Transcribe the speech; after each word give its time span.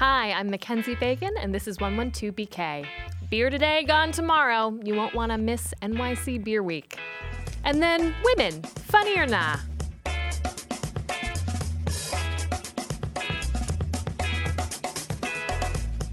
Hi, 0.00 0.32
I'm 0.32 0.48
Mackenzie 0.48 0.94
Fagan, 0.94 1.34
and 1.38 1.54
this 1.54 1.68
is 1.68 1.76
112BK. 1.76 2.86
Beer 3.28 3.50
today, 3.50 3.84
gone 3.84 4.12
tomorrow. 4.12 4.74
You 4.82 4.94
won't 4.94 5.14
want 5.14 5.30
to 5.30 5.36
miss 5.36 5.74
NYC 5.82 6.42
Beer 6.42 6.62
Week. 6.62 6.98
And 7.64 7.82
then 7.82 8.14
women, 8.24 8.62
funny 8.62 9.18
or 9.18 9.26
nah? 9.26 9.58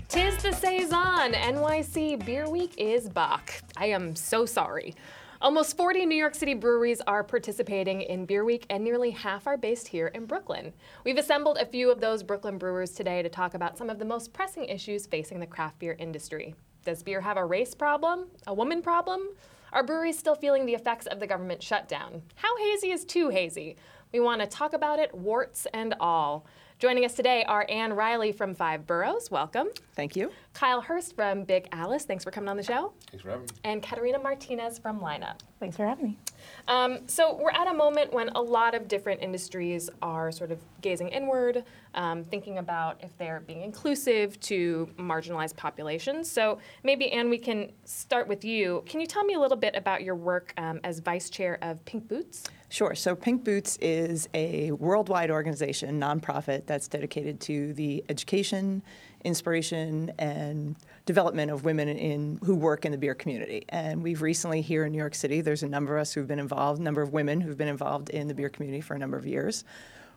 Tis 0.10 0.36
the 0.44 0.52
saison. 0.52 1.32
NYC 1.32 2.26
Beer 2.26 2.50
Week 2.50 2.74
is 2.78 3.08
back. 3.08 3.62
I 3.78 3.86
am 3.86 4.18
so 4.18 4.46
sorry. 4.46 4.96
Almost 5.40 5.78
40 5.78 6.08
New 6.08 6.18
York 6.18 6.34
City 6.34 6.56
breweries 6.56 7.00
are 7.02 7.24
participating 7.24 8.02
in 8.02 8.26
Beer 8.26 8.44
Week, 8.44 8.66
and 8.72 8.84
nearly 8.84 9.12
half 9.12 9.46
are 9.46 9.56
based 9.56 9.88
here 9.88 10.08
in 10.08 10.26
Brooklyn. 10.26 10.74
We've 11.04 11.20
assembled 11.20 11.60
a 11.60 11.66
few 11.68 11.92
of 11.92 12.02
those 12.02 12.24
Brooklyn 12.24 12.58
brewers 12.58 12.90
today 12.94 13.22
to 13.22 13.30
talk 13.30 13.54
about 13.54 13.78
some 13.78 13.88
of 13.88 14.00
the 14.00 14.06
most 14.06 14.34
pressing 14.34 14.66
issues 14.66 15.06
facing 15.06 15.40
the 15.40 15.46
craft 15.46 15.78
beer 15.78 15.96
industry. 16.00 16.56
Does 16.86 17.04
beer 17.04 17.22
have 17.22 17.38
a 17.38 17.46
race 17.46 17.76
problem? 17.76 18.30
A 18.48 18.54
woman 18.54 18.82
problem? 18.82 19.28
Are 19.74 19.84
breweries 19.84 20.18
still 20.18 20.34
feeling 20.34 20.66
the 20.66 20.74
effects 20.74 21.06
of 21.06 21.20
the 21.20 21.28
government 21.28 21.62
shutdown? 21.62 22.24
How 22.34 22.58
hazy 22.58 22.90
is 22.90 23.06
too 23.06 23.30
hazy? 23.30 23.76
We 24.12 24.20
want 24.20 24.42
to 24.42 24.48
talk 24.48 24.74
about 24.74 24.98
it, 24.98 25.14
warts 25.14 25.68
and 25.72 25.94
all. 26.00 26.48
Joining 26.80 27.06
us 27.06 27.16
today 27.16 27.44
are 27.46 27.66
Anne 27.70 27.92
Riley 27.94 28.32
from 28.32 28.54
Five 28.54 28.86
Boroughs. 28.86 29.32
Welcome. 29.32 29.70
Thank 29.96 30.16
you. 30.16 30.32
Kyle 30.54 30.80
Hurst 30.80 31.16
from 31.16 31.44
Big 31.44 31.68
Alice. 31.72 32.06
Thanks 32.06 32.24
for 32.24 32.30
coming 32.30 32.50
on 32.50 32.56
the 32.56 32.62
show. 32.62 32.94
Thanks 33.10 33.24
for 33.24 33.32
having 33.32 33.46
me. 33.46 33.52
And 33.64 33.82
Katerina 33.82 34.20
Martinez 34.20 34.78
from 34.78 35.00
Lineup. 35.00 35.40
Thanks 35.60 35.76
for 35.76 35.88
having 35.88 36.06
me. 36.06 36.20
Um, 36.68 37.00
so 37.08 37.36
we're 37.42 37.50
at 37.50 37.68
a 37.68 37.74
moment 37.74 38.14
when 38.14 38.30
a 38.30 38.40
lot 38.40 38.76
of 38.76 38.88
different 38.88 39.24
industries 39.24 39.90
are 40.04 40.32
sort 40.32 40.52
of 40.52 40.60
gazing 40.82 41.08
inward, 41.08 41.64
um, 41.96 42.24
thinking 42.24 42.60
about 42.60 43.04
if 43.04 43.18
they're 43.18 43.40
being 43.40 43.64
inclusive 43.64 44.40
to 44.42 44.88
marginalized 45.00 45.56
populations. 45.56 46.30
So 46.30 46.60
maybe, 46.84 47.12
Anne, 47.12 47.32
we 47.32 47.40
can 47.40 47.72
start 47.86 48.28
with 48.28 48.46
you. 48.46 48.84
Can 48.86 49.02
you 49.02 49.08
tell 49.08 49.24
me 49.24 49.34
a 49.34 49.40
little 49.40 49.58
bit 49.58 49.76
about 49.76 50.04
your 50.04 50.16
work 50.16 50.54
um, 50.58 50.80
as 50.84 51.00
vice 51.00 51.32
chair 51.32 51.58
of 51.64 51.84
Pink 51.86 52.08
Boots? 52.08 52.44
Sure. 52.70 52.96
So 52.96 53.16
Pink 53.16 53.46
Boots 53.46 53.78
is 53.80 54.28
a 54.34 54.72
worldwide 54.72 55.32
organization, 55.32 56.02
nonprofit, 56.02 56.66
that's 56.66 56.90
dedicated 56.90 57.40
to 57.42 57.74
the 57.74 58.04
education, 58.10 58.84
inspiration, 59.24 60.12
and 60.20 60.76
development 61.06 61.50
of 61.50 61.64
women 61.64 61.88
in 61.88 62.40
who 62.44 62.56
work 62.56 62.84
in 62.84 62.92
the 62.92 62.98
beer 62.98 63.16
community. 63.16 63.64
And 63.70 64.04
we've 64.04 64.22
recently 64.22 64.62
here 64.62 64.84
in 64.84 64.92
New 64.92 64.98
York 64.98 65.16
City, 65.16 65.40
there's 65.40 65.64
a 65.64 65.68
number 65.68 65.96
of 65.96 66.02
us 66.02 66.12
who've 66.14 66.28
been 66.28 66.40
involved, 66.40 66.82
number 66.82 67.02
of 67.02 67.14
women 67.14 67.40
who've 67.40 67.58
been 67.58 67.70
involved 67.70 68.10
in 68.10 68.28
the 68.28 68.34
beer 68.34 68.50
community 68.50 68.82
for 68.82 68.96
a 68.96 69.00
number 69.00 69.16
of 69.16 69.26
years. 69.26 69.64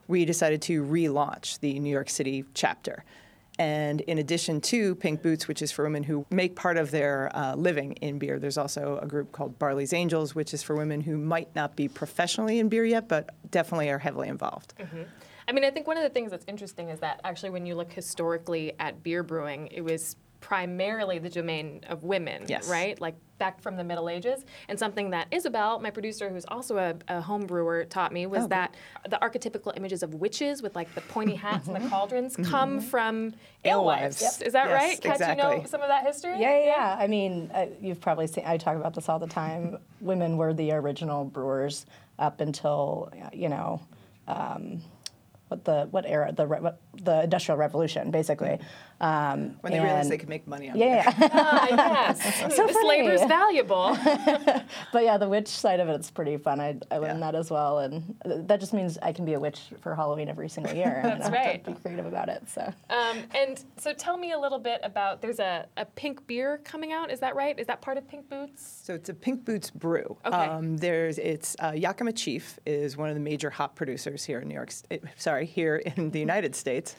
We 0.09 0.25
decided 0.25 0.61
to 0.63 0.83
relaunch 0.83 1.61
the 1.61 1.79
New 1.79 1.91
York 1.91 2.11
City 2.11 2.45
chapter. 2.55 3.05
And 3.61 4.01
in 4.01 4.17
addition 4.17 4.63
to 4.63 4.95
Pink 4.95 5.21
Boots, 5.21 5.47
which 5.47 5.61
is 5.61 5.71
for 5.71 5.85
women 5.85 6.03
who 6.03 6.25
make 6.31 6.57
part 6.57 6.79
of 6.79 6.91
their 6.91 7.31
uh, 7.37 7.55
living 7.57 7.93
in 8.01 8.19
beer, 8.19 8.39
there's 8.39 8.57
also 8.57 8.99
a 9.03 9.07
group 9.07 9.33
called 9.33 9.59
Barley's 9.59 9.93
Angels, 9.93 10.35
which 10.35 10.55
is 10.55 10.63
for 10.63 10.75
women 10.75 11.03
who 11.03 11.19
might 11.19 11.55
not 11.55 11.77
be 11.77 11.87
professionally 11.87 12.59
in 12.59 12.71
beer 12.71 12.87
yet, 12.87 13.07
but 13.07 13.29
definitely 13.51 13.91
are 13.91 13.99
heavily 13.99 14.29
involved. 14.29 14.73
Mm-hmm. 14.79 15.03
I 15.47 15.53
mean, 15.53 15.65
I 15.65 15.71
think 15.71 15.87
one 15.87 15.99
of 15.99 16.03
the 16.03 16.09
things 16.09 16.31
that's 16.31 16.47
interesting 16.49 16.89
is 16.89 17.01
that 17.01 17.21
actually, 17.23 17.51
when 17.51 17.67
you 17.67 17.75
look 17.75 17.93
historically 17.93 18.73
at 18.81 19.03
beer 19.03 19.23
brewing, 19.23 19.67
it 19.67 19.83
was 19.83 20.17
primarily 20.41 21.19
the 21.19 21.31
domain 21.31 21.81
of 21.89 22.03
women, 22.03 22.45
yes. 22.49 22.69
right? 22.69 23.01
Like 23.01 23.15
back 23.39 23.61
from 23.61 23.77
the 23.77 23.85
Middle 23.85 24.09
Ages. 24.09 24.45
And 24.69 24.79
something 24.79 25.11
that 25.11 25.29
Isabel, 25.31 25.81
my 25.81 25.91
producer, 25.91 26.29
who's 26.29 26.45
also 26.49 26.77
a, 26.77 26.95
a 27.09 27.21
home 27.21 27.47
brewer, 27.47 27.85
taught 27.85 28.13
me 28.13 28.27
was 28.27 28.45
oh, 28.45 28.49
that 28.49 28.75
the 29.09 29.19
archetypical 29.21 29.77
images 29.77 30.03
of 30.03 30.15
witches 30.15 30.63
with 30.63 30.75
like 30.75 30.95
the 30.95 31.01
pointy 31.03 31.35
hats 31.37 31.69
and 31.69 31.77
the 31.77 31.89
cauldrons 31.89 32.35
mm-hmm. 32.35 32.51
come 32.51 32.81
from 32.81 33.35
alewives. 33.65 34.21
Yep. 34.21 34.47
Is 34.47 34.53
that 34.53 34.69
yes, 34.69 34.83
right? 34.83 35.01
Kat, 35.01 35.13
exactly. 35.13 35.51
you 35.51 35.63
know 35.63 35.67
some 35.67 35.83
of 35.83 35.89
that 35.89 36.05
history? 36.05 36.41
Yeah, 36.41 36.59
yeah. 36.59 36.67
yeah. 36.67 36.97
I 36.99 37.07
mean, 37.07 37.51
uh, 37.55 37.67
you've 37.81 38.01
probably 38.01 38.27
seen, 38.27 38.45
I 38.47 38.57
talk 38.57 38.77
about 38.77 38.95
this 38.95 39.09
all 39.09 39.19
the 39.19 39.27
time. 39.27 39.79
Women 40.01 40.37
were 40.37 40.55
the 40.55 40.73
original 40.73 41.25
brewers 41.25 41.87
up 42.19 42.41
until, 42.41 43.13
you 43.33 43.49
know, 43.49 43.81
um, 44.29 44.83
what 45.51 45.65
the 45.65 45.89
what 45.91 46.07
era 46.07 46.33
the 46.33 46.47
what, 46.47 46.81
the 47.03 47.23
industrial 47.25 47.59
revolution 47.59 48.11
basically 48.11 48.59
um, 49.01 49.57
when 49.63 49.73
they 49.73 49.81
realized 49.81 50.11
they 50.11 50.19
could 50.19 50.29
make 50.29 50.47
money 50.47 50.69
on 50.71 50.77
yeah, 50.77 51.09
it. 51.09 51.15
Yeah. 51.19 51.29
ah, 51.33 51.67
yes. 51.71 52.55
so 52.57 52.67
this 52.67 52.77
labor 52.85 53.13
is 53.13 53.23
valuable. 53.25 53.97
but 54.93 55.03
yeah, 55.03 55.17
the 55.17 55.29
witch 55.29 55.49
side 55.49 55.81
of 55.81 55.89
it 55.89 56.01
is 56.01 56.11
pretty 56.11 56.37
fun. 56.37 56.61
I, 56.61 56.79
I 56.91 56.99
learned 56.99 57.21
yeah. 57.21 57.33
that 57.33 57.35
as 57.35 57.51
well, 57.51 57.79
and 57.79 58.15
that 58.25 58.61
just 58.61 58.75
means 58.75 58.99
I 59.01 59.13
can 59.13 59.25
be 59.25 59.33
a 59.33 59.41
witch 59.41 59.73
for 59.81 59.95
Halloween 59.95 60.29
every 60.29 60.51
single 60.51 60.75
year. 60.75 61.01
That's 61.03 61.27
and 61.27 61.35
I 61.35 61.39
right. 61.39 61.53
Have 61.53 61.65
to 61.65 61.71
be 61.71 61.81
creative 61.81 62.07
about 62.07 62.29
it. 62.29 62.43
So. 62.49 62.73
Um, 62.91 63.19
and 63.35 63.65
so 63.79 63.95
tell 63.95 64.19
me 64.19 64.33
a 64.33 64.39
little 64.39 64.59
bit 64.59 64.81
about. 64.83 65.23
There's 65.23 65.41
a, 65.41 65.67
a 65.79 65.87
pink 65.87 66.27
beer 66.27 66.61
coming 66.65 66.93
out. 66.93 67.11
Is 67.11 67.21
that 67.21 67.35
right? 67.35 67.59
Is 67.59 67.67
that 67.69 67.81
part 67.81 67.97
of 67.97 68.07
Pink 68.07 68.29
Boots? 68.29 68.83
So 68.85 68.95
it's 68.95 69.09
a 69.09 69.15
Pink 69.15 69.47
Boots 69.47 69.71
brew. 69.71 70.19
Okay. 70.27 70.37
Um, 70.37 70.77
there's 70.77 71.17
it's 71.19 71.57
uh, 71.61 71.73
Yakima 71.75 72.13
Chief 72.13 72.59
is 72.67 72.99
one 72.99 73.09
of 73.09 73.15
the 73.15 73.21
major 73.21 73.49
hop 73.49 73.77
producers 73.77 74.25
here 74.25 74.41
in 74.41 74.49
New 74.49 74.55
York. 74.55 74.73
Sorry, 75.17 75.47
here 75.47 75.77
in 75.77 76.11
the 76.11 76.21
United 76.21 76.55
States. 76.55 76.90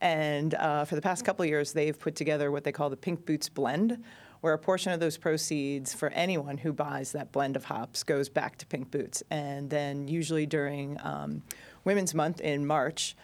And 0.00 0.54
uh, 0.54 0.84
for 0.84 0.94
the 0.94 1.02
past 1.02 1.24
couple 1.24 1.44
years, 1.44 1.72
they've 1.72 1.98
put 1.98 2.14
together 2.14 2.50
what 2.50 2.64
they 2.64 2.72
call 2.72 2.90
the 2.90 2.96
Pink 2.96 3.26
Boots 3.26 3.48
Blend, 3.48 4.02
where 4.40 4.54
a 4.54 4.58
portion 4.58 4.92
of 4.92 5.00
those 5.00 5.16
proceeds 5.16 5.92
for 5.92 6.10
anyone 6.10 6.58
who 6.58 6.72
buys 6.72 7.12
that 7.12 7.32
blend 7.32 7.56
of 7.56 7.64
hops 7.64 8.04
goes 8.04 8.28
back 8.28 8.56
to 8.58 8.66
Pink 8.66 8.90
Boots. 8.90 9.22
And 9.30 9.68
then 9.68 10.06
usually 10.06 10.46
during 10.46 10.98
um, 11.02 11.42
Women's 11.84 12.14
Month 12.14 12.40
in 12.40 12.64
March, 12.64 13.16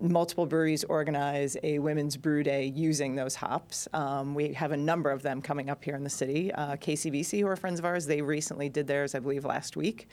multiple 0.00 0.46
breweries 0.46 0.84
organize 0.84 1.56
a 1.62 1.78
women's 1.78 2.16
brew 2.16 2.42
day 2.42 2.66
using 2.66 3.16
those 3.16 3.34
hops. 3.34 3.88
Um, 3.92 4.34
we 4.34 4.52
have 4.52 4.72
a 4.72 4.76
number 4.76 5.10
of 5.10 5.22
them 5.22 5.42
coming 5.42 5.70
up 5.70 5.82
here 5.82 5.96
in 5.96 6.04
the 6.04 6.10
city. 6.10 6.52
Uh, 6.52 6.76
KCBC, 6.76 7.40
who 7.40 7.46
are 7.48 7.56
friends 7.56 7.78
of 7.78 7.84
ours, 7.84 8.06
they 8.06 8.22
recently 8.22 8.68
did 8.68 8.86
theirs, 8.86 9.14
I 9.14 9.20
believe, 9.20 9.44
last 9.44 9.76
week. 9.76 10.08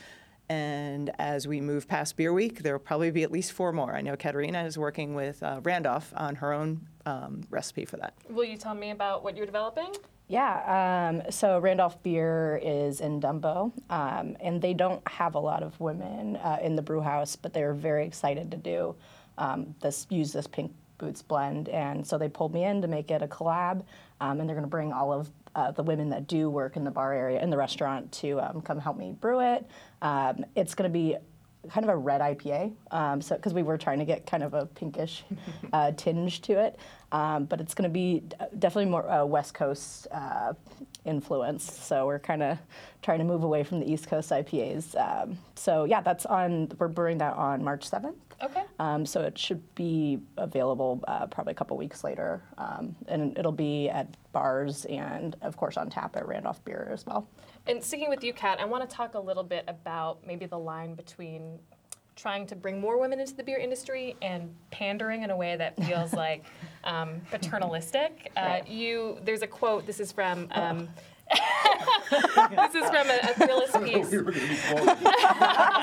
And 0.50 1.12
as 1.18 1.48
we 1.48 1.60
move 1.60 1.88
past 1.88 2.18
Beer 2.18 2.32
Week, 2.32 2.62
there 2.62 2.74
will 2.74 2.80
probably 2.80 3.12
be 3.12 3.24
at 3.24 3.32
least 3.32 3.52
four 3.52 3.72
more. 3.72 3.96
I 3.96 4.02
know 4.02 4.16
Katerina 4.16 4.64
is 4.64 4.78
working 4.78 5.16
with 5.16 5.42
uh, 5.42 5.62
Randolph 5.64 6.14
on 6.16 6.36
her 6.36 6.54
own 6.54 6.88
um, 7.06 7.42
recipe 7.50 7.86
for 7.86 7.98
that. 7.98 8.14
Will 8.30 8.44
you 8.46 8.58
tell 8.58 8.76
me 8.76 8.92
about 8.92 9.24
what 9.24 9.36
you're 9.36 9.46
developing? 9.46 9.92
Yeah, 10.28 11.12
um, 11.12 11.32
so 11.32 11.60
Randolph 11.60 12.02
Beer 12.02 12.60
is 12.64 13.00
in 13.00 13.22
Dumbo, 13.22 13.72
um, 13.92 14.36
and 14.40 14.60
they 14.60 14.74
don't 14.74 15.08
have 15.08 15.36
a 15.36 15.40
lot 15.40 15.62
of 15.62 15.80
women 15.80 16.38
uh, 16.38 16.58
in 16.62 16.76
the 16.76 16.82
brew 16.82 17.02
house, 17.02 17.36
but 17.36 17.54
they're 17.54 17.76
very 17.76 18.06
excited 18.08 18.50
to 18.50 18.58
do 18.58 18.96
um, 19.38 19.76
this, 19.82 20.08
use 20.10 20.34
this 20.34 20.48
pink 20.48 20.74
boots 20.98 21.22
blend, 21.22 21.70
and 21.70 22.06
so 22.06 22.18
they 22.18 22.30
pulled 22.30 22.54
me 22.54 22.64
in 22.64 22.82
to 22.82 22.88
make 22.88 23.12
it 23.12 23.22
a 23.22 23.28
collab, 23.28 23.84
um, 24.20 24.40
and 24.40 24.50
they're 24.50 24.56
going 24.56 24.66
to 24.66 24.70
bring 24.70 24.92
all 24.92 25.14
of 25.14 25.30
uh, 25.56 25.72
the 25.72 25.84
women 25.84 26.10
that 26.10 26.28
do 26.28 26.50
work 26.50 26.76
in 26.76 26.84
the 26.84 26.92
bar 26.92 27.14
area 27.14 27.42
in 27.42 27.50
the 27.50 27.58
restaurant 27.58 28.12
to 28.12 28.40
um, 28.42 28.62
come 28.62 28.80
help 28.80 28.98
me 28.98 29.14
brew 29.20 29.40
it. 29.40 29.66
Um, 30.02 30.46
it's 30.56 30.76
going 30.76 30.90
to 30.90 30.94
be 30.94 31.16
kind 31.70 31.84
of 31.84 31.90
a 31.90 31.98
red 31.98 32.22
IPA, 32.22 32.74
um, 32.92 33.22
so 33.22 33.36
because 33.36 33.54
we 33.54 33.64
were 33.64 33.78
trying 33.78 33.98
to 34.00 34.06
get 34.06 34.28
kind 34.28 34.44
of 34.44 34.54
a 34.54 34.68
pinkish 34.68 35.24
uh, 35.74 35.92
tinge 35.94 36.42
to 36.42 36.54
it, 36.54 36.78
um, 37.12 37.46
but 37.46 37.62
it's 37.62 37.74
going 37.74 37.90
to 37.90 37.94
be 37.94 38.24
definitely 38.60 38.90
more 38.90 39.10
uh, 39.10 39.26
West 39.26 39.54
Coast 39.54 40.08
uh, 40.12 40.54
influence. 41.06 41.72
So 41.72 42.06
we're 42.06 42.20
kind 42.20 42.44
of 42.44 42.58
trying 43.02 43.20
to 43.20 43.26
move 43.26 43.44
away 43.44 43.64
from 43.64 43.80
the 43.80 43.92
East 43.92 44.08
Coast 44.08 44.32
IPAs. 44.32 44.96
Um, 44.96 45.38
so 45.56 45.86
yeah, 45.86 46.02
that's 46.02 46.26
on. 46.26 46.72
We're 46.78 46.88
brewing 46.88 47.20
that 47.20 47.36
on 47.36 47.64
March 47.64 47.88
seventh. 47.88 48.18
Okay. 48.44 48.64
Um, 48.80 49.06
so 49.06 49.22
it 49.22 49.38
should 49.38 49.64
be 49.76 50.20
available 50.38 51.02
uh, 51.08 51.26
probably 51.28 51.52
a 51.52 51.56
couple 51.56 51.78
weeks 51.78 52.04
later, 52.04 52.44
um, 52.58 52.96
and 53.08 53.38
it'll 53.38 53.52
be 53.52 53.90
at 53.90 54.08
bars 54.34 54.84
and 54.86 55.38
of 55.42 55.56
course 55.56 55.78
on 55.78 55.90
tap 55.90 56.18
at 56.18 56.28
Randolph 56.28 56.64
Beer 56.66 56.90
as 56.92 57.06
well. 57.06 57.30
And 57.68 57.82
sticking 57.82 58.10
with 58.10 58.24
you, 58.24 58.34
Kat, 58.34 58.60
I 58.60 58.66
want 58.66 58.88
to 58.88 58.94
talk 58.94 59.14
a 59.14 59.20
little 59.20 59.44
bit 59.44 59.64
about 59.68 60.28
maybe 60.28 60.46
the 60.46 60.60
line 60.60 60.96
between 60.96 61.60
trying 62.16 62.48
to 62.48 62.56
bring 62.56 62.80
more 62.80 63.00
women 63.00 63.20
into 63.20 63.36
the 63.36 63.44
beer 63.44 63.58
industry 63.58 64.16
and 64.22 64.54
pandering 64.72 65.24
in 65.24 65.30
a 65.32 65.38
way 65.38 65.56
that 65.56 65.76
feels 65.86 66.14
like 66.26 66.46
um, 66.84 67.22
paternalistic. 67.32 68.32
Uh, 68.38 68.42
right. 68.42 68.68
You, 68.68 69.18
there's 69.24 69.42
a 69.42 69.48
quote. 69.48 69.86
This 69.86 70.00
is 70.00 70.12
from. 70.12 70.48
Um, 70.52 70.88
this 72.12 72.76
is 72.76 72.90
from 72.90 73.10
a, 73.10 73.20
a 73.22 73.34
Thrillist 73.34 73.86
piece. 73.86 74.12
We 74.12 74.20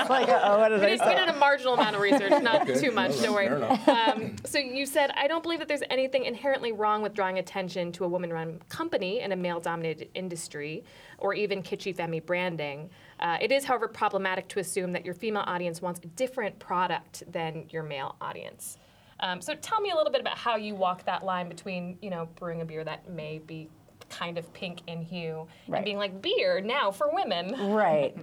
like, 0.08 0.28
oh, 0.28 0.58
what 0.58 0.68
did 0.68 0.80
we, 0.80 0.86
I 0.86 0.90
did, 0.90 0.98
say? 0.98 1.08
we 1.08 1.14
did 1.14 1.28
a 1.28 1.36
marginal 1.36 1.74
amount 1.74 1.96
of 1.96 2.02
research, 2.02 2.42
not 2.42 2.68
okay. 2.68 2.80
too 2.80 2.90
much, 2.90 3.20
don't 3.20 3.32
worry. 3.32 3.48
Um, 3.48 4.36
so 4.44 4.58
you 4.58 4.86
said, 4.86 5.10
I 5.16 5.26
don't 5.26 5.42
believe 5.42 5.58
that 5.58 5.68
there's 5.68 5.82
anything 5.90 6.24
inherently 6.24 6.72
wrong 6.72 7.02
with 7.02 7.14
drawing 7.14 7.38
attention 7.38 7.92
to 7.92 8.04
a 8.04 8.08
woman-run 8.08 8.60
company 8.68 9.20
in 9.20 9.32
a 9.32 9.36
male-dominated 9.36 10.08
industry, 10.14 10.84
or 11.18 11.34
even 11.34 11.62
kitschy 11.62 11.94
femi 11.94 12.24
branding. 12.24 12.90
Uh, 13.20 13.38
it 13.40 13.52
is, 13.52 13.64
however, 13.64 13.88
problematic 13.88 14.48
to 14.48 14.58
assume 14.58 14.92
that 14.92 15.04
your 15.04 15.14
female 15.14 15.44
audience 15.46 15.80
wants 15.80 16.00
a 16.02 16.08
different 16.08 16.58
product 16.58 17.22
than 17.30 17.64
your 17.70 17.82
male 17.82 18.16
audience. 18.20 18.78
Um, 19.20 19.40
so 19.40 19.54
tell 19.54 19.80
me 19.80 19.90
a 19.90 19.96
little 19.96 20.10
bit 20.10 20.20
about 20.20 20.36
how 20.36 20.56
you 20.56 20.74
walk 20.74 21.04
that 21.04 21.24
line 21.24 21.48
between, 21.48 21.96
you 22.02 22.10
know, 22.10 22.28
brewing 22.36 22.60
a 22.60 22.64
beer 22.64 22.82
that 22.82 23.08
may 23.08 23.38
be 23.38 23.68
kind 24.12 24.38
of 24.38 24.52
pink 24.52 24.80
in 24.86 25.02
hue 25.02 25.46
right. 25.66 25.78
and 25.78 25.84
being 25.84 25.98
like 25.98 26.20
beer 26.20 26.60
now 26.60 26.90
for 26.90 27.12
women. 27.12 27.54
Right. 27.72 28.16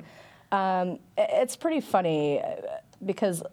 Um, 0.52 1.00
it's 1.18 1.56
pretty 1.56 1.82
funny 1.82 2.42
uh, 2.42 2.56
because 3.06 3.44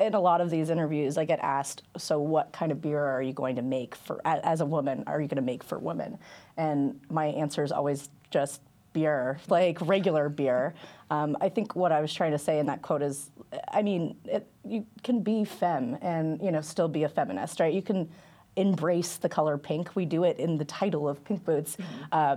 in 0.00 0.14
a 0.14 0.20
lot 0.20 0.40
of 0.40 0.50
these 0.50 0.70
interviews, 0.70 1.16
I 1.16 1.24
get 1.24 1.38
asked, 1.40 1.82
"So, 1.96 2.20
what 2.20 2.52
kind 2.52 2.72
of 2.72 2.80
beer 2.80 3.02
are 3.02 3.22
you 3.22 3.32
going 3.32 3.56
to 3.56 3.62
make 3.62 3.94
for 3.94 4.20
as 4.24 4.60
a 4.60 4.66
woman? 4.66 5.04
Are 5.06 5.20
you 5.20 5.28
going 5.28 5.36
to 5.36 5.42
make 5.42 5.62
for 5.62 5.78
women?" 5.78 6.18
And 6.56 7.00
my 7.10 7.26
answer 7.26 7.62
is 7.62 7.72
always 7.72 8.10
just 8.30 8.60
beer, 8.92 9.38
like 9.48 9.78
regular 9.82 10.28
beer. 10.28 10.74
Um, 11.10 11.36
I 11.40 11.48
think 11.48 11.76
what 11.76 11.92
I 11.92 12.00
was 12.00 12.12
trying 12.12 12.32
to 12.32 12.38
say 12.38 12.58
in 12.58 12.66
that 12.66 12.82
quote 12.82 13.02
is, 13.02 13.30
I 13.68 13.82
mean, 13.82 14.16
it, 14.24 14.46
you 14.64 14.86
can 15.02 15.22
be 15.22 15.44
femme 15.44 15.98
and 16.02 16.40
you 16.42 16.50
know 16.50 16.60
still 16.60 16.88
be 16.88 17.04
a 17.04 17.08
feminist, 17.08 17.60
right? 17.60 17.72
You 17.72 17.82
can 17.82 18.08
embrace 18.56 19.16
the 19.16 19.28
color 19.28 19.58
pink. 19.58 19.94
We 19.94 20.04
do 20.04 20.24
it 20.24 20.38
in 20.38 20.58
the 20.58 20.64
title 20.64 21.08
of 21.08 21.24
Pink 21.24 21.44
Boots. 21.44 21.76
Mm-hmm. 21.76 22.04
Uh, 22.12 22.36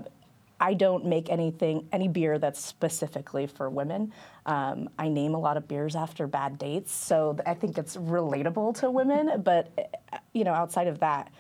I 0.60 0.74
don't 0.74 1.06
make 1.06 1.30
anything, 1.30 1.88
any 1.92 2.08
beer 2.08 2.40
that's 2.40 2.64
specifically 2.64 3.46
for 3.46 3.69
women. 3.69 4.12
Um, 4.46 4.90
I 4.98 5.08
name 5.08 5.36
a 5.36 5.40
lot 5.40 5.56
of 5.56 5.68
beers 5.68 5.96
after 5.96 6.25
bad 6.25 6.58
dates, 6.58 6.92
so 6.92 7.38
I 7.46 7.54
think 7.54 7.78
it's 7.78 7.96
relatable 7.98 8.80
to 8.80 8.90
women. 8.90 9.42
But 9.48 10.00
you 10.34 10.44
know, 10.44 10.54
outside 10.54 10.88
of 10.88 11.00
that, 11.00 11.31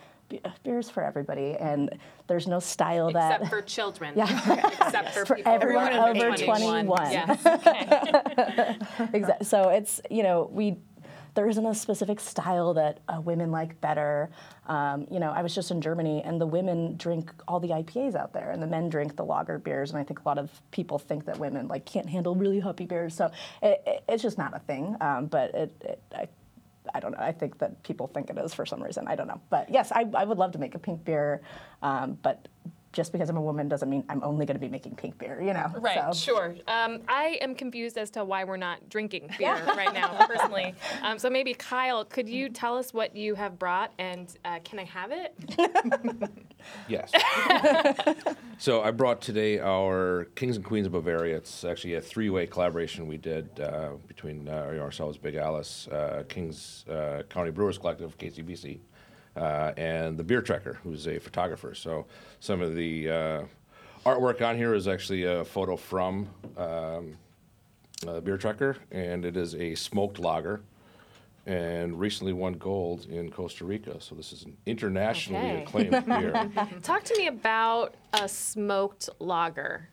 beer's 0.63 0.89
for 0.89 1.03
everybody, 1.03 1.55
and 1.59 1.97
there's 2.27 2.47
no 2.47 2.59
style 2.59 3.09
Except 3.09 3.21
that. 3.21 3.41
Except 3.41 3.49
for 3.49 3.61
children. 3.61 4.13
Yeah. 4.15 4.67
Except 4.81 5.13
for, 5.13 5.25
for 5.25 5.39
everyone 5.45 5.93
over 5.93 6.35
21. 6.35 6.85
21. 6.85 7.11
Yes. 7.11 7.45
Okay. 8.47 8.77
exactly. 9.13 9.45
So 9.45 9.69
it's 9.69 10.01
you 10.09 10.23
know 10.23 10.49
we 10.51 10.77
there 11.37 11.47
isn't 11.47 11.67
a 11.67 11.75
specific 11.75 12.19
style 12.19 12.73
that 12.73 12.99
uh, 13.07 13.21
women 13.21 13.51
like 13.51 13.79
better. 13.79 14.31
Um, 14.65 15.05
you 15.11 15.19
know, 15.19 15.29
I 15.29 15.43
was 15.43 15.53
just 15.53 15.69
in 15.69 15.81
Germany, 15.81 16.23
and 16.25 16.41
the 16.41 16.47
women 16.47 16.97
drink 16.97 17.31
all 17.47 17.59
the 17.59 17.69
IPAs 17.69 18.15
out 18.15 18.33
there, 18.33 18.49
and 18.49 18.61
the 18.61 18.65
men 18.65 18.89
drink 18.89 19.15
the 19.15 19.23
lager 19.23 19.59
beers. 19.59 19.91
And 19.91 19.99
I 19.99 20.03
think 20.03 20.21
a 20.21 20.23
lot 20.27 20.39
of 20.39 20.49
people 20.71 20.97
think 20.97 21.25
that 21.25 21.37
women 21.37 21.67
like 21.67 21.85
can't 21.85 22.09
handle 22.09 22.33
really 22.33 22.59
hoppy 22.59 22.87
beers. 22.87 23.13
So 23.13 23.29
it, 23.61 23.83
it, 23.85 24.03
it's 24.09 24.23
just 24.23 24.39
not 24.39 24.55
a 24.55 24.59
thing. 24.59 24.95
Um, 24.99 25.27
but 25.27 25.53
it, 25.53 25.71
it 25.81 26.01
I, 26.11 26.27
I 26.95 26.99
don't 26.99 27.11
know. 27.11 27.19
I 27.19 27.33
think 27.33 27.59
that 27.59 27.83
people 27.83 28.07
think 28.07 28.31
it 28.31 28.37
is 28.39 28.55
for 28.55 28.65
some 28.65 28.81
reason. 28.81 29.07
I 29.07 29.15
don't 29.15 29.27
know. 29.27 29.39
But 29.51 29.69
yes, 29.69 29.91
I, 29.91 30.05
I 30.15 30.23
would 30.23 30.39
love 30.39 30.53
to 30.53 30.57
make 30.57 30.73
a 30.73 30.79
pink 30.79 31.05
beer, 31.05 31.41
um, 31.83 32.17
but 32.23 32.47
just 32.97 33.11
because 33.11 33.29
I'm 33.29 33.37
a 33.37 33.41
woman 33.41 33.67
doesn't 33.67 33.91
mean 33.91 34.03
I'm 34.09 34.23
only 34.23 34.47
going 34.47 34.55
to 34.55 34.59
be 34.59 34.69
making 34.69 34.95
pink 34.95 35.19
beer, 35.19 35.39
you 35.39 35.53
know? 35.53 35.71
Right, 35.77 36.03
so. 36.11 36.19
sure. 36.19 36.55
Um, 36.67 37.01
I 37.07 37.37
am 37.41 37.53
confused 37.53 37.95
as 37.95 38.09
to 38.11 38.25
why 38.25 38.43
we're 38.43 38.57
not 38.57 38.89
drinking 38.89 39.29
beer 39.37 39.53
right 39.67 39.93
now, 39.93 40.25
personally. 40.25 40.73
Um, 41.03 41.19
so 41.19 41.29
maybe, 41.29 41.53
Kyle, 41.53 42.03
could 42.03 42.27
you 42.27 42.49
tell 42.49 42.75
us 42.75 42.95
what 42.95 43.15
you 43.15 43.35
have 43.35 43.59
brought 43.59 43.91
and 43.99 44.35
uh, 44.43 44.57
can 44.63 44.79
I 44.79 44.85
have 44.85 45.11
it? 45.11 45.35
yes. 46.87 47.11
so 48.57 48.81
I 48.81 48.89
brought 48.89 49.21
today 49.21 49.59
our 49.59 50.25
Kings 50.33 50.55
and 50.55 50.65
Queens 50.65 50.87
of 50.87 50.93
Bavaria. 50.93 51.37
It's 51.37 51.63
actually 51.63 51.93
a 51.93 52.01
three 52.01 52.31
way 52.31 52.47
collaboration 52.47 53.05
we 53.05 53.17
did 53.17 53.59
uh, 53.59 53.91
between 54.07 54.49
uh, 54.49 54.75
ourselves, 54.79 55.19
Big 55.19 55.35
Alice, 55.35 55.87
uh, 55.89 56.23
Kings 56.27 56.83
uh, 56.89 57.21
County 57.29 57.51
Brewers 57.51 57.77
Collective, 57.77 58.17
KCBC 58.17 58.79
uh, 59.37 59.73
and 59.77 60.17
the 60.17 60.23
Beer 60.23 60.41
Trekker, 60.41 60.77
who's 60.77 61.07
a 61.07 61.19
photographer. 61.19 61.75
So 61.75 62.05
some 62.39 62.61
of 62.61 62.75
the 62.75 63.09
uh, 63.09 63.43
artwork 64.05 64.41
on 64.41 64.57
here 64.57 64.73
is 64.73 64.87
actually 64.87 65.23
a 65.23 65.45
photo 65.45 65.75
from 65.75 66.27
um, 66.57 67.17
uh, 68.07 68.19
Beer 68.21 68.37
Trekker, 68.37 68.77
and 68.91 69.25
it 69.25 69.37
is 69.37 69.55
a 69.55 69.75
smoked 69.75 70.19
lager. 70.19 70.61
And 71.45 71.97
recently 71.97 72.33
won 72.33 72.55
gold 72.55 73.05
in 73.05 73.31
Costa 73.31 73.63
Rica. 73.63 74.01
So 74.01 74.15
this 74.15 74.33
is 74.33 74.43
an 74.43 74.57
internationally 74.65 75.51
okay. 75.51 75.63
acclaimed 75.63 76.05
beer. 76.05 76.51
Talk 76.83 77.05
to 77.05 77.17
me 77.17 77.27
about 77.27 77.95
a 78.11 78.27
smoked 78.27 79.07
lager 79.19 79.87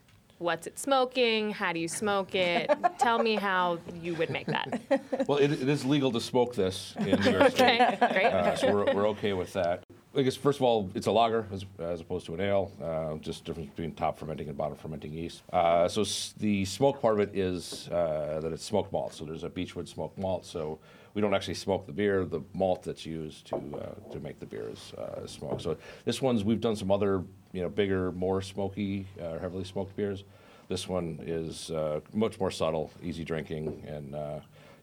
what's 0.44 0.66
it 0.66 0.78
smoking? 0.78 1.50
How 1.50 1.72
do 1.72 1.80
you 1.80 1.88
smoke 1.88 2.34
it? 2.34 2.70
Tell 2.98 3.18
me 3.18 3.34
how 3.36 3.78
you 4.02 4.14
would 4.14 4.30
make 4.30 4.46
that. 4.46 4.80
Well, 5.26 5.38
it, 5.38 5.50
it 5.50 5.68
is 5.68 5.84
legal 5.84 6.12
to 6.12 6.20
smoke 6.20 6.54
this 6.54 6.94
in 6.98 7.18
New 7.20 7.30
York 7.32 7.50
State. 7.52 7.80
okay, 8.02 8.12
great. 8.12 8.26
Uh, 8.26 8.54
so 8.54 8.72
we're, 8.72 8.94
we're 8.94 9.08
okay 9.08 9.32
with 9.32 9.52
that. 9.54 9.82
I 10.16 10.22
guess 10.22 10.36
first 10.36 10.58
of 10.60 10.62
all, 10.62 10.90
it's 10.94 11.06
a 11.08 11.10
lager 11.10 11.46
as, 11.50 11.64
as 11.80 12.00
opposed 12.00 12.26
to 12.26 12.34
an 12.34 12.40
ale. 12.40 12.70
Uh, 12.80 13.16
just 13.16 13.44
difference 13.44 13.70
between 13.70 13.92
top 13.94 14.18
fermenting 14.18 14.48
and 14.48 14.56
bottom 14.56 14.76
fermenting 14.76 15.12
yeast. 15.12 15.42
Uh, 15.52 15.88
so 15.88 16.02
s- 16.02 16.34
the 16.38 16.64
smoke 16.66 17.00
part 17.00 17.14
of 17.14 17.20
it 17.28 17.36
is 17.36 17.88
uh, 17.88 18.38
that 18.42 18.52
it's 18.52 18.64
smoked 18.64 18.92
malt. 18.92 19.14
So 19.14 19.24
there's 19.24 19.42
a 19.44 19.48
beechwood 19.48 19.88
smoked 19.88 20.18
malt. 20.18 20.44
So 20.44 20.78
we 21.14 21.20
don't 21.20 21.34
actually 21.34 21.54
smoke 21.54 21.86
the 21.86 21.92
beer. 21.92 22.24
The 22.24 22.42
malt 22.52 22.82
that's 22.82 23.06
used 23.06 23.46
to 23.46 23.56
uh, 23.56 24.12
to 24.12 24.20
make 24.20 24.40
the 24.40 24.46
beer 24.46 24.68
is 24.70 24.92
uh, 24.94 25.26
smoked. 25.26 25.62
So 25.62 25.76
this 26.04 26.20
one's 26.20 26.44
we've 26.44 26.60
done 26.60 26.76
some 26.76 26.90
other 26.90 27.22
you 27.52 27.62
know 27.62 27.68
bigger, 27.68 28.12
more 28.12 28.42
smoky, 28.42 29.06
uh, 29.22 29.38
heavily 29.38 29.64
smoked 29.64 29.96
beers. 29.96 30.24
This 30.68 30.88
one 30.88 31.20
is 31.26 31.70
much 32.12 32.40
more 32.40 32.50
subtle, 32.50 32.90
easy 33.02 33.22
drinking, 33.22 33.84
and 33.86 34.12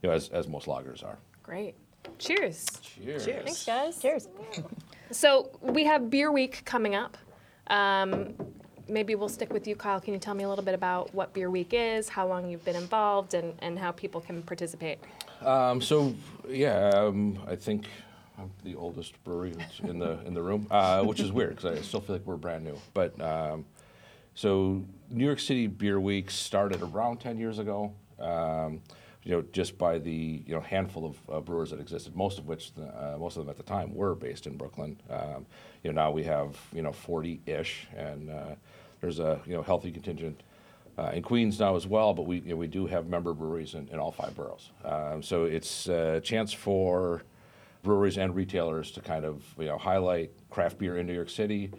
you 0.02 0.08
know 0.08 0.14
as, 0.14 0.28
as 0.30 0.48
most 0.48 0.66
lagers 0.66 1.04
are. 1.04 1.18
Great. 1.42 1.74
Cheers. 2.18 2.66
Cheers. 2.82 3.24
Cheers. 3.24 3.44
Thanks, 3.44 3.64
guys. 3.66 3.98
Cheers. 3.98 4.28
So 5.12 5.50
we 5.60 5.84
have 5.84 6.08
Beer 6.08 6.32
Week 6.32 6.62
coming 6.64 6.94
up. 6.94 7.18
Um, 7.66 8.34
maybe 8.92 9.14
we'll 9.14 9.28
stick 9.28 9.52
with 9.52 9.66
you, 9.66 9.74
Kyle. 9.74 10.00
Can 10.00 10.12
you 10.12 10.20
tell 10.20 10.34
me 10.34 10.44
a 10.44 10.48
little 10.48 10.64
bit 10.64 10.74
about 10.74 11.12
what 11.14 11.32
Beer 11.32 11.50
Week 11.50 11.70
is, 11.72 12.08
how 12.08 12.26
long 12.26 12.48
you've 12.48 12.64
been 12.64 12.76
involved, 12.76 13.34
and, 13.34 13.54
and 13.60 13.78
how 13.78 13.90
people 13.90 14.20
can 14.20 14.42
participate? 14.42 14.98
Um, 15.40 15.80
so, 15.80 16.14
yeah, 16.48 16.90
um, 16.90 17.38
I 17.48 17.56
think 17.56 17.86
I'm 18.38 18.50
the 18.62 18.74
oldest 18.74 19.22
brewery 19.24 19.54
in 19.82 19.98
the 19.98 20.20
in 20.24 20.34
the 20.34 20.42
room, 20.42 20.66
uh, 20.70 21.02
which 21.02 21.20
is 21.20 21.32
weird 21.32 21.56
because 21.56 21.78
I 21.78 21.82
still 21.82 22.00
feel 22.00 22.16
like 22.16 22.26
we're 22.26 22.36
brand 22.36 22.64
new. 22.64 22.78
But 22.94 23.20
um, 23.20 23.64
so, 24.34 24.84
New 25.10 25.24
York 25.24 25.40
City 25.40 25.66
Beer 25.66 26.00
Week 26.00 26.30
started 26.30 26.82
around 26.82 27.18
10 27.18 27.38
years 27.38 27.58
ago. 27.58 27.92
Um, 28.20 28.80
you 29.24 29.30
know, 29.30 29.44
just 29.52 29.78
by 29.78 29.98
the 29.98 30.42
you 30.46 30.54
know 30.54 30.60
handful 30.60 31.06
of 31.06 31.16
uh, 31.30 31.40
brewers 31.40 31.70
that 31.70 31.80
existed, 31.80 32.16
most 32.16 32.38
of 32.38 32.46
which 32.46 32.72
uh, 32.76 33.16
most 33.18 33.36
of 33.36 33.44
them 33.44 33.50
at 33.50 33.56
the 33.56 33.62
time 33.62 33.94
were 33.94 34.14
based 34.14 34.46
in 34.46 34.56
Brooklyn. 34.56 35.00
Um, 35.08 35.46
you 35.82 35.92
know, 35.92 36.02
now 36.02 36.10
we 36.10 36.24
have 36.24 36.56
you 36.72 36.82
know 36.82 36.90
40-ish, 36.90 37.86
and 37.96 38.30
uh, 38.30 38.54
there's 39.02 39.18
a 39.18 39.40
you 39.44 39.52
know 39.52 39.62
healthy 39.62 39.90
contingent 39.90 40.42
uh, 40.96 41.10
in 41.12 41.22
Queens 41.22 41.60
now 41.60 41.76
as 41.76 41.86
well. 41.86 42.14
But 42.14 42.22
we 42.22 42.38
you 42.38 42.50
know, 42.50 42.56
we 42.56 42.68
do 42.68 42.86
have 42.86 43.06
member 43.06 43.34
breweries 43.34 43.74
in, 43.74 43.88
in 43.88 43.98
all 43.98 44.12
five 44.12 44.34
boroughs, 44.34 44.70
um, 44.86 45.22
so 45.22 45.44
it's 45.44 45.88
a 45.88 46.20
chance 46.24 46.52
for 46.54 47.22
breweries 47.82 48.16
and 48.16 48.34
retailers 48.34 48.92
to 48.92 49.00
kind 49.02 49.26
of 49.26 49.42
you 49.58 49.66
know 49.66 49.76
highlight 49.76 50.30
craft 50.48 50.78
beer 50.78 50.96
in 50.96 51.06
New 51.06 51.14
York 51.14 51.28
City, 51.28 51.70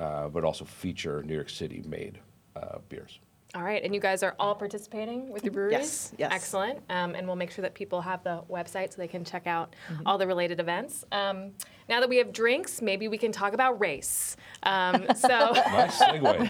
uh, 0.00 0.26
but 0.28 0.42
also 0.42 0.64
feature 0.64 1.22
New 1.22 1.34
York 1.34 1.50
City 1.50 1.84
made 1.86 2.18
uh, 2.56 2.78
beers. 2.88 3.20
All 3.52 3.62
right, 3.64 3.82
and 3.82 3.92
you 3.92 4.00
guys 4.00 4.22
are 4.22 4.36
all 4.38 4.54
participating 4.54 5.28
with 5.32 5.42
your 5.42 5.52
breweries? 5.52 5.72
Yes, 5.72 6.12
yes. 6.18 6.32
Excellent. 6.32 6.78
Um, 6.88 7.16
and 7.16 7.26
we'll 7.26 7.34
make 7.34 7.50
sure 7.50 7.62
that 7.62 7.74
people 7.74 8.00
have 8.00 8.22
the 8.22 8.42
website 8.48 8.92
so 8.92 8.98
they 8.98 9.08
can 9.08 9.24
check 9.24 9.48
out 9.48 9.74
mm-hmm. 9.88 10.06
all 10.06 10.18
the 10.18 10.26
related 10.26 10.60
events. 10.60 11.04
Um, 11.10 11.50
now 11.88 11.98
that 11.98 12.08
we 12.08 12.18
have 12.18 12.32
drinks, 12.32 12.80
maybe 12.80 13.08
we 13.08 13.18
can 13.18 13.32
talk 13.32 13.52
about 13.52 13.80
race. 13.80 14.36
Um, 14.62 15.04
so 15.16 15.28
nice 15.52 15.98
segue. 16.00 16.48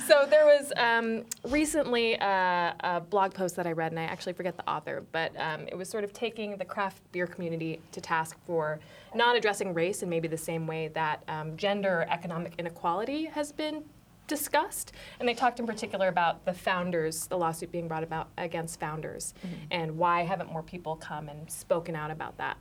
so 0.06 0.26
there 0.30 0.44
was 0.44 0.72
um, 0.76 1.24
recently 1.50 2.14
a, 2.14 2.76
a, 2.78 3.00
blog 3.00 3.34
post 3.34 3.56
that 3.56 3.66
I 3.66 3.72
read, 3.72 3.90
and 3.90 3.98
I 3.98 4.04
actually 4.04 4.34
forget 4.34 4.56
the 4.56 4.70
author, 4.70 5.04
but 5.10 5.32
um, 5.36 5.66
it 5.66 5.76
was 5.76 5.88
sort 5.88 6.04
of 6.04 6.12
taking 6.12 6.56
the 6.56 6.64
craft 6.64 7.02
beer 7.10 7.26
community 7.26 7.80
to 7.90 8.00
task 8.00 8.36
for 8.46 8.78
not 9.12 9.36
addressing 9.36 9.74
race 9.74 10.04
in 10.04 10.08
maybe 10.08 10.28
the 10.28 10.38
same 10.38 10.68
way 10.68 10.86
that 10.94 11.24
um, 11.26 11.56
gender 11.56 12.02
or 12.02 12.06
economic 12.08 12.54
inequality 12.58 13.24
has 13.24 13.50
been 13.50 13.82
discussed. 14.26 14.92
And 15.20 15.28
they 15.28 15.34
talked 15.34 15.60
in 15.60 15.66
particular 15.66 16.08
about 16.08 16.44
the 16.44 16.52
founders, 16.52 17.26
the 17.26 17.36
lawsuit 17.36 17.72
being 17.72 17.88
brought 17.88 18.02
about 18.02 18.28
against 18.38 18.80
founders, 18.80 19.34
mm-hmm. 19.44 19.54
and 19.70 19.98
why 19.98 20.22
haven't 20.22 20.52
more 20.52 20.62
people 20.62 20.96
come 20.96 21.28
and 21.28 21.50
spoken 21.50 21.96
out 21.96 22.10
about 22.10 22.36
that. 22.38 22.56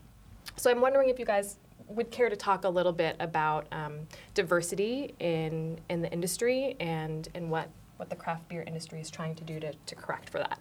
So 0.55 0.69
I'm 0.69 0.81
wondering 0.81 1.09
if 1.09 1.19
you 1.19 1.25
guys 1.25 1.57
would 1.87 2.11
care 2.11 2.29
to 2.29 2.35
talk 2.35 2.63
a 2.63 2.69
little 2.69 2.93
bit 2.93 3.15
about 3.19 3.67
um, 3.71 4.07
diversity 4.33 5.13
in 5.19 5.79
in 5.89 6.01
the 6.01 6.11
industry 6.11 6.75
and 6.79 7.27
and 7.35 7.49
what 7.49 7.69
what 7.97 8.09
the 8.09 8.15
craft 8.15 8.47
beer 8.49 8.63
industry 8.65 8.99
is 8.99 9.11
trying 9.11 9.35
to 9.35 9.43
do 9.43 9.59
to, 9.59 9.73
to 9.85 9.95
correct 9.95 10.29
for 10.29 10.39
that. 10.39 10.59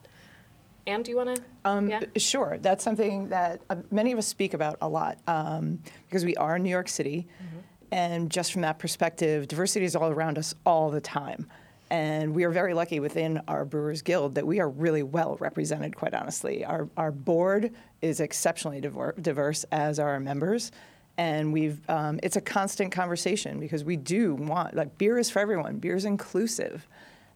Anne, 0.86 1.02
do 1.02 1.10
you 1.10 1.16
want 1.16 1.36
to? 1.36 1.42
Um, 1.64 1.88
yeah? 1.88 2.00
Sure. 2.16 2.58
That's 2.60 2.82
something 2.82 3.28
that 3.28 3.62
uh, 3.70 3.76
many 3.90 4.12
of 4.12 4.18
us 4.18 4.26
speak 4.26 4.54
about 4.54 4.76
a 4.80 4.88
lot 4.88 5.18
um, 5.26 5.78
because 6.06 6.24
we 6.24 6.36
are 6.36 6.56
in 6.56 6.62
New 6.62 6.70
York 6.70 6.88
City. 6.88 7.26
Mm-hmm. 7.42 7.58
And 7.92 8.30
just 8.30 8.52
from 8.52 8.62
that 8.62 8.78
perspective, 8.78 9.48
diversity 9.48 9.84
is 9.84 9.96
all 9.96 10.10
around 10.10 10.38
us 10.38 10.54
all 10.64 10.90
the 10.90 11.00
time. 11.00 11.46
And 11.90 12.36
we 12.36 12.44
are 12.44 12.50
very 12.50 12.72
lucky 12.72 13.00
within 13.00 13.42
our 13.48 13.64
Brewers 13.64 14.00
Guild 14.00 14.36
that 14.36 14.46
we 14.46 14.60
are 14.60 14.68
really 14.68 15.02
well 15.02 15.36
represented, 15.40 15.96
quite 15.96 16.14
honestly. 16.14 16.64
Our, 16.64 16.88
our 16.96 17.10
board 17.10 17.72
is 18.00 18.20
exceptionally 18.20 18.80
diverse, 18.80 19.64
as 19.72 19.98
are 19.98 20.10
our 20.10 20.20
members. 20.20 20.70
And 21.18 21.52
we've, 21.52 21.80
um, 21.90 22.20
it's 22.22 22.36
a 22.36 22.40
constant 22.40 22.92
conversation 22.92 23.58
because 23.58 23.82
we 23.82 23.96
do 23.96 24.36
want, 24.36 24.74
like, 24.74 24.96
beer 24.98 25.18
is 25.18 25.28
for 25.30 25.40
everyone, 25.40 25.78
beer 25.78 25.96
is 25.96 26.04
inclusive. 26.04 26.86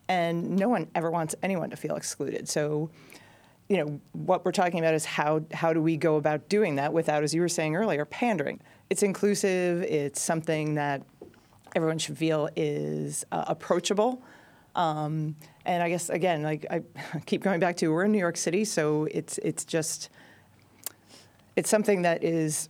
And 0.08 0.56
no 0.56 0.68
one 0.68 0.88
ever 0.94 1.10
wants 1.10 1.34
anyone 1.42 1.70
to 1.70 1.76
feel 1.76 1.96
excluded. 1.96 2.48
So, 2.48 2.90
you 3.68 3.78
know, 3.78 4.00
what 4.12 4.44
we're 4.44 4.52
talking 4.52 4.78
about 4.78 4.94
is 4.94 5.04
how, 5.04 5.42
how 5.52 5.72
do 5.72 5.82
we 5.82 5.96
go 5.96 6.14
about 6.14 6.48
doing 6.48 6.76
that 6.76 6.92
without, 6.92 7.24
as 7.24 7.34
you 7.34 7.40
were 7.40 7.48
saying 7.48 7.74
earlier, 7.74 8.04
pandering 8.04 8.60
it's 8.90 9.02
inclusive. 9.02 9.82
It's 9.82 10.20
something 10.20 10.74
that 10.74 11.02
everyone 11.74 11.98
should 11.98 12.16
feel 12.18 12.48
is 12.56 13.24
uh, 13.32 13.44
approachable. 13.48 14.22
Um, 14.76 15.36
and 15.64 15.82
I 15.82 15.88
guess 15.88 16.10
again, 16.10 16.42
like 16.42 16.66
I 16.70 16.82
keep 17.26 17.42
going 17.42 17.60
back 17.60 17.76
to, 17.78 17.88
we're 17.88 18.04
in 18.04 18.12
New 18.12 18.18
York 18.18 18.36
City, 18.36 18.64
so 18.64 19.06
it's 19.10 19.38
it's 19.38 19.64
just 19.64 20.10
it's 21.56 21.70
something 21.70 22.02
that 22.02 22.24
is 22.24 22.68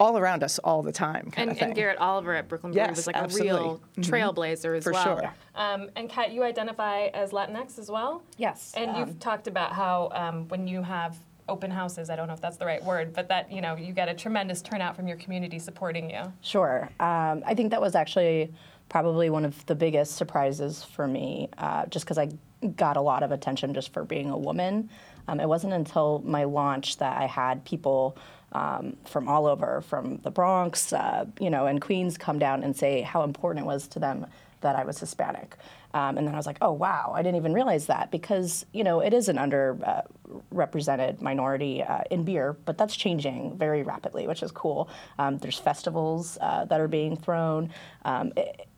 all 0.00 0.18
around 0.18 0.42
us 0.42 0.58
all 0.60 0.82
the 0.82 0.90
time. 0.90 1.30
Kind 1.30 1.36
And, 1.48 1.50
of 1.52 1.58
thing. 1.58 1.66
and 1.68 1.74
Garrett 1.76 1.98
Oliver 1.98 2.34
at 2.34 2.48
Brooklyn 2.48 2.72
Brewery 2.72 2.88
Yes, 2.88 2.96
was 2.96 3.06
like 3.06 3.16
absolutely. 3.16 3.50
a 3.52 3.62
real 3.62 3.80
trailblazer 3.98 4.76
as 4.76 4.82
For 4.84 4.92
well. 4.92 5.04
sure. 5.20 5.34
Um, 5.54 5.88
and 5.94 6.08
Kat, 6.10 6.32
you 6.32 6.42
identify 6.42 7.06
as 7.14 7.30
Latinx 7.30 7.78
as 7.78 7.88
well? 7.90 8.22
Yes, 8.36 8.72
And 8.76 8.90
um, 8.90 8.96
you've 8.98 9.20
talked 9.20 9.46
about 9.46 9.72
how 9.72 10.08
um, 10.12 10.48
when 10.48 10.66
you 10.66 10.82
have 10.82 11.16
open 11.48 11.70
houses, 11.70 12.10
I 12.10 12.16
don't 12.16 12.26
know 12.26 12.34
if 12.34 12.40
that's 12.40 12.56
the 12.56 12.66
right 12.66 12.82
word, 12.82 13.12
but 13.12 13.28
that 13.28 13.50
you 13.52 13.60
know 13.60 13.76
you 13.76 13.92
get 13.92 14.08
a 14.08 14.14
tremendous 14.14 14.62
turnout 14.62 14.96
from 14.96 15.06
your 15.06 15.16
community 15.16 15.58
supporting 15.58 16.10
you. 16.10 16.32
Sure. 16.40 16.88
Um, 17.00 17.42
I 17.46 17.54
think 17.54 17.70
that 17.70 17.80
was 17.80 17.94
actually 17.94 18.52
probably 18.88 19.30
one 19.30 19.44
of 19.44 19.64
the 19.66 19.74
biggest 19.74 20.16
surprises 20.16 20.82
for 20.82 21.06
me, 21.06 21.48
uh, 21.58 21.86
just 21.86 22.04
because 22.04 22.18
I 22.18 22.28
got 22.76 22.96
a 22.96 23.00
lot 23.00 23.22
of 23.22 23.32
attention 23.32 23.74
just 23.74 23.92
for 23.92 24.04
being 24.04 24.30
a 24.30 24.38
woman. 24.38 24.88
Um, 25.26 25.40
it 25.40 25.48
wasn't 25.48 25.72
until 25.72 26.22
my 26.24 26.44
launch 26.44 26.98
that 26.98 27.20
I 27.20 27.26
had 27.26 27.64
people 27.64 28.16
um, 28.52 28.96
from 29.04 29.28
all 29.28 29.46
over, 29.46 29.80
from 29.80 30.18
the 30.18 30.30
Bronx, 30.30 30.92
uh, 30.92 31.24
you 31.40 31.50
know, 31.50 31.66
and 31.66 31.80
Queens, 31.80 32.16
come 32.16 32.38
down 32.38 32.62
and 32.62 32.76
say 32.76 33.00
how 33.00 33.22
important 33.22 33.64
it 33.64 33.66
was 33.66 33.88
to 33.88 33.98
them 33.98 34.26
that 34.60 34.76
I 34.76 34.84
was 34.84 34.98
Hispanic. 34.98 35.56
Um, 35.94 36.18
and 36.18 36.26
then 36.26 36.34
I 36.34 36.36
was 36.36 36.44
like, 36.46 36.58
oh, 36.60 36.72
wow, 36.72 37.12
I 37.14 37.22
didn't 37.22 37.36
even 37.36 37.52
realize 37.54 37.86
that 37.86 38.10
because, 38.10 38.66
you 38.72 38.82
know, 38.82 38.98
it 39.00 39.14
is 39.14 39.28
an 39.28 39.36
underrepresented 39.36 41.20
minority 41.22 41.82
uh, 41.82 42.00
in 42.10 42.24
beer, 42.24 42.56
but 42.64 42.76
that's 42.76 42.96
changing 42.96 43.56
very 43.56 43.82
rapidly, 43.84 44.26
which 44.26 44.42
is 44.42 44.50
cool. 44.50 44.88
Um, 45.18 45.38
there's 45.38 45.58
festivals 45.58 46.36
uh, 46.40 46.64
that 46.66 46.80
are 46.80 46.88
being 46.88 47.16
thrown. 47.16 47.70
Um, 48.04 48.32
it- 48.36 48.68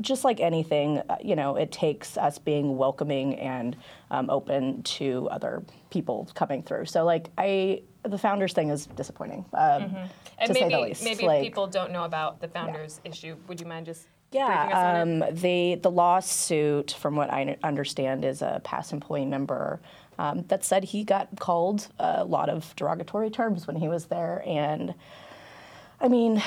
just 0.00 0.24
like 0.24 0.40
anything, 0.40 0.98
uh, 1.08 1.16
you 1.22 1.36
know, 1.36 1.54
it 1.54 1.70
takes 1.70 2.18
us 2.18 2.38
being 2.40 2.76
welcoming 2.76 3.36
and 3.36 3.76
um, 4.10 4.28
open 4.28 4.82
to 4.82 5.28
other 5.30 5.62
people 5.90 6.28
coming 6.34 6.60
through. 6.60 6.86
So, 6.86 7.04
like, 7.04 7.28
I, 7.38 7.82
the 8.02 8.18
founders 8.18 8.52
thing 8.52 8.70
is 8.70 8.86
disappointing, 8.86 9.44
um, 9.54 9.94
And 10.38 10.48
to 10.48 10.54
say 10.54 10.60
maybe 10.62 10.74
the 10.74 10.80
least. 10.80 11.04
maybe 11.04 11.24
Like- 11.24 11.40
people 11.44 11.68
don't 11.68 11.92
know 11.92 12.02
about 12.02 12.40
the 12.40 12.48
founders 12.48 13.00
issue. 13.04 13.36
Would 13.46 13.60
you 13.60 13.66
mind 13.66 13.86
just 13.86 14.08
Yeah, 14.32 14.66
briefing 14.66 14.72
us 14.72 14.84
on 14.84 14.96
it? 14.96 15.02
um, 15.28 15.34
the 15.36 15.74
the 15.76 15.90
lawsuit, 15.90 16.92
from 16.98 17.16
what 17.16 17.32
I 17.32 17.56
understand, 17.62 18.24
is 18.24 18.42
a 18.42 18.60
past 18.64 18.92
employee 18.92 19.26
member 19.26 19.80
um, 20.18 20.44
that 20.48 20.64
said 20.64 20.84
he 20.84 21.04
got 21.04 21.28
called 21.38 21.88
a 21.98 22.24
lot 22.24 22.48
of 22.48 22.74
derogatory 22.76 23.30
terms 23.30 23.66
when 23.66 23.76
he 23.76 23.88
was 23.88 24.06
there, 24.06 24.42
and 24.46 24.94
I 26.00 26.08
mean, 26.08 26.42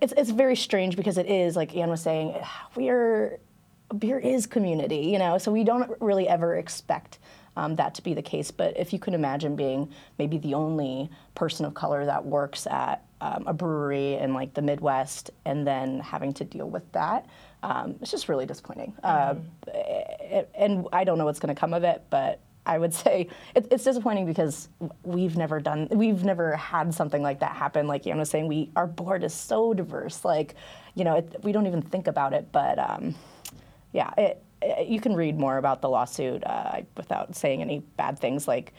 it's 0.00 0.12
it's 0.16 0.30
very 0.30 0.56
strange 0.56 0.96
because 0.96 1.18
it 1.18 1.26
is 1.26 1.56
like 1.56 1.74
Anne 1.76 1.90
was 1.90 2.02
saying, 2.02 2.36
we're 2.76 3.38
beer 3.98 4.18
is 4.18 4.46
community, 4.46 5.08
you 5.08 5.18
know, 5.18 5.38
so 5.38 5.52
we 5.52 5.64
don't 5.64 5.90
really 6.00 6.28
ever 6.28 6.56
expect. 6.56 7.18
Um, 7.54 7.76
that 7.76 7.94
to 7.96 8.02
be 8.02 8.14
the 8.14 8.22
case, 8.22 8.50
but 8.50 8.74
if 8.78 8.94
you 8.94 8.98
can 8.98 9.12
imagine 9.12 9.56
being 9.56 9.92
maybe 10.18 10.38
the 10.38 10.54
only 10.54 11.10
person 11.34 11.66
of 11.66 11.74
color 11.74 12.06
that 12.06 12.24
works 12.24 12.66
at 12.66 13.04
um, 13.20 13.44
a 13.46 13.52
brewery 13.52 14.14
in 14.14 14.32
like 14.32 14.54
the 14.54 14.62
Midwest, 14.62 15.30
and 15.44 15.66
then 15.66 16.00
having 16.00 16.32
to 16.32 16.44
deal 16.44 16.70
with 16.70 16.90
that, 16.92 17.26
um, 17.62 17.96
it's 18.00 18.10
just 18.10 18.30
really 18.30 18.46
disappointing. 18.46 18.94
Uh, 19.04 19.34
it- 19.66 20.50
and 20.54 20.86
I 20.94 21.04
don't 21.04 21.18
know 21.18 21.26
what's 21.26 21.40
going 21.40 21.54
to 21.54 21.60
come 21.60 21.74
of 21.74 21.84
it, 21.84 22.02
but 22.08 22.40
I 22.64 22.78
would 22.78 22.94
say 23.04 23.28
it, 23.54 23.68
it's 23.70 23.84
disappointing 23.84 24.24
because 24.24 24.70
we've 25.02 25.36
never 25.36 25.60
done, 25.60 25.88
we've 25.90 26.24
never 26.24 26.56
had 26.56 26.94
something 26.94 27.22
like 27.22 27.40
that 27.40 27.54
happen. 27.54 27.86
Like 27.86 28.06
Anne 28.06 28.18
was 28.18 28.30
saying, 28.30 28.48
we 28.48 28.70
our 28.76 28.86
board 28.86 29.24
is 29.24 29.34
so 29.34 29.74
diverse. 29.74 30.24
Like, 30.24 30.54
you 30.94 31.04
know, 31.04 31.16
it, 31.16 31.36
we 31.42 31.52
don't 31.52 31.66
even 31.66 31.82
think 31.82 32.06
about 32.06 32.32
it, 32.32 32.48
but 32.50 32.78
um, 32.78 33.14
yeah, 33.92 34.10
it, 34.16 34.42
you 34.86 35.00
can 35.00 35.14
read 35.14 35.38
more 35.38 35.58
about 35.58 35.80
the 35.80 35.88
lawsuit 35.88 36.42
uh, 36.44 36.82
without 36.96 37.34
saying 37.34 37.60
any 37.62 37.80
bad 37.96 38.18
things. 38.18 38.46
Like, 38.48 38.72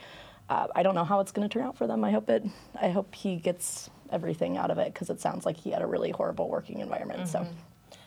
uh, 0.49 0.67
I 0.75 0.83
don't 0.83 0.95
know 0.95 1.03
how 1.03 1.19
it's 1.19 1.31
going 1.31 1.47
to 1.47 1.53
turn 1.53 1.65
out 1.65 1.77
for 1.77 1.87
them. 1.87 2.03
I 2.03 2.11
hope 2.11 2.29
it. 2.29 2.45
I 2.79 2.89
hope 2.89 3.13
he 3.15 3.37
gets 3.37 3.89
everything 4.11 4.57
out 4.57 4.71
of 4.71 4.77
it 4.77 4.93
because 4.93 5.09
it 5.09 5.19
sounds 5.19 5.45
like 5.45 5.57
he 5.57 5.71
had 5.71 5.81
a 5.81 5.87
really 5.87 6.11
horrible 6.11 6.49
working 6.49 6.79
environment. 6.79 7.27
So. 7.27 7.45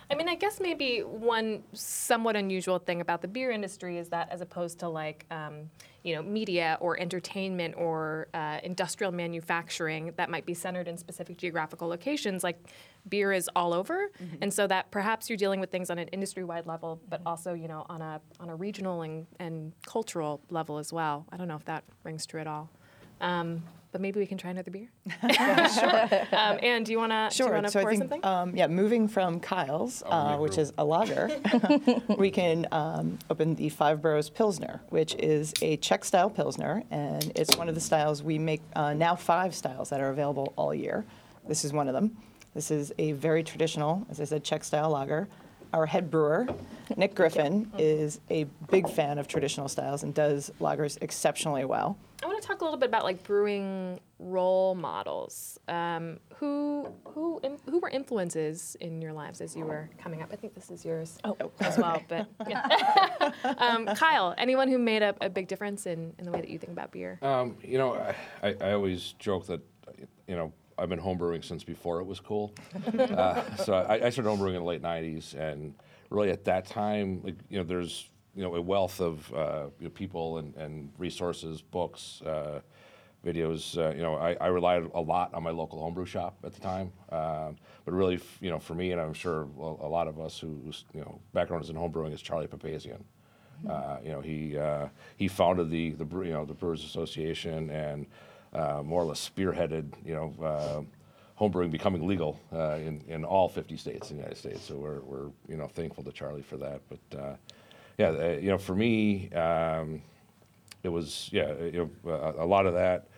I 0.08 0.14
mean, 0.14 0.28
I 0.28 0.36
guess 0.36 0.60
maybe 0.60 1.00
one 1.00 1.64
somewhat 1.72 2.36
unusual 2.36 2.78
thing 2.78 3.00
about 3.00 3.22
the 3.22 3.28
beer 3.28 3.50
industry 3.50 3.98
is 3.98 4.08
that, 4.10 4.28
as 4.30 4.40
opposed 4.40 4.78
to 4.80 4.88
like, 4.88 5.26
um, 5.32 5.70
you 6.06 6.14
know, 6.14 6.22
media 6.22 6.78
or 6.80 6.98
entertainment 7.00 7.74
or 7.76 8.28
uh, 8.32 8.60
industrial 8.62 9.10
manufacturing 9.10 10.12
that 10.16 10.30
might 10.30 10.46
be 10.46 10.54
centered 10.54 10.86
in 10.86 10.96
specific 10.96 11.36
geographical 11.36 11.88
locations, 11.88 12.44
like 12.44 12.58
beer 13.08 13.32
is 13.32 13.50
all 13.56 13.72
over, 13.74 14.12
and 14.40 14.54
so 14.54 14.68
that 14.68 14.88
perhaps 14.92 15.28
you're 15.28 15.36
dealing 15.36 15.58
with 15.58 15.70
things 15.70 15.90
on 15.90 15.98
an 15.98 16.06
industry-wide 16.08 16.64
level, 16.64 17.00
but 17.08 17.20
also, 17.26 17.54
you 17.54 17.66
know, 17.66 17.84
on 17.88 18.00
a 18.00 18.20
on 18.38 18.48
a 18.48 18.54
regional 18.54 19.02
and, 19.02 19.26
and 19.40 19.72
cultural 19.84 20.40
level 20.48 20.78
as 20.78 20.92
well. 20.92 21.26
I 21.32 21.36
don't 21.36 21.48
know 21.48 21.56
if 21.56 21.64
that 21.64 21.82
rings 22.04 22.24
true 22.24 22.40
at 22.40 22.46
all. 22.46 22.70
Um, 23.20 23.62
but 23.92 24.00
maybe 24.02 24.20
we 24.20 24.26
can 24.26 24.36
try 24.36 24.50
another 24.50 24.70
beer. 24.70 24.88
sure. 25.32 26.08
Um, 26.32 26.58
Anne, 26.62 26.84
do 26.84 26.92
you 26.92 26.98
wanna 26.98 27.28
do 27.30 27.34
you 27.42 27.46
Sure. 27.46 27.54
wanna 27.54 27.70
So 27.70 27.80
I 27.80 27.84
think, 27.84 27.98
something? 27.98 28.24
um, 28.24 28.54
yeah, 28.54 28.66
moving 28.66 29.08
from 29.08 29.40
Kyle's, 29.40 30.02
uh, 30.04 30.36
which 30.36 30.58
is 30.58 30.72
a 30.76 30.84
lager, 30.84 31.30
we 32.18 32.30
can 32.30 32.66
um, 32.72 33.18
open 33.30 33.54
the 33.54 33.70
Five 33.70 34.02
Boroughs 34.02 34.28
Pilsner, 34.28 34.82
which 34.90 35.14
is 35.14 35.54
a 35.62 35.76
Czech 35.78 36.04
style 36.04 36.28
Pilsner, 36.28 36.82
and 36.90 37.32
it's 37.34 37.56
one 37.56 37.68
of 37.70 37.74
the 37.74 37.80
styles 37.80 38.22
we 38.22 38.38
make 38.38 38.60
uh, 38.74 38.92
now 38.92 39.14
five 39.16 39.54
styles 39.54 39.88
that 39.88 40.00
are 40.00 40.10
available 40.10 40.52
all 40.56 40.74
year. 40.74 41.06
This 41.48 41.64
is 41.64 41.72
one 41.72 41.88
of 41.88 41.94
them. 41.94 42.16
This 42.54 42.70
is 42.70 42.92
a 42.98 43.12
very 43.12 43.42
traditional, 43.42 44.06
as 44.10 44.20
I 44.20 44.24
said, 44.24 44.44
Czech 44.44 44.62
style 44.64 44.90
lager. 44.90 45.26
Our 45.76 45.84
head 45.84 46.10
brewer, 46.10 46.46
Nick 46.96 47.14
Griffin, 47.14 47.70
is 47.76 48.18
a 48.30 48.44
big 48.70 48.88
fan 48.88 49.18
of 49.18 49.28
traditional 49.28 49.68
styles 49.68 50.04
and 50.04 50.14
does 50.14 50.50
lagers 50.58 50.96
exceptionally 51.02 51.66
well. 51.66 51.98
I 52.22 52.26
want 52.26 52.40
to 52.40 52.48
talk 52.48 52.62
a 52.62 52.64
little 52.64 52.78
bit 52.78 52.88
about 52.88 53.04
like 53.04 53.22
brewing 53.24 54.00
role 54.18 54.74
models. 54.74 55.60
Um, 55.68 56.18
who 56.36 56.88
who 57.04 57.40
im- 57.42 57.58
who 57.68 57.78
were 57.78 57.90
influences 57.90 58.74
in 58.80 59.02
your 59.02 59.12
lives 59.12 59.42
as 59.42 59.54
you 59.54 59.66
were 59.66 59.90
coming 59.98 60.22
up? 60.22 60.30
I 60.32 60.36
think 60.36 60.54
this 60.54 60.70
is 60.70 60.82
yours 60.82 61.18
as 61.60 61.76
well. 61.76 62.00
But 62.08 62.26
yeah. 62.48 63.32
um, 63.58 63.84
Kyle, 63.88 64.34
anyone 64.38 64.68
who 64.68 64.78
made 64.78 65.02
a, 65.02 65.14
a 65.20 65.28
big 65.28 65.46
difference 65.46 65.84
in, 65.84 66.14
in 66.18 66.24
the 66.24 66.30
way 66.30 66.40
that 66.40 66.48
you 66.48 66.58
think 66.58 66.72
about 66.72 66.90
beer? 66.90 67.18
Um, 67.20 67.58
you 67.62 67.76
know, 67.76 67.96
I, 67.96 68.14
I, 68.42 68.56
I 68.62 68.72
always 68.72 69.12
joke 69.18 69.46
that, 69.48 69.60
you 70.26 70.36
know, 70.36 70.54
I've 70.78 70.88
been 70.88 71.00
homebrewing 71.00 71.44
since 71.44 71.64
before 71.64 72.00
it 72.00 72.04
was 72.04 72.20
cool. 72.20 72.52
uh, 72.98 73.56
so 73.56 73.74
I, 73.74 74.06
I 74.06 74.10
started 74.10 74.28
homebrewing 74.30 74.54
in 74.54 74.60
the 74.60 74.64
late 74.64 74.82
'90s, 74.82 75.34
and 75.34 75.74
really 76.10 76.30
at 76.30 76.44
that 76.44 76.66
time, 76.66 77.20
like, 77.24 77.36
you 77.48 77.58
know, 77.58 77.64
there's 77.64 78.08
you 78.34 78.42
know 78.42 78.54
a 78.54 78.60
wealth 78.60 79.00
of 79.00 79.32
uh, 79.34 79.66
you 79.78 79.84
know, 79.84 79.90
people 79.90 80.38
and, 80.38 80.54
and 80.56 80.90
resources, 80.98 81.62
books, 81.62 82.20
uh, 82.22 82.60
videos. 83.24 83.76
Uh, 83.78 83.94
you 83.94 84.02
know, 84.02 84.16
I, 84.16 84.36
I 84.40 84.48
relied 84.48 84.90
a 84.94 85.00
lot 85.00 85.32
on 85.32 85.42
my 85.42 85.50
local 85.50 85.80
homebrew 85.80 86.04
shop 86.04 86.36
at 86.44 86.52
the 86.52 86.60
time. 86.60 86.92
Um, 87.10 87.56
but 87.84 87.94
really, 87.94 88.16
f- 88.16 88.38
you 88.40 88.50
know, 88.50 88.58
for 88.58 88.74
me, 88.74 88.92
and 88.92 89.00
I'm 89.00 89.14
sure 89.14 89.48
a 89.58 89.62
a 89.62 89.88
lot 89.88 90.08
of 90.08 90.20
us 90.20 90.38
who, 90.38 90.60
who's, 90.64 90.84
you 90.92 91.00
know, 91.00 91.20
background 91.32 91.64
is 91.64 91.70
in 91.70 91.76
homebrewing 91.76 92.12
is 92.12 92.20
Charlie 92.20 92.46
Papazian. 92.46 93.02
Uh, 93.68 93.96
you 94.04 94.10
know, 94.10 94.20
he 94.20 94.58
uh, 94.58 94.88
he 95.16 95.28
founded 95.28 95.70
the 95.70 95.90
the 95.92 96.04
you 96.18 96.32
know 96.32 96.44
the 96.44 96.52
Brewers 96.52 96.84
Association 96.84 97.70
and 97.70 98.06
uh, 98.56 98.82
more 98.82 99.02
or 99.02 99.06
less 99.06 99.30
spearheaded 99.30 99.92
you 100.04 100.14
know 100.14 100.34
uh, 100.42 100.82
homebrewing 101.38 101.70
becoming 101.70 102.06
legal 102.06 102.40
uh, 102.52 102.78
in 102.80 103.02
in 103.08 103.24
all 103.24 103.48
50 103.48 103.76
states 103.76 104.10
in 104.10 104.16
the 104.16 104.22
United 104.22 104.38
States. 104.38 104.64
So 104.64 104.76
we're 104.76 105.00
we're 105.00 105.30
you 105.48 105.56
know 105.56 105.66
thankful 105.66 106.04
to 106.04 106.12
Charlie 106.12 106.42
for 106.42 106.56
that. 106.58 106.80
But 106.88 107.18
uh, 107.18 107.36
yeah, 107.98 108.32
you 108.34 108.48
know, 108.48 108.58
for 108.58 108.74
me, 108.74 109.30
um, 109.32 110.02
it 110.82 110.88
was 110.88 111.28
yeah, 111.32 111.52
you 111.58 111.90
know, 112.04 112.34
a, 112.38 112.46
lot 112.46 112.66
of 112.66 112.74
that. 112.74 113.08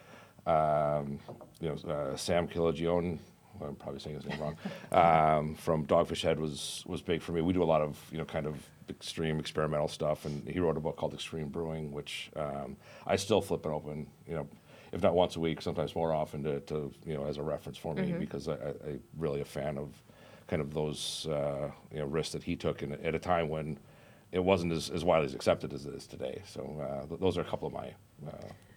Um, 0.47 1.18
you 1.61 1.68
know, 1.68 2.14
Sam 2.16 2.49
Kilogione. 2.49 3.18
I'm 3.61 3.75
probably 3.75 3.99
saying 3.99 4.14
his 4.14 4.26
name 4.26 4.40
wrong. 4.40 4.57
Um, 4.92 5.57
from 5.57 5.85
Dogfish 5.85 6.23
Head 6.23 6.38
was 6.38 6.85
was 6.87 7.02
big 7.02 7.23
for 7.23 7.33
me. 7.33 7.40
We 7.40 7.52
do 7.52 7.62
a 7.62 7.64
lot 7.64 7.83
of 7.83 7.99
you 8.11 8.18
know 8.18 8.25
kind 8.25 8.47
of 8.47 8.57
extreme 8.88 9.38
experimental 9.38 9.88
stuff, 9.88 10.25
and 10.25 10.49
he 10.49 10.61
wrote 10.61 10.76
a 10.76 10.80
book 10.80 10.97
called 10.97 11.12
Extreme 11.12 11.49
Brewing, 11.49 11.92
which 11.92 12.30
um, 12.37 12.76
I 13.07 13.16
still 13.16 13.40
flip 13.40 13.66
it 13.66 13.68
open. 13.68 14.07
You 14.26 14.37
know, 14.37 14.49
if 14.92 15.02
not 15.02 15.14
once 15.14 15.37
a 15.37 15.40
week, 15.40 15.61
sometimes 15.62 15.95
more 15.95 16.12
often 16.12 16.42
to, 16.45 16.61
to 16.61 16.92
you 17.07 17.14
know 17.14 17.25
as 17.25 17.37
a 17.38 17.42
reference 17.42 17.78
for 17.78 17.95
me 17.95 18.12
because 18.18 18.49
I, 18.49 18.54
I, 18.54 18.75
I'm 18.87 19.00
really 19.16 19.40
a 19.40 19.45
fan 19.45 19.78
of 19.78 19.90
kind 20.47 20.62
of 20.62 20.73
those 20.73 21.26
uh, 21.30 21.71
you 21.92 21.99
know 21.99 22.07
risks 22.07 22.33
that 22.33 22.42
he 22.42 22.57
took 22.57 22.83
in, 22.83 22.92
at 22.92 23.14
a 23.14 23.18
time 23.18 23.49
when 23.49 23.78
it 24.33 24.40
wasn't 24.45 24.73
as, 24.73 24.90
as 24.90 25.04
widely 25.04 25.35
accepted 25.35 25.73
as 25.73 25.87
it 25.87 25.95
is 25.95 26.07
today. 26.07 26.42
So 26.47 26.80
uh, 26.80 27.07
th- 27.07 27.21
those 27.21 27.38
are 27.38 27.40
a 27.42 27.45
couple 27.45 27.66
of 27.66 27.73
my 27.73 27.95
uh, 28.26 28.33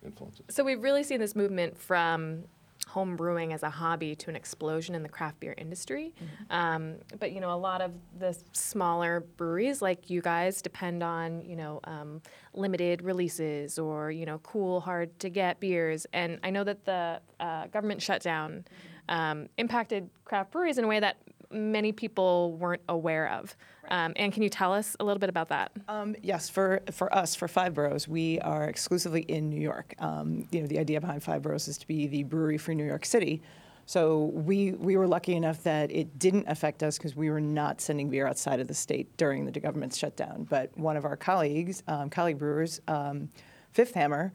influences. 0.05 0.45
So 0.49 0.63
we've 0.63 0.81
really 0.81 1.03
seen 1.03 1.19
this 1.19 1.35
movement 1.35 1.77
from 1.77 2.45
home 2.87 3.15
brewing 3.15 3.53
as 3.53 3.63
a 3.63 3.69
hobby 3.69 4.15
to 4.15 4.29
an 4.29 4.35
explosion 4.35 4.95
in 4.95 5.03
the 5.03 5.09
craft 5.09 5.39
beer 5.39 5.53
industry. 5.57 6.13
Um, 6.49 6.95
but 7.19 7.31
you 7.31 7.39
know, 7.39 7.53
a 7.53 7.57
lot 7.57 7.81
of 7.81 7.91
the 8.19 8.37
smaller 8.51 9.21
breweries 9.37 9.81
like 9.81 10.09
you 10.09 10.21
guys 10.21 10.61
depend 10.61 11.01
on 11.03 11.41
you 11.41 11.55
know 11.55 11.79
um, 11.85 12.21
limited 12.53 13.01
releases 13.01 13.79
or 13.79 14.11
you 14.11 14.25
know 14.25 14.39
cool, 14.39 14.81
hard 14.81 15.17
to 15.19 15.29
get 15.29 15.59
beers. 15.59 16.05
And 16.13 16.39
I 16.43 16.49
know 16.49 16.63
that 16.63 16.83
the 16.85 17.21
uh, 17.39 17.67
government 17.67 18.01
shutdown 18.01 18.65
um, 19.09 19.47
impacted 19.57 20.09
craft 20.25 20.51
breweries 20.51 20.77
in 20.77 20.83
a 20.83 20.87
way 20.87 20.99
that 20.99 21.17
many 21.51 21.91
people 21.91 22.53
weren't 22.53 22.81
aware 22.87 23.29
of. 23.29 23.55
Um, 23.91 24.13
and 24.15 24.31
can 24.31 24.41
you 24.41 24.49
tell 24.49 24.73
us 24.73 24.95
a 25.01 25.03
little 25.03 25.19
bit 25.19 25.29
about 25.29 25.49
that? 25.49 25.73
Um, 25.89 26.15
yes, 26.23 26.49
for, 26.49 26.81
for 26.91 27.13
us, 27.13 27.35
for 27.35 27.49
Five 27.49 27.73
Boroughs, 27.73 28.07
we 28.07 28.39
are 28.39 28.63
exclusively 28.63 29.23
in 29.23 29.49
New 29.49 29.59
York. 29.59 29.93
Um, 29.99 30.47
you 30.49 30.61
know, 30.61 30.67
the 30.67 30.79
idea 30.79 31.01
behind 31.01 31.21
Five 31.21 31.41
Boroughs 31.41 31.67
is 31.67 31.77
to 31.79 31.87
be 31.87 32.07
the 32.07 32.23
brewery 32.23 32.57
for 32.57 32.73
New 32.73 32.85
York 32.85 33.05
City. 33.05 33.41
So 33.85 34.31
we, 34.33 34.71
we 34.71 34.95
were 34.95 35.07
lucky 35.07 35.35
enough 35.35 35.61
that 35.63 35.91
it 35.91 36.17
didn't 36.17 36.47
affect 36.47 36.83
us 36.83 36.97
because 36.97 37.17
we 37.17 37.29
were 37.29 37.41
not 37.41 37.81
sending 37.81 38.09
beer 38.09 38.25
outside 38.25 38.61
of 38.61 38.69
the 38.69 38.73
state 38.73 39.17
during 39.17 39.45
the 39.45 39.59
government 39.59 39.93
shutdown. 39.93 40.47
But 40.49 40.75
one 40.77 40.95
of 40.95 41.03
our 41.03 41.17
colleagues, 41.17 41.83
um, 41.89 42.09
colleague 42.09 42.37
brewers, 42.37 42.79
um, 42.87 43.27
Fifth 43.73 43.95
Hammer, 43.95 44.31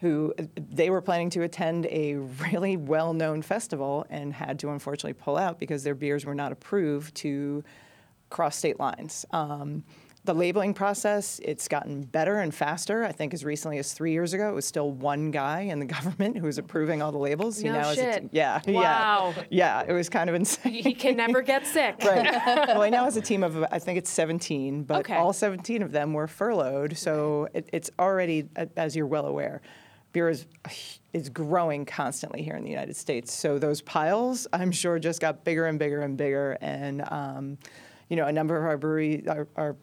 who 0.00 0.34
they 0.70 0.90
were 0.90 1.00
planning 1.00 1.30
to 1.30 1.42
attend 1.44 1.86
a 1.86 2.16
really 2.52 2.76
well-known 2.76 3.40
festival 3.40 4.04
and 4.10 4.34
had 4.34 4.58
to 4.58 4.68
unfortunately 4.68 5.14
pull 5.14 5.38
out 5.38 5.58
because 5.58 5.82
their 5.82 5.94
beers 5.94 6.26
were 6.26 6.34
not 6.34 6.52
approved 6.52 7.14
to 7.14 7.64
cross 8.30 8.56
state 8.56 8.78
lines. 8.78 9.24
Um, 9.32 9.84
the 10.24 10.34
labeling 10.34 10.74
process, 10.74 11.40
it's 11.42 11.68
gotten 11.68 12.02
better 12.02 12.40
and 12.40 12.54
faster. 12.54 13.02
I 13.04 13.12
think 13.12 13.32
as 13.32 13.44
recently 13.46 13.78
as 13.78 13.94
three 13.94 14.12
years 14.12 14.34
ago, 14.34 14.50
it 14.50 14.54
was 14.54 14.66
still 14.66 14.90
one 14.90 15.30
guy 15.30 15.60
in 15.62 15.78
the 15.78 15.86
government 15.96 16.36
who 16.36 16.44
was 16.44 16.58
approving 16.58 17.00
all 17.00 17.12
the 17.12 17.18
labels. 17.18 17.62
No 17.62 17.72
now 17.72 17.94
shit. 17.94 18.04
Has 18.04 18.16
a, 18.24 18.28
yeah, 18.32 18.60
Wow. 18.66 19.32
yeah, 19.36 19.44
yeah. 19.50 19.84
It 19.88 19.92
was 19.92 20.10
kind 20.10 20.28
of 20.28 20.36
insane. 20.36 20.72
He 20.82 20.92
can 20.92 21.16
never 21.16 21.40
get 21.40 21.66
sick. 21.66 21.96
right. 22.04 22.26
Well, 22.68 22.82
he 22.82 22.90
now 22.90 23.04
has 23.04 23.16
a 23.16 23.22
team 23.22 23.42
of 23.42 23.64
I 23.70 23.78
think 23.78 23.96
it's 23.96 24.10
17, 24.10 24.82
but 24.82 24.98
Okay. 25.00 25.14
all 25.16 25.32
17 25.32 25.80
of 25.82 25.92
them 25.92 26.12
were 26.12 26.26
furloughed. 26.26 26.98
So 26.98 27.48
it, 27.54 27.68
it's 27.72 27.90
already, 27.98 28.48
as 28.76 28.94
you're 28.94 29.06
well 29.06 29.26
aware, 29.26 29.62
beer 30.12 30.28
is 30.28 30.44
is 31.14 31.30
growing 31.30 31.86
constantly 31.86 32.42
here 32.42 32.54
in 32.56 32.64
the 32.64 32.70
United 32.70 32.96
States. 32.96 33.32
So 33.32 33.58
those 33.58 33.80
piles, 33.80 34.46
I'm 34.52 34.72
sure, 34.72 34.98
just 34.98 35.20
got 35.22 35.42
bigger 35.44 35.64
and 35.66 35.78
bigger 35.78 36.02
and 36.02 36.18
bigger. 36.18 36.58
And 36.60 37.02
um, 37.10 37.58
you 38.08 38.16
know, 38.16 38.26
a 38.26 38.32
number 38.32 38.56
of 38.56 38.64
our 38.64 38.76
breweries, 38.76 39.26
our, 39.26 39.46
our 39.56 39.76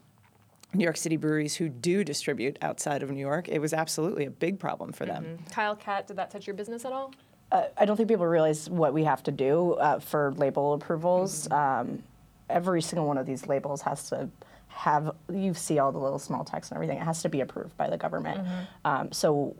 New 0.73 0.83
York 0.83 0.97
City 0.97 1.17
breweries 1.17 1.55
who 1.55 1.69
do 1.69 2.03
distribute 2.03 2.57
outside 2.61 3.03
of 3.03 3.11
New 3.11 3.19
York, 3.19 3.47
it 3.47 3.59
was 3.59 3.73
absolutely 3.73 4.25
a 4.25 4.31
big 4.31 4.59
problem 4.59 4.91
for 4.91 5.05
them. 5.05 5.39
Kyle 5.51 5.75
Kat, 5.75 6.07
did 6.07 6.17
that 6.17 6.31
touch 6.31 6.47
your 6.47 6.55
business 6.55 6.85
at 6.85 6.91
all? 6.91 7.13
Uh, 7.51 7.65
I 7.77 7.85
don't 7.85 7.95
think 7.95 8.09
people 8.09 8.25
realize 8.25 8.69
what 8.69 8.93
we 8.93 9.03
have 9.03 9.23
to 9.23 9.31
do 9.31 9.73
uh, 9.73 9.99
for 9.99 10.33
label 10.35 10.73
approvals. 10.73 11.49
Um, 11.51 12.03
every 12.49 12.81
single 12.81 13.07
one 13.07 13.17
of 13.17 13.25
these 13.25 13.47
labels 13.47 13.81
has 13.83 14.09
to 14.09 14.29
have, 14.67 15.15
you 15.31 15.53
see 15.53 15.79
all 15.79 15.91
the 15.91 15.99
little 15.99 16.19
small 16.19 16.43
text 16.43 16.71
and 16.71 16.77
everything, 16.77 16.97
it 16.97 17.03
has 17.03 17.21
to 17.21 17.29
be 17.29 17.41
approved 17.41 17.77
by 17.77 17.89
the 17.89 17.97
government. 17.97 18.45
Um, 18.83 19.11
so 19.11 19.55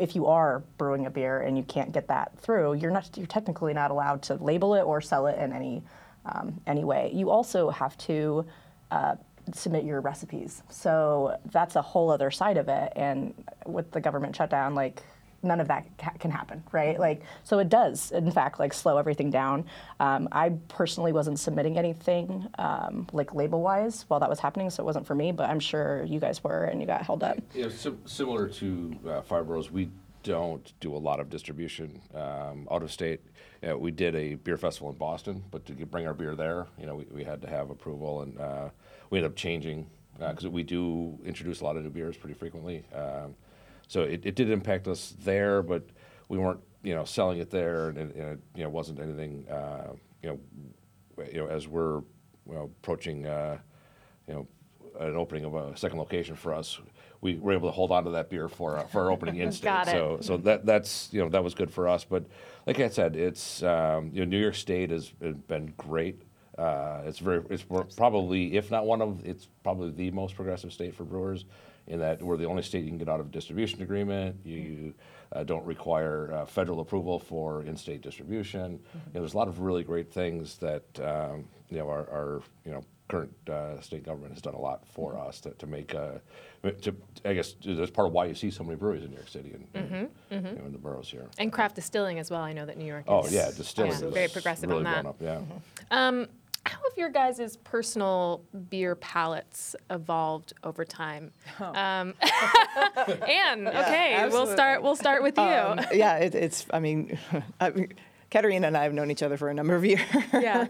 if 0.00 0.14
you 0.14 0.26
are 0.26 0.62
brewing 0.78 1.06
a 1.06 1.10
beer 1.10 1.40
and 1.40 1.56
you 1.56 1.64
can't 1.64 1.92
get 1.92 2.08
that 2.08 2.38
through, 2.38 2.74
you're 2.74 2.90
not, 2.90 3.10
you're 3.16 3.26
technically 3.26 3.74
not 3.74 3.90
allowed 3.90 4.22
to 4.22 4.34
label 4.36 4.74
it 4.74 4.82
or 4.82 5.00
sell 5.00 5.26
it 5.26 5.38
in 5.38 5.52
any, 5.52 5.82
um, 6.24 6.60
any 6.66 6.84
way. 6.84 7.10
You 7.14 7.30
also 7.30 7.70
have 7.70 7.96
to 7.98 8.44
uh, 8.90 9.16
submit 9.52 9.84
your 9.84 10.00
recipes. 10.00 10.62
So 10.68 11.38
that's 11.52 11.76
a 11.76 11.82
whole 11.82 12.10
other 12.10 12.30
side 12.30 12.56
of 12.56 12.68
it. 12.68 12.92
And 12.96 13.34
with 13.66 13.90
the 13.92 14.00
government 14.00 14.36
shutdown, 14.36 14.74
like 14.74 15.02
none 15.42 15.60
of 15.60 15.68
that 15.68 15.86
ca- 15.98 16.14
can 16.18 16.30
happen, 16.30 16.62
right? 16.72 16.98
Like, 16.98 17.22
so 17.44 17.60
it 17.60 17.68
does, 17.68 18.10
in 18.10 18.30
fact, 18.30 18.58
like 18.58 18.74
slow 18.74 18.98
everything 18.98 19.30
down. 19.30 19.66
Um, 20.00 20.28
I 20.32 20.50
personally 20.66 21.12
wasn't 21.12 21.38
submitting 21.38 21.78
anything 21.78 22.48
um, 22.58 23.06
like 23.12 23.34
label-wise 23.34 24.04
while 24.08 24.18
that 24.20 24.28
was 24.28 24.40
happening, 24.40 24.68
so 24.68 24.82
it 24.82 24.86
wasn't 24.86 25.06
for 25.06 25.14
me. 25.14 25.30
But 25.30 25.48
I'm 25.48 25.60
sure 25.60 26.02
you 26.04 26.18
guys 26.18 26.42
were, 26.42 26.64
and 26.64 26.80
you 26.80 26.86
got 26.86 27.02
held 27.02 27.22
up. 27.22 27.38
Know, 27.54 27.68
sim- 27.68 28.02
similar 28.04 28.48
to 28.48 28.96
uh, 29.08 29.22
Five 29.22 29.46
Boroughs, 29.46 29.70
we 29.70 29.90
don't 30.22 30.72
do 30.80 30.94
a 30.94 30.98
lot 30.98 31.20
of 31.20 31.30
distribution 31.30 32.00
um, 32.14 32.66
out 32.70 32.82
of 32.82 32.92
state. 32.92 33.20
Uh, 33.68 33.76
we 33.76 33.90
did 33.90 34.14
a 34.14 34.34
beer 34.34 34.56
festival 34.56 34.90
in 34.90 34.96
Boston, 34.96 35.42
but 35.50 35.64
to 35.66 35.72
bring 35.86 36.06
our 36.06 36.14
beer 36.14 36.34
there, 36.34 36.66
you 36.78 36.86
know, 36.86 36.94
we, 36.94 37.06
we 37.10 37.24
had 37.24 37.40
to 37.42 37.48
have 37.48 37.70
approval, 37.70 38.22
and 38.22 38.38
uh, 38.38 38.68
we 39.10 39.18
ended 39.18 39.30
up 39.30 39.36
changing 39.36 39.88
because 40.18 40.48
we 40.48 40.62
do 40.62 41.16
introduce 41.24 41.60
a 41.60 41.64
lot 41.64 41.76
of 41.76 41.84
new 41.84 41.90
beers 41.90 42.16
pretty 42.16 42.34
frequently. 42.34 42.84
Um, 42.92 43.36
so 43.86 44.02
it, 44.02 44.20
it 44.24 44.34
did 44.34 44.50
impact 44.50 44.88
us 44.88 45.14
there, 45.22 45.62
but 45.62 45.84
we 46.28 46.38
weren't, 46.38 46.60
you 46.82 46.94
know, 46.94 47.04
selling 47.04 47.38
it 47.38 47.50
there, 47.50 47.88
and 47.88 47.98
it, 47.98 48.14
and 48.14 48.32
it 48.32 48.40
you 48.54 48.64
know 48.64 48.70
wasn't 48.70 49.00
anything, 49.00 49.46
uh, 49.48 49.92
you 50.22 50.28
know, 50.30 51.24
you 51.32 51.38
know, 51.38 51.46
as 51.46 51.66
we're 51.68 51.98
you 52.46 52.54
know, 52.54 52.70
approaching. 52.82 53.26
Uh, 53.26 53.58
you 54.28 54.34
know, 54.34 54.46
an 55.00 55.16
opening 55.16 55.44
of 55.44 55.54
a 55.54 55.76
second 55.76 55.98
location 55.98 56.36
for 56.36 56.52
us, 56.52 56.78
we 57.20 57.36
were 57.36 57.52
able 57.52 57.68
to 57.68 57.72
hold 57.72 57.90
on 57.90 58.04
to 58.04 58.10
that 58.10 58.30
beer 58.30 58.48
for 58.48 58.76
our, 58.76 58.86
for 58.88 59.04
our 59.04 59.10
opening 59.10 59.36
in 59.40 59.52
state. 59.52 59.68
So 59.86 60.18
so 60.20 60.36
that 60.38 60.66
that's 60.66 61.08
you 61.12 61.20
know 61.20 61.28
that 61.30 61.42
was 61.42 61.54
good 61.54 61.70
for 61.70 61.88
us. 61.88 62.04
But 62.04 62.24
like 62.66 62.80
I 62.80 62.88
said, 62.88 63.16
it's 63.16 63.62
um, 63.62 64.10
you 64.12 64.20
know 64.20 64.26
New 64.26 64.40
York 64.40 64.54
State 64.54 64.90
has 64.90 65.08
been 65.08 65.72
great. 65.76 66.22
Uh, 66.56 67.02
it's 67.06 67.18
very 67.18 67.42
it's 67.50 67.64
probably 67.96 68.56
if 68.56 68.70
not 68.70 68.84
one 68.84 69.00
of 69.00 69.24
it's 69.24 69.48
probably 69.62 69.90
the 69.90 70.10
most 70.10 70.34
progressive 70.34 70.72
state 70.72 70.94
for 70.94 71.04
brewers 71.04 71.44
in 71.86 72.00
that 72.00 72.22
we're 72.22 72.36
the 72.36 72.44
only 72.44 72.62
state 72.62 72.82
you 72.82 72.90
can 72.90 72.98
get 72.98 73.08
out 73.08 73.20
of 73.20 73.26
a 73.26 73.30
distribution 73.30 73.82
agreement. 73.82 74.36
You 74.44 74.92
uh, 75.32 75.42
don't 75.44 75.64
require 75.64 76.32
uh, 76.32 76.44
federal 76.44 76.80
approval 76.80 77.18
for 77.18 77.62
in-state 77.62 78.02
distribution. 78.02 78.72
You 78.72 79.00
know, 79.14 79.20
there's 79.20 79.34
a 79.34 79.36
lot 79.36 79.48
of 79.48 79.60
really 79.60 79.84
great 79.84 80.12
things 80.12 80.58
that 80.58 80.84
um, 81.02 81.44
you 81.68 81.78
know 81.78 81.88
our, 81.88 82.08
our 82.10 82.42
you 82.64 82.72
know 82.72 82.82
current 83.08 83.34
uh, 83.48 83.80
state 83.80 84.04
government 84.04 84.32
has 84.34 84.42
done 84.42 84.54
a 84.54 84.60
lot 84.60 84.86
for 84.86 85.18
us 85.18 85.40
to, 85.40 85.50
to 85.50 85.66
make 85.66 85.94
uh, 85.94 86.18
to 86.82 86.94
I 87.24 87.34
guess 87.34 87.54
that's 87.64 87.90
part 87.90 88.08
of 88.08 88.12
why 88.12 88.26
you 88.26 88.34
see 88.34 88.50
so 88.50 88.62
many 88.64 88.76
breweries 88.76 89.04
in 89.04 89.10
New 89.10 89.16
York 89.16 89.28
City 89.28 89.54
and, 89.54 89.66
and 89.74 90.10
you 90.30 90.40
know, 90.40 90.66
in 90.66 90.72
the 90.72 90.78
boroughs 90.78 91.10
here. 91.10 91.26
And 91.38 91.52
craft 91.52 91.76
distilling 91.76 92.18
as 92.18 92.30
well. 92.30 92.40
I 92.42 92.52
know 92.52 92.66
that 92.66 92.76
New 92.76 92.84
York 92.84 93.04
Oh 93.08 93.24
is 93.24 93.32
yeah, 93.32 93.50
distilling 93.50 93.92
yeah, 93.92 94.06
is 94.06 94.14
very 94.14 94.28
progressive 94.28 94.68
really 94.68 94.84
on 94.84 95.04
that. 95.04 95.06
up. 95.06 95.16
Yeah. 95.20 95.40
Um, 95.90 96.28
how 96.68 96.78
have 96.82 96.96
your 96.98 97.08
guys' 97.08 97.56
personal 97.64 98.42
beer 98.68 98.94
palates 98.94 99.74
evolved 99.90 100.52
over 100.64 100.84
time? 100.84 101.32
Um, 101.60 102.14
Anne, 103.26 103.66
okay, 103.68 104.28
we'll 104.30 104.46
start. 104.46 104.82
We'll 104.82 104.96
start 104.96 105.22
with 105.22 105.38
you. 105.38 105.44
Um, 105.44 105.80
yeah, 105.92 106.16
it, 106.16 106.34
it's. 106.34 106.66
I 106.70 106.78
mean, 106.80 107.18
I, 107.60 107.70
mean, 107.70 107.94
Katerina 108.30 108.66
and 108.66 108.76
I 108.76 108.82
have 108.82 108.92
known 108.92 109.10
each 109.10 109.22
other 109.22 109.36
for 109.36 109.48
a 109.48 109.54
number 109.54 109.74
of 109.74 109.84
years. 109.86 110.00
Yeah. 110.32 110.66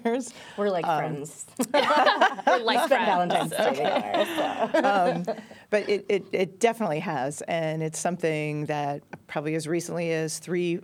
We're 0.57 0.71
like 0.71 0.87
um, 0.87 0.99
friends. 0.99 1.47
We're 1.75 2.59
like 2.59 2.85
Spent 2.85 2.89
friends. 2.89 3.07
Valentine's 3.07 3.51
Day 3.51 3.69
together. 3.71 4.71
so. 4.73 4.81
Um, 4.85 5.37
but 5.71 5.89
it, 5.89 6.07
it, 6.09 6.25
it 6.33 6.61
definitely 6.61 7.01
has, 7.01 7.43
and 7.43 7.83
it's 7.83 7.99
something 7.99 8.67
that 8.67 9.03
probably 9.27 9.55
as 9.55 9.67
recently 9.67 10.13
as 10.13 10.39
three, 10.39 10.81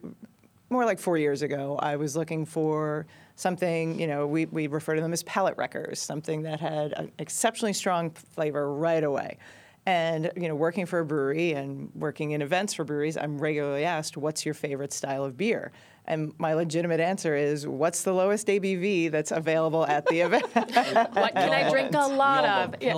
more 0.68 0.84
like 0.84 0.98
four 0.98 1.16
years 1.16 1.42
ago, 1.42 1.78
I 1.80 1.96
was 1.96 2.16
looking 2.16 2.44
for 2.44 3.06
something, 3.36 3.98
you 3.98 4.06
know, 4.06 4.26
we, 4.26 4.46
we 4.46 4.66
refer 4.66 4.94
to 4.94 5.00
them 5.00 5.12
as 5.12 5.22
palate 5.22 5.56
wreckers, 5.56 6.00
something 6.00 6.42
that 6.42 6.60
had 6.60 6.92
an 6.92 7.10
exceptionally 7.18 7.72
strong 7.72 8.10
flavor 8.10 8.72
right 8.72 9.02
away. 9.02 9.38
And, 9.86 10.32
you 10.34 10.48
know, 10.48 10.54
working 10.54 10.86
for 10.86 11.00
a 11.00 11.04
brewery 11.04 11.52
and 11.52 11.90
working 11.94 12.30
in 12.30 12.40
events 12.42 12.72
for 12.74 12.84
breweries, 12.84 13.16
I'm 13.18 13.38
regularly 13.38 13.84
asked, 13.84 14.16
what's 14.16 14.44
your 14.44 14.54
favorite 14.54 14.92
style 14.94 15.24
of 15.24 15.36
beer? 15.36 15.72
And 16.06 16.34
my 16.38 16.52
legitimate 16.52 17.00
answer 17.00 17.34
is, 17.34 17.66
what's 17.66 18.02
the 18.02 18.12
lowest 18.12 18.46
ABV 18.46 19.10
that's 19.10 19.30
available 19.32 19.86
at 19.86 20.06
the 20.06 20.20
event? 20.20 20.44
What 20.54 21.34
can 21.34 21.52
I 21.52 21.70
drink 21.70 21.94
a 21.94 22.06
lot 22.06 22.44
of? 22.44 22.74
Yeah. 22.80 22.94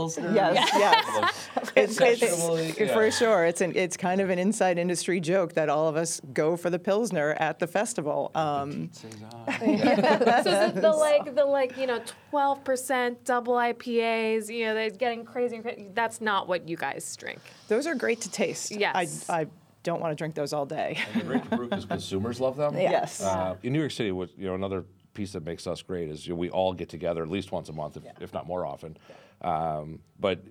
Yes, 0.52 0.70
yes. 0.74 1.48
It's, 1.76 2.00
Exceptionally, 2.00 2.68
it's, 2.68 2.80
yeah. 2.80 2.92
For 2.92 3.10
sure, 3.10 3.44
it's 3.44 3.60
an, 3.60 3.72
it's 3.76 3.96
kind 3.96 4.20
of 4.20 4.30
an 4.30 4.38
inside 4.38 4.78
industry 4.78 5.20
joke 5.20 5.52
that 5.54 5.68
all 5.68 5.88
of 5.88 5.96
us 5.96 6.20
go 6.32 6.56
for 6.56 6.70
the 6.70 6.78
pilsner 6.78 7.36
at 7.38 7.58
the 7.58 7.66
festival. 7.66 8.30
Um, 8.34 8.90
So 9.46 9.62
is 9.62 10.76
it 10.76 10.80
the 10.80 10.90
like 10.90 11.34
the 11.34 11.44
like 11.44 11.76
you 11.76 11.86
know 11.86 12.00
twelve 12.30 12.64
percent 12.64 13.24
double 13.24 13.54
IPAs? 13.54 14.52
You 14.52 14.66
know 14.66 14.74
they're 14.74 14.90
getting 14.90 15.24
crazy. 15.24 15.60
That's 15.94 16.20
not 16.20 16.48
what 16.48 16.68
you 16.68 16.76
guys 16.76 17.14
drink. 17.16 17.40
those 17.68 17.86
are 17.86 17.94
great 17.94 18.20
to 18.22 18.30
taste. 18.30 18.70
Yes. 18.72 19.28
I, 19.28 19.40
I 19.42 19.46
don't 19.86 20.00
want 20.00 20.10
to 20.10 20.16
drink 20.16 20.34
those 20.34 20.52
all 20.52 20.66
day. 20.66 20.98
They're 21.14 21.22
great 21.22 21.44
to 21.44 21.56
brew 21.56 21.68
because 21.68 21.84
consumers 21.96 22.40
love 22.40 22.56
them. 22.56 22.74
Yes. 22.74 23.22
Uh, 23.22 23.56
in 23.62 23.72
New 23.72 23.78
York 23.78 23.92
City, 23.92 24.10
what 24.10 24.36
you 24.36 24.46
know, 24.46 24.54
another 24.54 24.84
piece 25.14 25.32
that 25.32 25.44
makes 25.44 25.66
us 25.66 25.80
great 25.80 26.10
is 26.10 26.26
you 26.26 26.34
know, 26.34 26.38
we 26.38 26.50
all 26.50 26.74
get 26.74 26.88
together 26.88 27.22
at 27.22 27.30
least 27.30 27.52
once 27.52 27.68
a 27.68 27.72
month, 27.72 27.96
if, 27.96 28.02
if 28.20 28.34
not 28.34 28.46
more 28.46 28.66
often. 28.66 28.96
Um, 29.40 30.00
but 30.18 30.42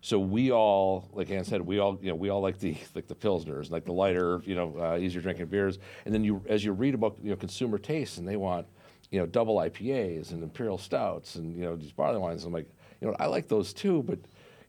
so 0.00 0.18
we 0.18 0.52
all, 0.52 1.10
like 1.12 1.30
Anne 1.30 1.44
said, 1.44 1.60
we 1.60 1.80
all 1.80 1.98
you 2.00 2.08
know 2.10 2.14
we 2.14 2.28
all 2.28 2.40
like 2.40 2.58
the 2.58 2.76
like 2.94 3.08
the 3.08 3.16
pilsners, 3.16 3.70
like 3.70 3.84
the 3.84 3.92
lighter, 3.92 4.40
you 4.44 4.54
know, 4.54 4.76
uh, 4.78 4.96
easier 4.96 5.20
drinking 5.20 5.46
beers. 5.46 5.78
And 6.04 6.14
then 6.14 6.22
you, 6.22 6.42
as 6.48 6.64
you 6.64 6.72
read 6.72 6.94
about 6.94 7.16
you 7.22 7.30
know 7.30 7.36
consumer 7.36 7.78
tastes, 7.78 8.18
and 8.18 8.28
they 8.28 8.36
want 8.36 8.66
you 9.10 9.18
know 9.18 9.26
double 9.26 9.56
IPAs 9.56 10.30
and 10.30 10.42
imperial 10.42 10.78
stouts 10.78 11.34
and 11.34 11.56
you 11.56 11.62
know 11.62 11.74
these 11.74 11.92
barley 11.92 12.18
wines. 12.18 12.44
I'm 12.44 12.52
like, 12.52 12.68
you 13.00 13.08
know, 13.08 13.16
I 13.18 13.26
like 13.26 13.48
those 13.48 13.72
too, 13.72 14.04
but 14.04 14.20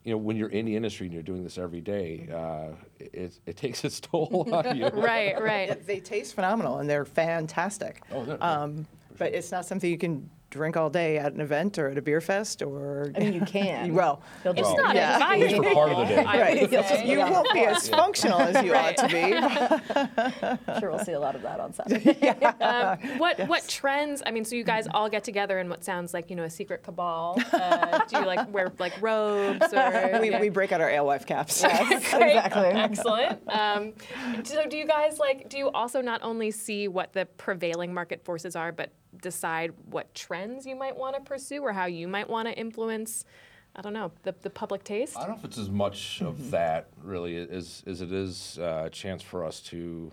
you 0.05 0.11
know, 0.11 0.17
when 0.17 0.37
you're 0.37 0.49
in 0.49 0.65
the 0.65 0.75
industry 0.75 1.07
and 1.07 1.13
you're 1.13 1.23
doing 1.23 1.43
this 1.43 1.57
every 1.57 1.81
day, 1.81 2.29
uh, 2.31 2.75
it, 2.99 3.39
it 3.47 3.57
takes 3.57 3.83
its 3.83 3.99
toll 4.01 4.47
on 4.53 4.77
you. 4.77 4.87
Right, 4.87 5.41
right. 5.41 5.85
they 5.85 5.99
taste 5.99 6.35
phenomenal 6.35 6.77
and 6.77 6.87
they're 6.89 7.05
fantastic. 7.05 8.01
Oh, 8.11 8.23
they're- 8.23 8.37
um, 8.39 8.85
but 9.17 9.33
it's 9.33 9.51
not 9.51 9.65
something 9.65 9.89
you 9.89 9.97
can 9.97 10.29
drink 10.55 10.77
all 10.77 10.89
day 10.89 11.17
at 11.17 11.33
an 11.33 11.41
event 11.41 11.77
or 11.77 11.89
at 11.89 11.97
a 11.97 12.01
beer 12.01 12.21
fest 12.21 12.61
or. 12.61 13.11
I 13.15 13.19
mean, 13.19 13.33
you 13.33 13.41
can. 13.45 13.93
Well, 13.93 14.21
You'll 14.43 14.53
It's 14.53 14.61
just, 14.61 14.75
Well, 14.75 14.85
not 14.85 14.95
yeah. 14.95 15.19
At 15.21 15.39
least 15.39 15.55
for 15.55 15.73
part 15.73 15.91
of 15.91 15.97
the 15.97 16.05
day. 16.15 16.23
I 16.23 16.39
Right. 16.41 16.61
would 16.71 16.85
say. 16.85 17.07
You 17.09 17.19
won't 17.19 17.51
be 17.53 17.59
as 17.65 17.89
functional 17.89 18.39
as 18.39 18.63
you 18.65 18.73
ought 18.73 18.97
to 18.97 19.07
be. 19.07 19.35
Sure 20.79 20.89
we'll 20.91 20.99
see 21.05 21.13
a 21.13 21.19
lot 21.19 21.35
of 21.35 21.41
that 21.43 21.59
on 21.59 21.73
Saturday. 21.73 22.19
Um, 22.61 22.97
what 23.19 23.39
what 23.47 23.67
trends? 23.67 24.21
I 24.25 24.31
mean, 24.31 24.43
so 24.45 24.55
you 24.55 24.63
guys 24.63 24.87
all 24.93 25.09
get 25.09 25.23
together 25.23 25.59
in 25.59 25.69
what 25.69 25.83
sounds 25.83 26.13
like 26.13 26.29
you 26.29 26.35
know 26.35 26.43
a 26.43 26.49
secret 26.49 26.83
cabal. 26.83 27.39
Uh, 27.53 27.99
do 28.05 28.19
you 28.19 28.25
like 28.25 28.51
wear 28.53 28.71
like 28.79 28.99
robes 29.01 29.73
or? 29.73 30.19
We, 30.21 30.31
we 30.37 30.49
break 30.49 30.71
out 30.71 30.81
our 30.81 30.89
alewife 30.89 31.25
caps. 31.25 31.61
Great. 31.61 31.91
exactly. 31.91 32.63
Excellent. 32.67 33.39
Um, 33.49 33.93
so, 34.43 34.65
do 34.67 34.77
you 34.77 34.85
guys 34.85 35.19
like? 35.19 35.49
Do 35.49 35.57
you 35.57 35.69
also 35.69 36.01
not 36.01 36.21
only 36.23 36.51
see 36.51 36.87
what 36.87 37.13
the 37.13 37.25
prevailing 37.25 37.93
market 37.93 38.23
forces 38.25 38.55
are, 38.55 38.71
but 38.71 38.91
decide 39.21 39.73
what 39.89 40.13
trends 40.13 40.65
you 40.65 40.75
might 40.75 40.95
want 40.95 41.15
to 41.15 41.21
pursue 41.21 41.61
or 41.61 41.73
how 41.73 41.85
you 41.85 42.07
might 42.07 42.29
want 42.29 42.47
to 42.47 42.53
influence? 42.57 43.25
I 43.75 43.81
don't 43.81 43.93
know 43.93 44.11
the, 44.23 44.33
the 44.41 44.49
public 44.49 44.83
taste. 44.83 45.17
I 45.17 45.21
don't 45.21 45.31
know 45.31 45.37
if 45.37 45.45
it's 45.45 45.57
as 45.57 45.69
much 45.69 46.21
of 46.21 46.51
that 46.51 46.87
really 47.01 47.37
as, 47.37 47.83
as 47.85 48.01
it 48.01 48.11
is 48.11 48.57
uh, 48.59 48.83
a 48.85 48.89
chance 48.89 49.21
for 49.21 49.43
us 49.43 49.59
to 49.61 50.11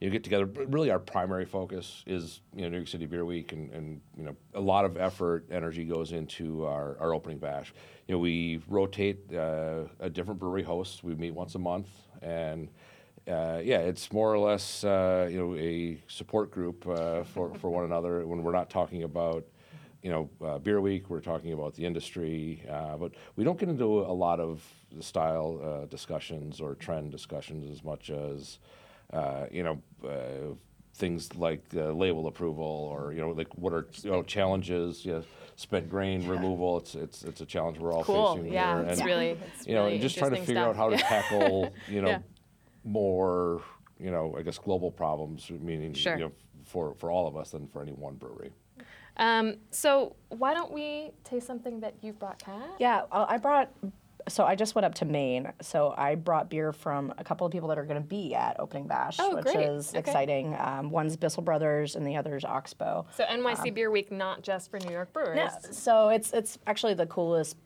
you 0.00 0.08
know, 0.08 0.12
get 0.12 0.24
together. 0.24 0.46
But 0.46 0.72
really, 0.72 0.90
our 0.90 0.98
primary 0.98 1.44
focus 1.44 2.02
is 2.06 2.40
you 2.54 2.62
know 2.62 2.68
New 2.68 2.76
York 2.78 2.88
City 2.88 3.06
Beer 3.06 3.24
Week, 3.24 3.52
and, 3.52 3.70
and 3.72 4.00
you 4.16 4.24
know 4.24 4.36
a 4.54 4.60
lot 4.60 4.84
of 4.84 4.96
effort, 4.96 5.46
energy 5.50 5.84
goes 5.84 6.12
into 6.12 6.64
our, 6.66 6.96
our 7.00 7.14
opening 7.14 7.38
bash. 7.38 7.72
You 8.06 8.14
know, 8.14 8.18
we 8.18 8.60
rotate 8.68 9.32
uh, 9.34 9.84
a 10.00 10.10
different 10.10 10.38
brewery 10.38 10.62
host. 10.62 11.02
We 11.02 11.14
meet 11.14 11.32
once 11.32 11.54
a 11.54 11.58
month, 11.58 11.88
and 12.22 12.68
uh, 13.28 13.60
yeah, 13.62 13.78
it's 13.78 14.12
more 14.12 14.32
or 14.32 14.38
less 14.38 14.84
uh, 14.84 15.28
you 15.30 15.38
know 15.38 15.54
a 15.56 16.00
support 16.08 16.50
group 16.50 16.86
uh, 16.86 17.24
for 17.24 17.54
for 17.54 17.70
one 17.70 17.84
another 17.84 18.26
when 18.26 18.42
we're 18.42 18.52
not 18.52 18.70
talking 18.70 19.02
about 19.02 19.44
you 20.02 20.12
know, 20.12 20.30
uh, 20.46 20.58
Beer 20.58 20.80
Week, 20.80 21.10
we're 21.10 21.20
talking 21.20 21.52
about 21.52 21.74
the 21.74 21.84
industry, 21.84 22.62
uh, 22.70 22.96
but 22.96 23.12
we 23.34 23.42
don't 23.42 23.58
get 23.58 23.68
into 23.68 24.00
a 24.02 24.12
lot 24.12 24.38
of 24.38 24.62
the 24.92 25.02
style 25.02 25.60
uh, 25.60 25.86
discussions 25.86 26.60
or 26.60 26.76
trend 26.76 27.10
discussions 27.10 27.68
as 27.68 27.82
much 27.82 28.10
as, 28.10 28.58
uh, 29.12 29.46
you 29.50 29.64
know, 29.64 29.82
uh, 30.08 30.54
things 30.94 31.34
like 31.34 31.64
uh, 31.74 31.90
label 31.90 32.28
approval 32.28 32.64
or, 32.92 33.12
you 33.14 33.20
know, 33.20 33.30
like 33.30 33.48
what 33.58 33.72
are 33.72 33.86
you 34.04 34.10
know, 34.12 34.22
challenges, 34.22 35.04
you 35.04 35.12
know, 35.12 35.24
spent 35.56 35.90
grain 35.90 36.24
removal. 36.28 36.76
It's, 36.78 36.94
it's, 36.94 37.24
it's 37.24 37.40
a 37.40 37.46
challenge 37.46 37.78
we're 37.78 37.92
all 37.92 38.04
Cool. 38.04 38.36
facing 38.36 38.52
Yeah, 38.52 38.78
here. 38.78 38.88
it's 38.90 39.00
And, 39.00 39.06
really 39.08 39.28
it's 39.30 39.66
you 39.66 39.74
know, 39.74 39.86
really 39.86 39.94
and 39.94 40.02
just 40.02 40.18
trying 40.18 40.30
to 40.30 40.36
figure 40.44 40.62
out 40.62 40.76
how 40.76 40.90
to 40.90 40.96
tackle, 40.96 41.72
you 41.88 42.00
know, 42.00 42.08
Yeah. 42.10 42.18
More, 42.86 43.60
you 43.98 44.10
know, 44.10 44.34
I 44.38 44.42
guess 44.42 44.58
global 44.58 44.90
problems, 44.90 45.50
meaning, 45.50 45.92
Sure. 45.92 46.14
you 46.16 46.24
know, 46.26 46.32
for, 46.64 46.94
for 46.94 47.10
all 47.10 47.26
of 47.26 47.36
us 47.36 47.50
than 47.50 47.66
for 47.68 47.82
any 47.82 47.92
one 47.92 48.14
brewery. 48.14 48.52
Um, 49.18 49.56
so 49.70 50.14
why 50.28 50.52
don't 50.54 50.72
we 50.72 51.10
taste 51.24 51.46
something 51.46 51.80
that 51.80 51.94
you've 52.02 52.18
brought, 52.18 52.38
Kat? 52.38 52.60
Yeah, 52.78 53.02
uh, 53.10 53.26
I 53.28 53.38
brought. 53.38 53.70
So 54.28 54.44
I 54.44 54.56
just 54.56 54.74
went 54.74 54.84
up 54.84 54.94
to 54.96 55.04
Maine. 55.04 55.52
So 55.62 55.94
I 55.96 56.16
brought 56.16 56.50
beer 56.50 56.72
from 56.72 57.14
a 57.16 57.22
couple 57.22 57.46
of 57.46 57.52
people 57.52 57.68
that 57.68 57.78
are 57.78 57.84
going 57.84 58.02
to 58.02 58.06
be 58.06 58.34
at 58.34 58.58
Opening 58.58 58.88
Bash, 58.88 59.18
Oh, 59.20 59.36
which 59.36 59.44
great. 59.44 59.60
is 59.68 59.90
Okay. 59.90 60.00
exciting. 60.00 60.54
Um, 60.58 60.90
one's 60.90 61.16
Bissell 61.16 61.44
Brothers 61.44 61.94
and 61.94 62.04
the 62.04 62.16
other's 62.16 62.44
Oxbow. 62.44 63.06
So 63.16 63.24
NYC 63.24 63.72
Beer 63.72 63.90
Week, 63.90 64.10
not 64.10 64.42
just 64.42 64.68
for 64.70 64.80
New 64.80 64.90
York 64.92 65.12
brewers. 65.12 65.36
Yeah, 65.36 65.56
so 65.70 66.08
it's 66.08 66.32
it's 66.32 66.58
actually 66.66 66.94
the 66.94 67.06
coolest 67.06 67.56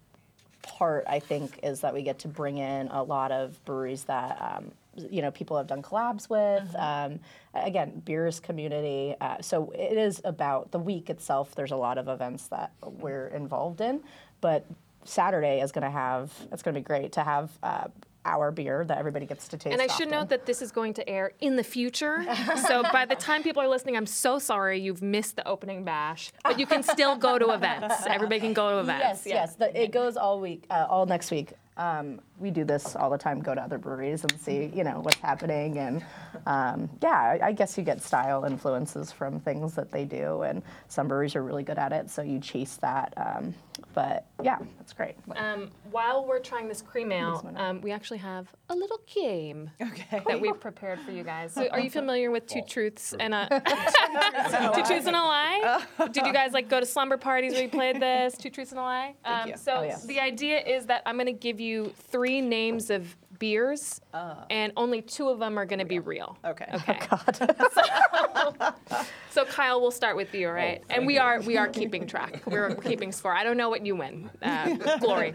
part 0.62 1.04
I 1.09 1.18
think 1.18 1.59
is 1.62 1.80
that 1.80 1.94
we 1.94 2.02
get 2.02 2.18
to 2.20 2.28
bring 2.28 2.59
in 2.59 2.88
a 2.88 3.02
lot 3.02 3.33
of 3.33 3.62
breweries 3.64 4.04
that 4.04 4.37
um, 4.40 4.70
you 4.96 5.22
know 5.22 5.31
people 5.31 5.57
have 5.57 5.66
done 5.66 5.83
collabs 5.83 6.29
with. 6.29 6.74
Um, 6.76 7.20
again, 7.55 8.03
beers 8.05 8.40
community. 8.40 9.14
Uh, 9.20 9.40
so 9.40 9.70
it 9.70 9.96
is 9.96 10.20
about 10.24 10.70
the 10.72 10.79
week 10.79 11.11
itself. 11.11 11.55
There's 11.55 11.72
a 11.72 11.76
lot 11.76 11.98
of 11.98 12.09
events 12.09 12.48
that 12.48 12.72
we're 12.85 13.29
involved 13.29 13.81
in, 13.81 14.03
but 14.40 14.66
Saturday 15.05 15.61
is 15.61 15.72
going 15.72 15.85
to 15.85 15.90
have 15.90 16.33
it's 16.53 16.62
going 16.62 16.74
to 16.74 16.81
be 16.81 16.85
great 16.85 17.12
to 17.12 17.22
have. 17.22 17.50
Uh, 17.62 17.88
our 18.24 18.50
beer 18.50 18.85
that 18.85 18.98
everybody 18.98 19.26
gets 19.26 19.48
to 19.48 19.57
taste. 19.57 19.72
And 19.72 19.81
I 19.81 19.87
should 19.87 20.11
note 20.11 20.29
that 20.29 20.44
this 20.44 20.61
is 20.61 20.72
going 20.72 20.94
to 20.94 21.09
air 21.09 21.33
in 21.40 21.57
the 21.57 21.64
future. 21.64 22.24
so 22.68 22.83
by 22.92 23.07
the 23.07 23.14
time 23.14 23.42
people 23.42 23.62
are 23.62 23.68
listening, 23.68 23.96
I'm 23.96 24.07
so 24.07 24.38
sorry 24.38 24.79
you've 24.79 25.03
missed 25.03 25.37
the 25.37 25.48
opening 25.48 25.85
bash, 25.85 26.33
but 26.44 26.59
you 26.59 26.66
can 26.66 26.83
still 26.83 27.16
go 27.16 27.38
to 27.38 27.50
events. 27.53 27.94
Everybody 28.07 28.40
can 28.40 28.53
go 28.53 28.72
to 28.72 28.79
events. 28.81 29.24
Yes, 29.24 29.26
yes. 29.26 29.55
The, 29.55 29.83
it 29.83 29.90
goes 29.90 30.16
all 30.16 30.40
week, 30.40 30.66
uh, 30.70 30.87
all 30.88 31.07
next 31.07 31.31
week. 31.31 31.53
Um, 31.81 32.21
we 32.38 32.51
do 32.51 32.62
this 32.64 32.95
all 32.95 33.09
the 33.09 33.16
time. 33.16 33.40
Go 33.40 33.55
to 33.55 33.62
other 33.62 33.79
breweries 33.79 34.23
and 34.23 34.38
see, 34.38 34.71
you 34.75 34.85
know, 34.85 35.01
what's 35.01 35.16
happening, 35.16 35.79
and 35.79 36.05
um, 36.47 36.90
yeah, 37.03 37.38
I, 37.40 37.40
I 37.43 37.53
guess 37.53 37.79
you 37.79 37.85
get 37.85 38.03
style 38.03 38.45
influences 38.45 39.11
from 39.12 39.40
things 39.40 39.75
that 39.77 39.90
they 39.90 40.05
do, 40.05 40.43
and 40.43 40.62
some 40.88 41.09
breweries 41.09 41.35
are 41.37 41.43
really 41.43 41.62
good 41.62 41.79
at 41.79 41.93
it, 41.93 42.11
so 42.11 42.21
you 42.21 42.38
chase 42.38 42.77
that. 42.83 43.14
Um, 43.16 43.55
but 43.93 44.27
yeah, 44.43 44.59
that's 44.79 44.93
great. 44.93 45.14
Um, 45.37 45.71
while 45.90 46.25
we're 46.27 46.38
trying 46.40 46.69
this 46.69 46.83
cream 46.83 47.12
ale, 47.12 47.45
um, 47.57 47.81
we 47.81 47.93
actually 47.93 48.19
have 48.19 48.49
a 48.69 48.75
little 48.75 49.01
game 49.12 49.71
Okay. 49.81 50.23
that 50.29 50.40
we've 50.40 50.59
prepared 50.61 51.01
for 51.01 51.11
you 51.11 51.23
guys. 51.25 51.53
So 51.53 51.69
are 51.69 51.81
you 51.81 51.90
familiar 51.90 52.31
with 52.31 52.47
Two 52.47 52.62
Truths 52.62 53.14
and 53.19 53.35
a 53.35 53.49
Two 54.75 54.83
Truths 54.85 55.07
and 55.07 55.16
a 55.16 55.23
Lie? 55.23 55.85
Did 56.12 56.27
you 56.27 56.33
guys 56.33 56.53
like 56.53 56.69
go 56.69 56.81
to 56.81 56.87
slumber 56.87 57.16
parties 57.16 57.53
where 57.53 57.62
you 57.62 57.69
played 57.69 58.01
this? 58.01 58.37
Two 58.37 58.51
Truths 58.51 58.73
and 58.73 58.81
a 58.81 58.83
Lie. 58.83 59.14
Um, 59.25 59.49
you. 59.51 59.57
So 59.57 59.77
Oh, 59.79 59.83
yeah. 59.83 59.99
the 60.07 60.21
idea 60.21 60.61
is 60.61 60.87
that 60.87 61.03
I'm 61.07 61.16
going 61.16 61.27
to 61.27 61.33
give 61.33 61.61
you 61.61 61.93
three 62.11 62.40
names 62.40 62.90
of 62.90 63.16
beers, 63.40 64.00
and 64.48 64.72
only 64.76 65.03
two 65.03 65.29
of 65.29 65.40
them 65.40 65.59
are 65.59 65.64
going 65.66 65.81
to 65.81 65.85
be 65.85 65.98
real. 65.98 66.38
Okay. 66.44 66.66
Okay. 66.72 67.00
God. 67.11 68.74
So 69.31 69.44
Kyle, 69.44 69.81
we'll 69.81 69.92
start 69.92 70.16
with 70.16 70.35
you, 70.35 70.48
all 70.48 70.53
right? 70.53 70.83
and 70.90 71.07
we 71.07 71.16
are 71.16 71.40
we 71.42 71.57
are 71.57 71.68
keeping 71.68 72.05
track. 72.09 72.42
We're 72.46 72.74
keeping 72.83 73.12
score. 73.12 73.33
I 73.33 73.44
don't 73.44 73.57
know 73.57 73.70
what 73.70 73.87
you 73.87 73.94
win, 73.94 74.29
uh, 74.42 74.74
Glory. 74.98 75.33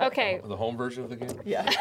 Okay, 0.00 0.40
The 0.44 0.56
home 0.56 0.76
version 0.76 1.02
of 1.04 1.08
the 1.10 1.16
game? 1.16 1.40
Yeah. 1.46 1.72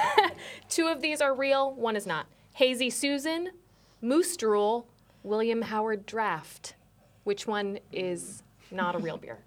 two 0.70 0.88
of 0.88 1.02
these 1.02 1.20
are 1.22 1.36
real. 1.36 1.74
One 1.74 1.98
is 1.98 2.08
not. 2.08 2.28
Hazy 2.54 2.90
Susan, 2.90 3.50
Moose 4.02 4.38
Drool, 4.38 4.88
William 5.24 5.62
Howard 5.64 6.06
Draft. 6.06 6.76
Which 7.26 7.46
one 7.48 7.80
is 7.92 8.44
not 8.72 8.96
a 8.96 9.00
real 9.00 9.18
beer? 9.18 9.40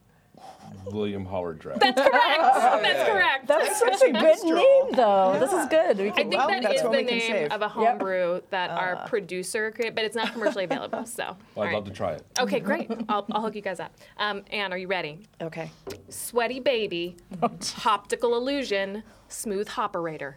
William 0.87 1.25
Howard 1.27 1.59
Draft. 1.59 1.81
That's 1.81 2.01
correct. 2.01 2.83
That's 2.83 3.11
correct. 3.11 3.47
That's 3.47 3.79
such 3.79 4.03
a 4.03 4.13
good 4.13 4.45
name, 4.45 4.93
though. 4.93 5.37
This 5.39 5.53
is 5.53 5.67
good. 5.67 5.99
We 5.99 6.11
I 6.11 6.15
think 6.15 6.33
Well, 6.35 6.49
that's 6.49 6.83
the 6.83 6.89
name 6.91 7.21
save. 7.21 7.53
of 7.53 7.63
a 7.63 7.69
home 7.69 7.99
brew 7.99 8.43
that 8.51 8.71
our 8.71 9.07
producer 9.09 9.71
created, 9.73 9.95
but 9.95 10.05
it's 10.05 10.17
not 10.17 10.33
commercially 10.33 10.65
available. 10.65 11.05
So, 11.07 11.37
Well, 11.55 11.65
I'd 11.65 11.67
right. 11.69 11.75
love 11.75 11.85
to 11.85 11.91
try 11.91 12.13
it. 12.13 12.23
Okay, 12.39 12.61
great. 12.61 12.91
I'll, 13.09 13.27
I'll 13.33 13.43
hook 13.43 13.55
you 13.57 13.63
guys 13.63 13.81
up. 13.81 13.93
Um, 14.19 14.43
Anne, 14.51 14.73
are 14.73 14.79
you 14.79 14.87
ready? 14.89 15.27
Okay. 15.41 15.71
Sweaty 16.09 16.61
Baby, 16.61 17.17
Optical 17.85 18.37
Illusion, 18.37 19.03
Smooth 19.29 19.69
Hoperator. 19.69 20.35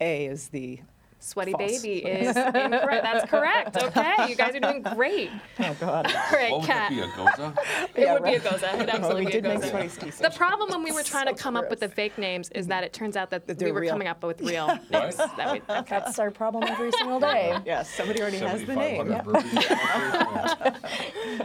A 0.00 0.26
is 0.26 0.48
the. 0.48 0.80
Sweaty 1.20 1.52
False. 1.52 1.82
Baby 1.82 2.04
is 2.04 2.36
incorrect. 2.36 3.02
That's 3.02 3.30
correct. 3.30 3.76
Okay, 3.88 4.28
you 4.28 4.36
guys 4.36 4.54
are 4.54 4.60
doing 4.60 4.82
great. 4.82 5.30
oh 5.60 5.76
God. 5.80 6.06
All 6.14 6.22
right, 6.32 6.50
What 6.52 6.60
would 6.60 6.68
that 6.68 6.90
be, 6.90 7.00
a 7.00 7.06
Gose? 7.08 7.58
It 7.94 8.00
Yeah, 8.02 8.12
would 8.14 8.22
be 8.24 8.34
a 8.34 8.40
right. 8.40 8.42
Gose. 8.42 8.72
It 8.74 8.78
would 8.78 8.88
absolutely 8.88 9.20
we 9.24 9.26
be 9.26 9.32
did 9.32 9.44
a 9.46 9.48
make 9.48 9.58
Gose. 9.62 9.70
Sweaty 9.70 9.88
Stacy. 9.88 10.22
The 10.22 10.30
problem 10.30 10.70
when 10.70 10.82
we 10.84 10.92
were 10.92 11.02
trying 11.02 11.26
to 11.26 11.36
So 11.36 11.42
come 11.42 11.56
up 11.56 11.68
with 11.70 11.80
the 11.80 11.88
fake 11.88 12.18
names 12.18 12.50
is 12.50 12.66
that 12.68 12.84
it 12.84 12.92
turns 12.92 13.16
out 13.16 13.30
that, 13.30 13.46
That 13.46 13.58
we 13.58 13.64
they're 13.64 13.74
were 13.74 13.80
real. 13.80 13.90
coming 13.92 14.06
up 14.08 14.22
with 14.22 14.40
real 14.42 14.66
names. 14.90 15.16
that 15.16 15.52
we, 15.52 15.60
okay. 15.74 15.98
That's 15.98 16.18
our 16.18 16.30
problem 16.30 16.64
every 16.64 16.92
single 16.92 17.18
day. 17.20 17.56
Yes, 17.66 17.90
somebody 17.90 18.20
already 18.20 18.38
has 18.38 18.64
the 18.64 18.76
name. 18.76 19.06
7,500 19.08 19.24
breweries. 19.24 19.66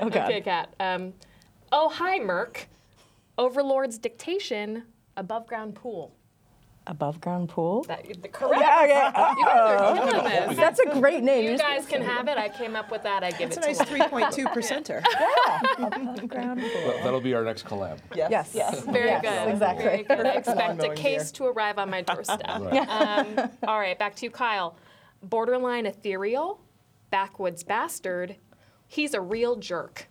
Oh 0.01 0.09
God. 0.09 0.15
Okay, 0.29 0.41
Kat. 0.41 0.73
Um, 0.79 1.13
oh, 1.71 1.89
hi, 1.89 2.19
Merc. 2.19 2.67
Overlord's 3.37 3.97
Dictation, 3.97 4.83
Above 5.17 5.47
Ground 5.47 5.73
Pool. 5.75 6.13
Above 6.85 7.21
ground 7.21 7.47
pool. 7.47 7.83
That, 7.83 8.03
correct. 8.33 8.61
Yeah, 8.61 9.31
okay. 9.31 9.39
You 9.39 9.45
guys 9.45 9.79
are 9.79 9.95
killing 9.95 10.47
this. 10.49 10.57
That's 10.57 10.79
a 10.79 10.99
great 10.99 11.23
name. 11.23 11.49
You 11.49 11.57
guys 11.57 11.85
can 11.85 12.01
have 12.01 12.27
it. 12.27 12.37
I 12.37 12.49
came 12.49 12.75
up 12.75 12.91
with 12.91 13.03
that. 13.03 13.23
I 13.23 13.31
give 13.31 13.51
It's 13.51 13.57
it 13.57 13.63
a 13.63 13.67
nice 13.67 13.77
to 13.77 13.97
you. 13.97 14.03
3.2 14.03 14.53
percenter. 14.53 15.01
Above 15.77 16.27
ground 16.27 16.59
pool. 16.59 16.93
That'll 17.03 17.21
be 17.21 17.33
our 17.35 17.45
next 17.45 17.65
collab. 17.65 17.99
Yes. 18.13 18.31
Yes. 18.31 18.51
yes. 18.53 18.83
Very 18.83 19.07
yes, 19.07 19.21
good. 19.21 19.51
Exactly. 19.53 19.85
Very 19.85 19.97
good. 20.03 20.17
Perfect 20.17 20.37
Expect 20.37 20.59
a 20.59 20.67
lawn-mowing 20.67 20.97
case 20.97 21.31
to 21.31 21.45
arrive 21.45 21.77
on 21.77 21.89
my 21.89 22.01
doorstep. 22.01 22.41
Right. 22.45 22.89
Um, 22.89 23.49
all 23.65 23.79
right, 23.79 23.97
back 23.97 24.15
to 24.17 24.25
you, 24.25 24.31
Kyle. 24.31 24.75
Borderline 25.21 25.85
ethereal, 25.85 26.59
backwoods 27.11 27.63
bastard. 27.63 28.35
He's 28.87 29.13
a 29.13 29.21
real 29.21 29.55
jerk. 29.55 30.09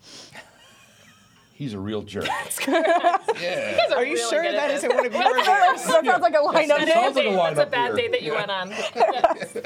He's 1.62 1.74
a 1.74 1.78
real 1.78 2.02
jerk. 2.02 2.26
yeah. 2.66 3.78
Are 3.94 4.04
you 4.04 4.18
sure 4.18 4.42
that 4.42 4.70
isn't 4.72 4.92
one 4.92 5.06
of 5.06 5.12
your 5.12 5.22
beers? 5.22 5.46
That 5.46 5.78
sounds 5.78 6.20
like 6.20 6.34
a 6.34 6.38
lineup 6.38 6.66
That 6.66 6.80
is 6.80 6.86
name. 6.88 6.94
Sounds 6.94 7.14
like 7.14 7.26
a 7.26 7.30
date. 7.30 7.54
That's 7.54 7.60
a 7.60 7.66
bad 7.70 7.94
beer. 7.94 7.96
date 7.96 8.10
that 8.10 8.22
you 8.22 8.34
went 8.34 8.50
on. 8.50 8.70
Yes. 8.70 9.56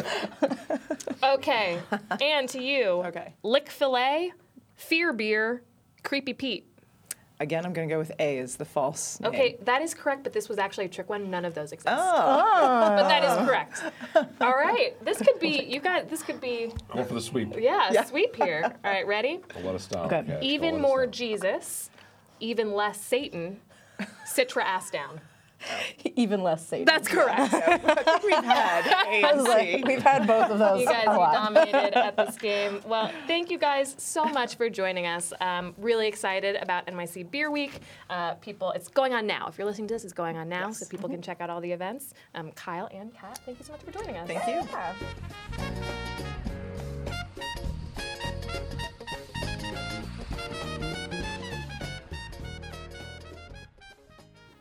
okay, 1.24 1.80
and 2.20 2.46
to 2.50 2.62
you. 2.62 2.84
Okay. 3.06 3.32
Lick 3.42 3.70
fillet, 3.70 4.32
fear 4.74 5.14
beer, 5.14 5.62
creepy 6.02 6.34
Pete. 6.34 6.68
Again, 7.38 7.66
I'm 7.66 7.74
going 7.74 7.86
to 7.88 7.94
go 7.94 7.98
with 7.98 8.12
A 8.18 8.38
as 8.38 8.56
the 8.56 8.64
false. 8.64 9.20
name. 9.20 9.30
Okay, 9.30 9.56
that 9.64 9.82
is 9.82 9.92
correct, 9.92 10.22
but 10.24 10.32
this 10.32 10.48
was 10.48 10.56
actually 10.58 10.86
a 10.86 10.88
trick 10.88 11.10
one. 11.10 11.30
None 11.30 11.44
of 11.44 11.54
those 11.54 11.72
exist. 11.72 11.94
Oh. 11.96 12.94
But 12.96 13.08
that 13.08 13.24
is 13.24 13.30
ah. 13.30 13.46
correct. 13.46 13.82
All 14.40 14.56
right, 14.56 14.94
this 15.04 15.18
could 15.18 15.38
be 15.38 15.64
you 15.68 15.80
got 15.80 16.08
this 16.08 16.22
could 16.22 16.40
be 16.40 16.72
go 16.92 17.04
for 17.04 17.14
the 17.14 17.20
sweep. 17.20 17.54
yeah, 17.58 17.90
Yeah. 17.92 18.04
sweep 18.04 18.34
here. 18.36 18.62
All 18.84 18.90
right, 18.90 19.06
ready? 19.06 19.40
Don't 19.54 19.66
let 19.66 19.74
us 19.74 19.86
down. 19.86 20.06
Okay. 20.06 20.16
Kat. 20.16 20.26
Don't 20.28 20.42
Even 20.42 20.80
more 20.80 21.04
down. 21.04 21.12
Jesus, 21.12 21.90
even 22.40 22.72
less 22.72 23.00
Satan, 23.00 23.60
Citra 24.26 24.62
ass 24.62 24.90
down. 24.90 25.20
Even 26.16 26.42
less 26.42 26.66
Satan. 26.66 26.84
That's 26.84 27.08
correct. 27.08 27.52
We've 28.24 28.44
had 28.44 28.86
A 29.08 29.22
and 29.24 29.46
C. 29.46 29.82
We've 29.86 30.02
had 30.02 30.26
both 30.26 30.50
of 30.50 30.58
those. 30.58 30.80
You 30.80 30.86
guys, 30.86 31.06
a 31.06 31.10
lot. 31.10 31.34
dominated 31.34 31.96
at 31.98 32.16
this 32.16 32.36
game. 32.40 32.80
Well, 32.86 33.10
thank 33.26 33.50
you 33.50 33.58
guys 33.58 33.94
so 33.98 34.24
much 34.24 34.56
for 34.56 34.68
joining 34.70 35.06
us. 35.06 35.32
Um, 35.40 35.74
really 35.78 36.06
excited 36.08 36.56
about 36.56 36.86
NYC 36.86 37.30
Beer 37.30 37.50
Week. 37.50 37.80
Uh, 38.10 38.34
people, 38.34 38.70
it's 38.72 38.88
going 38.88 39.12
on 39.14 39.26
now. 39.26 39.46
If 39.48 39.58
you're 39.58 39.66
listening 39.66 39.88
to 39.88 39.94
this, 39.94 40.04
it's 40.04 40.12
going 40.12 40.36
on 40.36 40.48
now, 40.48 40.70
so 40.70 40.86
people 40.86 41.08
can 41.08 41.22
check 41.22 41.40
out 41.40 41.50
all 41.50 41.60
the 41.60 41.72
events. 41.72 42.14
Um, 42.34 42.52
Kyle 42.52 42.88
and 42.92 43.12
Kat, 43.14 43.40
thank 43.44 43.58
you 43.58 43.64
so 43.64 43.72
much 43.72 43.82
for 43.82 43.90
joining 43.92 44.16
us. 44.16 44.26
Thank 44.28 44.46
you. 44.46 44.68
Yeah. 45.58 46.52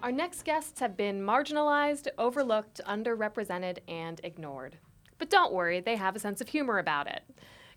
Our 0.06 0.12
next 0.12 0.44
guests 0.46 0.80
have 0.82 0.96
been 0.96 1.20
marginalized, 1.20 2.10
overlooked, 2.20 2.80
underrepresented, 2.88 3.80
and 3.88 4.22
ignored. 4.24 4.78
But 5.18 5.32
don't 5.32 5.52
worry, 5.52 5.80
they 5.80 5.96
have 5.96 6.16
a 6.16 6.20
sense 6.20 6.42
of 6.42 6.48
humor 6.48 6.78
about 6.78 7.08
it. 7.08 7.24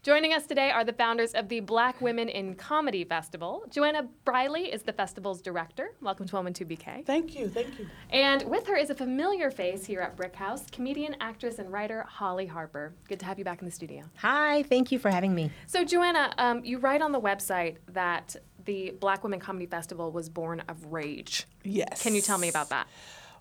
Joining 0.03 0.35
us 0.35 0.45
today 0.45 0.71
are 0.71 0.85
the 0.85 0.93
founders 0.93 1.33
of 1.33 1.49
the 1.49 1.61
Black 1.61 2.03
Women 2.03 2.29
in 2.29 2.55
Comedy 2.55 3.03
Festival. 3.03 3.65
Joanna 3.71 4.09
Briley 4.27 4.71
is 4.71 4.83
the 4.83 4.93
festival's 4.93 5.41
director. 5.41 5.93
Welcome 6.03 6.27
to 6.27 6.37
112BK. 6.37 7.07
Thank 7.07 7.35
you, 7.35 7.49
thank 7.49 7.79
you. 7.79 7.89
And 8.11 8.43
with 8.43 8.67
her 8.67 8.77
is 8.77 8.91
a 8.91 8.95
familiar 8.95 9.51
face 9.51 9.87
here 9.87 10.01
at 10.01 10.15
BRIC 10.15 10.37
House, 10.37 10.65
comedian, 10.71 11.17
actress, 11.21 11.59
and 11.59 11.73
writer 11.73 12.05
Holly 12.07 12.47
Harper. 12.47 12.93
Good 13.09 13.21
to 13.21 13.27
have 13.27 13.39
you 13.39 13.45
back 13.45 13.63
in 13.63 13.65
the 13.65 13.73
studio. 13.73 14.05
Hi, 14.19 14.65
thank 14.65 14.93
you 14.93 14.99
for 14.99 15.11
having 15.11 15.35
me. 15.35 15.51
So, 15.67 15.83
Joanna, 15.83 16.35
um, 16.37 16.63
you 16.63 16.77
write 16.77 17.01
on 17.01 17.13
the 17.13 17.21
website 17.21 17.79
that 17.89 18.37
the 18.69 18.95
Black 19.01 19.25
Women 19.25 19.41
Comedy 19.41 19.65
Festival 19.65 20.13
was 20.13 20.29
born 20.29 20.63
of 20.69 20.93
rage. 20.93 21.47
Yes. 21.65 22.03
Can 22.03 22.15
you 22.15 22.21
tell 22.21 22.37
me 22.37 22.51
about 22.51 22.69
that? 22.69 22.87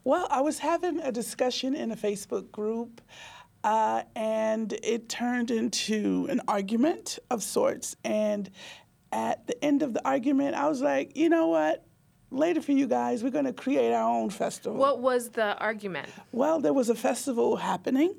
Well, 0.05 0.25
I 0.31 0.39
was 0.39 0.57
having 0.57 1.01
a 1.01 1.11
discussion 1.11 1.75
in 1.75 1.91
a 1.91 1.97
Facebook 1.97 2.49
group, 2.49 3.01
uh, 3.61 4.03
and 4.15 4.71
it 4.71 5.09
turned 5.09 5.51
into 5.51 6.27
an 6.29 6.39
argument 6.47 7.19
of 7.29 7.43
sorts. 7.43 7.97
And 8.05 8.49
at 9.11 9.45
the 9.47 9.61
end 9.61 9.83
of 9.83 9.93
the 9.93 10.07
argument, 10.07 10.55
I 10.55 10.69
was 10.69 10.81
like, 10.81 11.17
you 11.17 11.27
know 11.27 11.47
what? 11.47 11.83
Later 12.31 12.61
for 12.61 12.71
you 12.71 12.87
guys, 12.87 13.21
we're 13.21 13.29
going 13.29 13.45
to 13.45 13.53
create 13.53 13.91
our 13.91 14.09
own 14.09 14.29
festival. 14.29 14.77
What 14.77 15.01
was 15.01 15.31
the 15.31 15.57
argument? 15.57 16.07
Well, 16.31 16.61
there 16.61 16.73
was 16.73 16.87
a 16.89 16.95
festival 16.95 17.57
happening, 17.57 18.15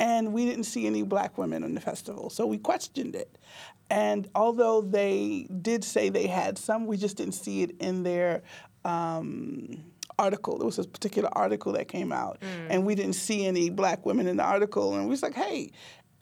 and 0.00 0.32
we 0.32 0.46
didn't 0.46 0.64
see 0.64 0.86
any 0.86 1.02
black 1.02 1.38
women 1.38 1.62
in 1.62 1.74
the 1.74 1.80
festival, 1.80 2.30
so 2.30 2.46
we 2.46 2.58
questioned 2.58 3.14
it. 3.14 3.38
And 3.90 4.28
although 4.34 4.80
they 4.80 5.46
did 5.62 5.84
say 5.84 6.08
they 6.08 6.26
had 6.26 6.56
some, 6.58 6.86
we 6.86 6.96
just 6.96 7.16
didn't 7.16 7.34
see 7.34 7.62
it 7.62 7.76
in 7.80 8.02
their 8.02 8.42
um, 8.84 9.84
article. 10.18 10.58
There 10.58 10.66
was 10.66 10.78
a 10.78 10.84
particular 10.84 11.28
article 11.32 11.72
that 11.72 11.88
came 11.88 12.12
out, 12.12 12.38
and 12.68 12.86
we 12.86 12.94
didn't 12.94 13.14
see 13.14 13.46
any 13.46 13.68
black 13.68 14.06
women 14.06 14.26
in 14.26 14.36
the 14.36 14.44
article. 14.44 14.94
And 14.94 15.04
we 15.04 15.10
was 15.10 15.22
like, 15.22 15.34
hey, 15.34 15.70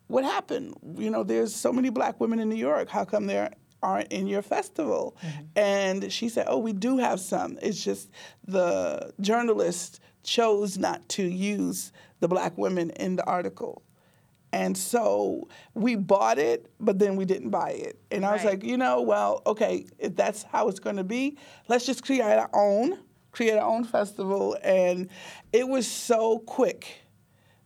what 0.08 0.24
happened? 0.24 0.74
You 0.96 1.10
know, 1.10 1.22
there's 1.22 1.54
so 1.54 1.72
many 1.72 1.90
black 1.90 2.18
women 2.20 2.40
in 2.40 2.48
New 2.48 2.56
York. 2.56 2.88
How 2.88 3.04
come 3.04 3.26
there 3.26 3.52
aren't 3.82 4.10
in 4.10 4.26
your 4.26 4.42
festival? 4.42 5.16
And 5.54 6.10
she 6.12 6.28
said, 6.30 6.46
oh, 6.48 6.58
we 6.58 6.72
do 6.72 6.98
have 6.98 7.20
some. 7.20 7.58
It's 7.62 7.84
just 7.84 8.10
the 8.46 9.12
journalist 9.20 10.00
chose 10.24 10.78
not 10.78 11.08
to 11.10 11.22
use 11.22 11.92
the 12.20 12.28
black 12.28 12.56
women 12.58 12.90
in 12.90 13.16
the 13.16 13.24
article. 13.24 13.82
And 14.52 14.76
so 14.78 15.46
we 15.74 15.94
bought 15.94 16.38
it, 16.38 16.70
but 16.80 16.98
then 16.98 17.16
we 17.16 17.26
didn't 17.26 17.50
buy 17.50 17.70
it. 17.70 17.98
And 18.10 18.24
I 18.24 18.32
was 18.32 18.44
Right. 18.44 18.52
like, 18.54 18.64
you 18.64 18.78
know, 18.78 19.02
well, 19.02 19.42
okay, 19.46 19.86
if 19.98 20.16
that's 20.16 20.42
how 20.44 20.68
it's 20.68 20.80
going 20.80 20.96
to 20.96 21.04
be, 21.04 21.36
let's 21.68 21.84
just 21.84 22.02
create 22.02 22.22
our 22.22 22.48
own, 22.54 22.98
create 23.30 23.58
our 23.58 23.68
own 23.68 23.84
festival. 23.84 24.56
And 24.62 25.08
it 25.52 25.68
was 25.68 25.86
so 25.86 26.38
quick 26.38 27.02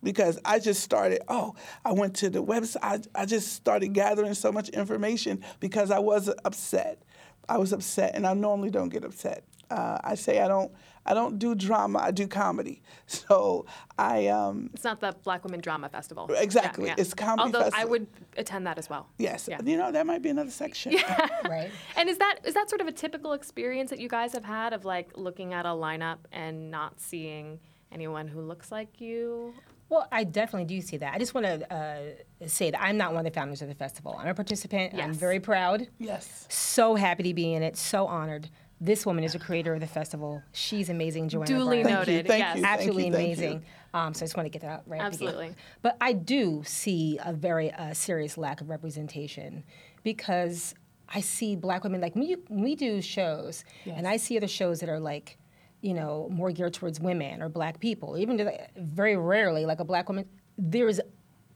because 0.02 0.40
I 0.44 0.58
just 0.58 0.82
started, 0.82 1.20
oh, 1.28 1.54
I 1.84 1.92
went 1.92 2.16
to 2.16 2.30
the 2.30 2.42
website, 2.42 2.78
I, 3.14 3.22
I 3.22 3.26
just 3.26 3.52
started 3.52 3.92
gathering 3.92 4.34
so 4.34 4.50
much 4.50 4.68
information 4.70 5.44
because 5.60 5.92
I 5.92 6.00
was 6.00 6.28
upset. 6.44 7.02
I 7.48 7.58
was 7.58 7.72
upset, 7.72 8.14
and 8.14 8.26
I 8.26 8.34
normally 8.34 8.70
don't 8.70 8.88
get 8.88 9.04
upset. 9.04 9.44
Uh, 9.70 9.98
I 10.02 10.16
say 10.16 10.40
I 10.40 10.48
don't, 10.48 10.72
I 11.04 11.14
don't 11.14 11.38
do 11.38 11.54
drama, 11.54 11.98
I 11.98 12.10
do 12.10 12.26
comedy. 12.28 12.82
So 13.06 13.66
I, 13.98 14.28
um, 14.28 14.70
It's 14.72 14.84
not 14.84 15.00
the 15.00 15.14
Black 15.22 15.44
Women 15.44 15.60
Drama 15.60 15.88
Festival. 15.90 16.30
Exactly. 16.34 16.92
It's 16.96 17.12
a 17.12 17.16
comedy 17.16 17.54
Although 17.54 17.68
I 17.74 17.84
would 17.84 18.06
attend 18.38 18.66
that 18.66 18.78
as 18.78 18.88
well. 18.88 19.06
yes, 19.18 19.48
Yeah. 19.50 19.60
you 19.62 19.76
know, 19.76 19.92
that 19.92 20.06
might 20.06 20.22
be 20.22 20.30
another 20.30 20.50
section. 20.50 20.92
Yeah. 20.92 21.28
Right. 21.48 21.70
And 21.96 22.08
is 22.08 22.18
that 22.18 22.38
is 22.44 22.54
that 22.54 22.70
sort 22.70 22.80
of 22.80 22.86
a 22.86 22.92
typical 22.92 23.32
experience 23.34 23.90
that 23.90 23.98
you 23.98 24.08
guys 24.08 24.32
have 24.32 24.44
had 24.44 24.72
of 24.72 24.84
like 24.84 25.10
looking 25.16 25.52
at 25.52 25.66
a 25.66 25.70
lineup 25.70 26.18
and 26.32 26.70
not 26.70 27.00
seeing 27.00 27.58
anyone 27.90 28.28
who 28.28 28.40
looks 28.40 28.72
like 28.72 29.00
you? 29.00 29.52
Well, 29.90 30.08
I 30.10 30.24
definitely 30.24 30.64
do 30.64 30.80
see 30.80 30.96
that. 30.98 31.12
I 31.12 31.18
just 31.18 31.34
want 31.34 31.44
to 31.46 31.74
uh, 31.74 32.48
say 32.48 32.70
that 32.70 32.80
I'm 32.82 32.96
not 32.96 33.12
one 33.12 33.26
of 33.26 33.30
the 33.30 33.38
founders 33.38 33.60
of 33.60 33.68
the 33.68 33.74
festival. 33.74 34.16
I'm 34.18 34.28
a 34.28 34.34
participant. 34.34 34.94
Yes. 34.94 35.04
I'm 35.04 35.12
very 35.12 35.38
proud. 35.40 35.88
Yes. 35.98 36.46
So 36.48 36.94
happy 36.94 37.24
to 37.24 37.34
be 37.34 37.52
in 37.52 37.62
it. 37.62 37.76
So 37.76 38.06
honored. 38.06 38.48
This 38.84 39.06
woman 39.06 39.22
is 39.22 39.36
a 39.36 39.38
creator 39.38 39.74
of 39.74 39.80
the 39.80 39.86
festival. 39.86 40.42
She's 40.50 40.90
amazing, 40.90 41.28
Joanna. 41.28 41.46
Duly 41.46 41.82
Bryant. 41.84 41.86
Thank 41.86 42.08
you, 42.08 42.14
noted. 42.14 42.26
thank 42.26 42.40
yes. 42.40 42.58
you. 42.58 42.64
Absolutely 42.64 43.02
thank 43.04 43.14
you. 43.14 43.26
amazing. 43.26 43.64
Um, 43.94 44.12
so 44.12 44.24
I 44.24 44.26
just 44.26 44.36
want 44.36 44.46
to 44.46 44.50
get 44.50 44.62
that 44.62 44.72
out 44.72 44.82
right 44.86 45.00
at 45.00 45.12
the 45.12 45.18
beginning. 45.18 45.34
Absolutely. 45.34 45.56
But 45.82 45.96
I 46.00 46.12
do 46.14 46.62
see 46.66 47.16
a 47.24 47.32
very 47.32 47.70
uh, 47.70 47.94
serious 47.94 48.36
lack 48.36 48.60
of 48.60 48.68
representation 48.68 49.62
because 50.02 50.74
I 51.08 51.20
see 51.20 51.54
black 51.54 51.84
women 51.84 52.00
like 52.00 52.16
when, 52.16 52.24
you, 52.24 52.42
when 52.48 52.64
we 52.64 52.74
do 52.74 53.00
shows, 53.00 53.64
and 53.86 54.08
I 54.08 54.16
see 54.16 54.36
other 54.36 54.48
shows 54.48 54.80
that 54.80 54.88
are 54.88 54.98
like, 54.98 55.38
you 55.80 55.94
know, 55.94 56.28
more 56.32 56.50
geared 56.50 56.74
towards 56.74 56.98
women 56.98 57.40
or 57.40 57.48
black 57.48 57.78
people, 57.78 58.18
even 58.18 58.36
to 58.38 58.44
the, 58.44 58.66
very 58.76 59.16
rarely 59.16 59.64
like 59.64 59.78
a 59.78 59.84
black 59.84 60.08
woman. 60.08 60.26
There 60.58 60.88
is 60.88 61.00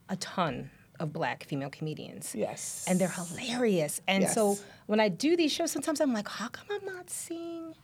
a 0.09 0.17
ton 0.17 0.71
of 1.01 1.13
black 1.13 1.45
female 1.45 1.71
comedians. 1.71 2.35
Yes. 2.35 2.85
And 2.89 2.99
they're 2.99 3.09
hilarious. 3.09 4.01
And 4.07 4.29
so 4.29 4.59
when 4.87 5.01
I 5.01 5.09
do 5.09 5.37
these 5.37 5.53
shows, 5.53 5.71
sometimes 5.71 6.01
I'm 6.01 6.13
like, 6.13 6.29
how 6.29 6.49
come 6.49 6.67
I'm 6.71 6.85
not 6.85 7.11
seeing 7.11 7.75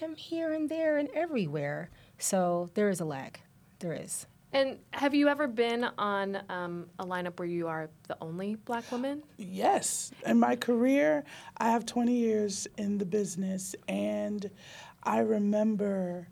them 0.00 0.14
here 0.16 0.52
and 0.52 0.68
there 0.68 0.98
and 0.98 1.08
everywhere? 1.14 1.90
So 2.18 2.70
there 2.74 2.88
is 2.88 3.00
a 3.00 3.04
lag. 3.04 3.40
There 3.78 3.92
is. 3.92 4.26
And 4.52 4.78
have 4.92 5.14
you 5.14 5.26
ever 5.26 5.48
been 5.48 5.84
on 5.98 6.38
um, 6.48 6.86
a 7.00 7.04
lineup 7.04 7.40
where 7.40 7.48
you 7.48 7.66
are 7.66 7.90
the 8.06 8.16
only 8.20 8.54
black 8.54 8.90
woman? 8.92 9.24
Yes. 9.36 10.12
In 10.24 10.38
my 10.38 10.54
career, 10.54 11.24
I 11.56 11.70
have 11.70 11.84
20 11.86 12.12
years 12.12 12.68
in 12.78 12.98
the 12.98 13.04
business, 13.04 13.74
and 13.88 14.48
I 15.02 15.18
remember 15.18 16.28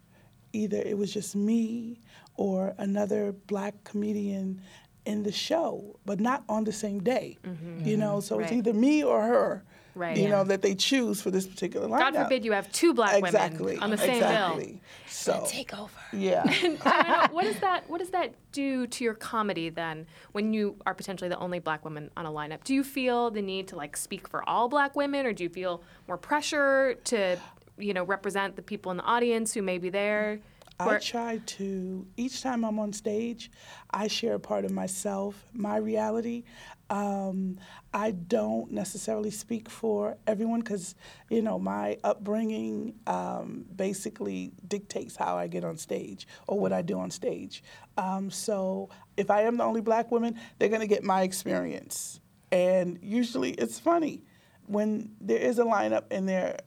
either 0.53 0.77
it 0.77 0.97
was 0.97 1.13
just 1.13 1.35
me 1.35 2.01
or 2.37 2.75
another 2.79 3.33
black 3.33 3.75
comedian 3.83 4.63
in 5.05 5.23
the 5.23 5.33
show, 5.33 5.97
but 6.07 6.21
not 6.21 6.45
on 6.49 6.65
the 6.65 6.73
same 6.73 7.01
day. 7.01 7.39
Mm-hmm. 7.45 7.87
You 7.87 7.97
know, 7.97 8.17
mm-hmm. 8.17 8.21
so 8.21 8.39
it's 8.41 8.53
either 8.53 8.73
me 8.73 9.03
or 9.03 9.23
her. 9.23 9.65
Right. 9.95 10.17
You 10.17 10.25
Yeah. 10.25 10.31
know 10.31 10.45
that 10.45 10.63
they 10.63 10.75
choose 10.75 11.21
for 11.21 11.31
this 11.31 11.47
particular 11.47 11.87
lineup. 11.87 11.99
God 11.99 12.17
forbid 12.17 12.45
you 12.45 12.53
have 12.53 12.71
two 12.73 12.95
black 12.95 13.23
exactly. 13.23 13.75
women 13.75 13.83
on 13.83 13.91
the 13.91 13.99
same 13.99 14.15
exactly. 14.15 14.81
So 15.07 15.45
Take 15.47 15.79
over. 15.79 15.93
yeah. 16.13 16.45
bill. 16.63 16.77
Joanna, 16.77 17.29
what 17.31 17.45
does 17.45 17.59
that 17.61 17.89
what 17.91 17.99
does 17.99 18.11
that 18.11 18.35
do 18.53 18.87
to 18.87 19.05
your 19.05 19.15
comedy 19.15 19.69
then 19.69 20.07
when 20.33 20.55
you 20.55 20.77
are 20.87 20.95
potentially 20.95 21.29
the 21.29 21.39
only 21.39 21.59
black 21.59 21.85
woman 21.85 22.11
on 22.17 22.25
a 22.25 22.31
lineup? 22.31 22.65
Do 22.65 22.75
you 22.75 22.83
feel 22.85 23.31
the 23.31 23.43
need 23.43 23.69
to 23.69 23.77
like 23.77 23.97
speak 23.97 24.29
for 24.29 24.49
all 24.49 24.69
black 24.69 24.97
women 24.97 25.27
or 25.27 25.35
do 25.35 25.45
you 25.45 25.51
feel 25.51 25.83
more 26.09 26.17
pressure 26.17 26.95
to 27.05 27.37
you 27.77 27.93
know 27.93 28.05
represent 28.05 28.57
the 28.57 28.63
people 28.63 28.93
in 28.93 28.97
the 28.97 29.05
audience 29.05 29.53
who 29.53 29.61
may 29.61 29.77
be 29.77 29.91
there? 29.91 30.41
I 30.91 30.99
try 30.99 31.41
to, 31.45 32.07
each 32.17 32.43
time 32.43 32.65
I'm 32.65 32.79
on 32.79 32.93
stage, 32.93 33.51
I 33.91 34.09
share 34.09 34.35
a 34.35 34.41
part 34.41 34.65
of 34.65 34.71
myself, 34.71 35.45
my 35.53 35.77
reality. 35.77 36.45
Um, 36.91 37.59
I 37.95 38.11
don't 38.11 38.71
necessarily 38.71 39.31
speak 39.31 39.71
for 39.71 40.17
everyone 40.27 40.61
because, 40.61 40.95
you 41.31 41.43
know, 41.43 41.59
my 41.59 41.99
upbringing 42.05 42.95
um, 43.07 43.65
basically 43.75 44.53
dictates 44.69 45.17
how 45.17 45.37
I 45.37 45.47
get 45.47 45.65
on 45.65 45.77
stage 45.77 46.27
or 46.47 46.59
what 46.59 46.73
I 46.73 46.83
do 46.83 46.99
on 46.99 47.11
stage. 47.11 47.63
Um, 47.97 48.31
so 48.31 48.91
if 49.17 49.31
I 49.31 49.43
am 49.43 49.57
the 49.57 49.65
only 49.65 49.81
black 49.81 50.11
woman, 50.11 50.39
they're 50.59 50.69
going 50.69 50.81
to 50.81 50.87
get 50.87 51.03
my 51.03 51.23
experience. 51.23 52.21
And 52.51 52.99
usually 53.03 53.53
it's 53.53 53.79
funny 53.79 54.25
when 54.67 55.15
there 55.21 55.39
is 55.39 55.59
a 55.59 55.65
lineup 55.65 56.05
and 56.11 56.29
there 56.29 56.59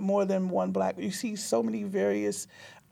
more 0.00 0.24
than 0.24 0.48
one 0.48 0.72
black. 0.72 0.98
You 0.98 1.10
see 1.10 1.36
so 1.36 1.62
many 1.62 1.82
various 1.82 2.46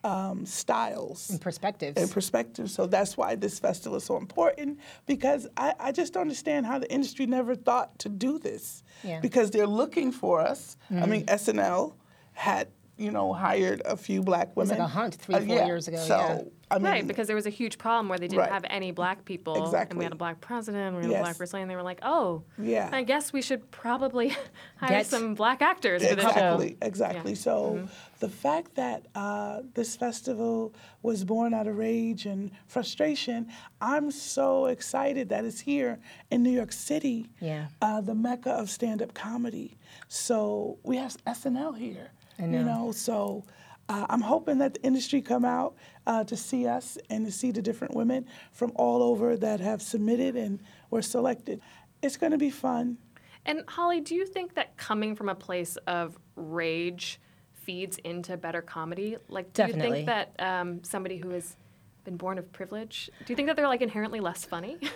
um, 0.05 0.45
styles 0.47 1.31
And 1.31 1.41
perspectives. 1.41 2.01
and 2.01 2.11
perspectives. 2.11 2.73
So 2.75 2.87
that's 2.87 3.17
why 3.17 3.35
this 3.35 3.59
festival 3.59 3.97
is 3.97 4.05
so 4.05 4.17
important 4.17 4.79
because 5.07 5.49
I, 5.57 5.75
I 5.81 5.93
just 5.93 6.13
don't 6.13 6.23
understand 6.23 6.67
how 6.67 6.79
the 6.79 6.91
industry 6.93 7.27
never 7.27 7.55
thought 7.55 7.99
to 8.01 8.09
do 8.09 8.39
this. 8.39 8.83
Yeah. 9.03 9.21
Because 9.21 9.51
they're 9.51 9.67
looking 9.67 10.13
for 10.13 10.41
us. 10.41 10.77
I 10.91 11.07
mean, 11.07 11.25
SNL 11.27 11.95
had 12.35 12.69
you 12.97 13.11
know, 13.11 13.33
hired 13.33 13.83
a 13.87 13.97
few 13.97 14.23
black 14.23 14.55
women. 14.57 14.77
It 14.77 14.79
was 14.79 14.79
women. 14.79 14.79
like 14.85 14.89
a 14.89 14.93
hunt 14.93 15.15
three, 15.17 15.35
Uh, 15.35 15.41
four 15.41 15.57
yeah. 15.57 15.67
years 15.67 15.89
ago, 15.89 15.97
So 15.97 16.17
yeah. 16.17 16.43
I 16.71 16.79
mean, 16.79 16.85
right, 16.85 17.05
because 17.09 17.27
there 17.27 17.35
was 17.35 17.45
a 17.47 17.51
huge 17.51 17.77
problem 17.77 18.09
where 18.09 18.21
they 18.21 18.29
didn't 18.29 18.39
Right. 18.43 18.53
have 18.53 18.65
any 18.71 18.93
black 18.93 19.25
people, 19.25 19.65
Exactly. 19.65 19.91
and 19.95 19.99
we 19.99 20.05
had 20.05 20.13
a 20.13 20.17
black 20.17 20.41
president, 20.41 20.97
we 20.97 21.03
had 21.03 21.11
a 21.11 21.19
black 21.19 21.35
first 21.35 21.53
lady, 21.53 21.63
and 21.63 21.71
they 21.73 21.75
were 21.75 21.83
like, 21.83 21.99
"Oh, 22.05 22.45
Yeah. 22.57 22.89
I 22.93 23.03
guess 23.03 23.33
we 23.33 23.43
should 23.43 23.69
probably 23.73 24.29
hire 24.77 24.91
Get- 24.99 25.07
some 25.09 25.35
black 25.35 25.61
actors 25.61 26.07
for 26.07 26.15
this 26.15 26.23
show." 26.23 26.29
Exactly, 26.31 26.77
exactly. 26.83 27.33
Yeah. 27.33 27.39
So 27.39 27.89
the 28.25 28.31
fact 28.31 28.75
that 28.77 29.05
uh, 29.15 29.61
this 29.75 29.97
festival 29.97 30.73
was 31.03 31.27
born 31.27 31.53
out 31.53 31.67
of 31.67 31.77
rage 31.77 32.25
and 32.25 32.51
frustration, 32.67 33.47
I'm 33.83 34.11
so 34.11 34.65
excited 34.65 35.29
that 35.29 35.45
it's 35.45 35.61
here 35.61 35.99
in 36.31 36.43
New 36.43 36.51
York 36.51 36.73
City, 36.73 37.27
Yeah. 37.39 37.67
uh, 37.83 38.01
the 38.01 38.15
mecca 38.15 38.49
of 38.53 38.71
stand-up 38.71 39.13
comedy. 39.13 39.77
So 40.09 40.79
we 40.85 40.97
have 40.97 41.15
SNL 41.27 41.77
here, 41.77 42.13
I 42.39 42.45
you 42.45 42.49
know. 42.49 42.87
know. 42.87 42.93
So 42.93 43.45
uh, 43.91 44.07
I'm 44.09 44.23
hoping 44.23 44.57
that 44.57 44.73
the 44.73 44.83
industry 44.83 45.21
come 45.21 45.45
out 45.45 45.75
uh, 46.07 46.25
to 46.25 46.35
see 46.35 46.67
us 46.67 46.97
and 47.11 47.27
to 47.27 47.31
see 47.33 47.51
the 47.51 47.61
different 47.61 47.95
women 47.95 48.25
from 48.53 48.73
all 48.77 49.03
over 49.03 49.37
that 49.37 49.61
have 49.61 49.83
submitted 49.83 50.35
and 50.35 50.61
were 50.89 51.03
selected. 51.03 51.61
It's 52.01 52.17
going 52.17 52.33
to 52.33 52.39
be 52.39 52.49
fun. 52.49 52.97
And 53.45 53.65
Holly, 53.69 54.01
do 54.01 54.15
you 54.15 54.25
think 54.25 54.55
that 54.55 54.79
coming 54.79 55.15
from 55.15 55.29
a 55.29 55.35
place 55.35 55.77
of 55.87 56.19
rage 56.37 57.21
feeds 57.65 57.99
into 57.99 58.37
better 58.37 58.63
comedy? 58.63 59.17
Like, 59.29 59.53
do 59.53 59.67
you 59.67 59.73
think 59.73 60.07
that 60.07 60.33
um, 60.39 60.83
somebody 60.85 61.17
who 61.19 61.31
has 61.31 61.57
been 62.05 62.17
born 62.17 62.39
of 62.39 62.53
privilege, 62.53 63.11
do 63.25 63.33
you 63.33 63.37
think 63.37 63.49
that 63.49 63.57
they're 63.57 63.69
like 63.69 63.83
inherently 63.83 64.21
less 64.21 64.45
funny? 64.45 64.79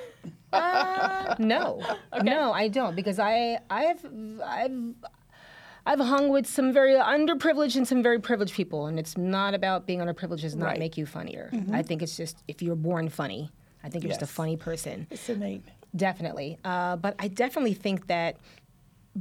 No, 1.38 1.82
no, 2.22 2.52
I 2.52 2.68
don't 2.68 2.94
because 2.96 3.18
I 3.18 3.58
I've 3.68 4.04
I've 4.42 4.94
I've 5.86 6.00
hung 6.00 6.30
with 6.30 6.46
some 6.46 6.72
very 6.72 6.94
underprivileged 6.94 7.76
and 7.76 7.86
some 7.86 8.02
very 8.02 8.18
privileged 8.18 8.54
people, 8.54 8.86
and 8.86 8.98
it's 8.98 9.16
not 9.18 9.52
about 9.54 9.86
being 9.86 10.00
underprivileged 10.00 10.40
does 10.40 10.56
not 10.56 10.66
Right. 10.66 10.78
make 10.78 10.96
you 10.96 11.04
funnier. 11.06 11.50
I 11.72 11.82
think 11.82 12.02
it's 12.02 12.16
just 12.16 12.42
if 12.48 12.62
you're 12.62 12.76
born 12.76 13.08
funny, 13.10 13.50
I 13.84 13.88
think 13.90 14.04
you're 14.04 14.10
just 14.10 14.22
a 14.22 14.26
funny 14.26 14.56
person. 14.56 15.06
It's 15.10 15.28
innate. 15.28 15.62
Definitely. 15.94 16.58
Uh, 16.64 16.96
but 16.96 17.14
I 17.18 17.28
definitely 17.28 17.74
think 17.74 18.06
that 18.08 18.36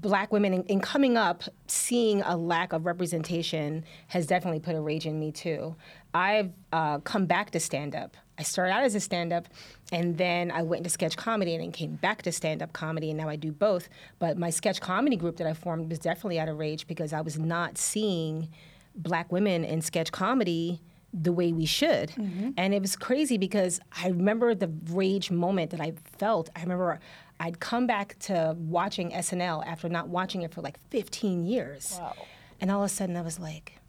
black 0.01 0.31
women, 0.31 0.53
in, 0.53 0.63
in 0.63 0.79
coming 0.79 1.17
up, 1.17 1.43
seeing 1.67 2.21
a 2.21 2.37
lack 2.37 2.71
of 2.71 2.85
representation 2.85 3.83
has 4.07 4.27
definitely 4.27 4.59
put 4.59 4.75
a 4.75 4.81
rage 4.81 5.05
in 5.05 5.19
me 5.19 5.31
too. 5.31 5.75
I've 6.13 6.51
uh, 6.71 6.99
come 6.99 7.25
back 7.25 7.51
to 7.51 7.59
stand 7.59 7.95
up. 7.95 8.15
I 8.37 8.43
started 8.43 8.71
out 8.73 8.83
as 8.83 8.93
a 8.93 8.99
stand 8.99 9.33
up, 9.33 9.47
and 9.91 10.15
then 10.17 10.51
I 10.51 10.61
went 10.61 10.81
into 10.81 10.91
sketch 10.91 11.17
comedy 11.17 11.55
and 11.55 11.63
then 11.63 11.71
came 11.71 11.95
back 11.95 12.21
to 12.23 12.31
stand 12.31 12.61
up 12.61 12.71
comedy, 12.73 13.09
and 13.09 13.17
now 13.17 13.27
I 13.27 13.35
do 13.35 13.51
both. 13.51 13.89
But 14.19 14.37
my 14.37 14.51
sketch 14.51 14.79
comedy 14.79 15.15
group 15.15 15.37
that 15.37 15.47
I 15.47 15.53
formed 15.53 15.89
was 15.89 15.97
definitely 15.97 16.39
out 16.39 16.47
of 16.47 16.59
rage 16.59 16.85
because 16.85 17.13
I 17.13 17.21
was 17.21 17.39
not 17.39 17.79
seeing 17.79 18.49
black 18.95 19.31
women 19.31 19.63
in 19.63 19.81
sketch 19.81 20.11
comedy 20.11 20.81
the 21.13 21.31
way 21.31 21.51
we 21.51 21.65
should. 21.65 22.11
And 22.57 22.73
it 22.75 22.81
was 22.81 22.95
crazy 22.95 23.37
because 23.39 23.79
I 24.03 24.09
remember 24.09 24.53
the 24.53 24.71
rage 24.91 25.31
moment 25.31 25.71
that 25.71 25.81
I 25.81 25.93
felt. 26.19 26.49
I 26.55 26.61
remember 26.61 26.99
I'd 27.39 27.59
come 27.59 27.85
back 27.87 28.17
to 28.21 28.55
watching 28.57 29.11
SNL 29.11 29.65
after 29.65 29.87
not 29.89 30.09
watching 30.09 30.41
it 30.41 30.53
for 30.53 30.61
like 30.61 30.79
15 30.89 31.43
years. 31.43 31.97
Wow. 31.99 32.13
And 32.59 32.71
all 32.71 32.81
of 32.81 32.87
a 32.87 32.89
sudden 32.89 33.15
I 33.15 33.21
was 33.21 33.39
like, 33.39 33.79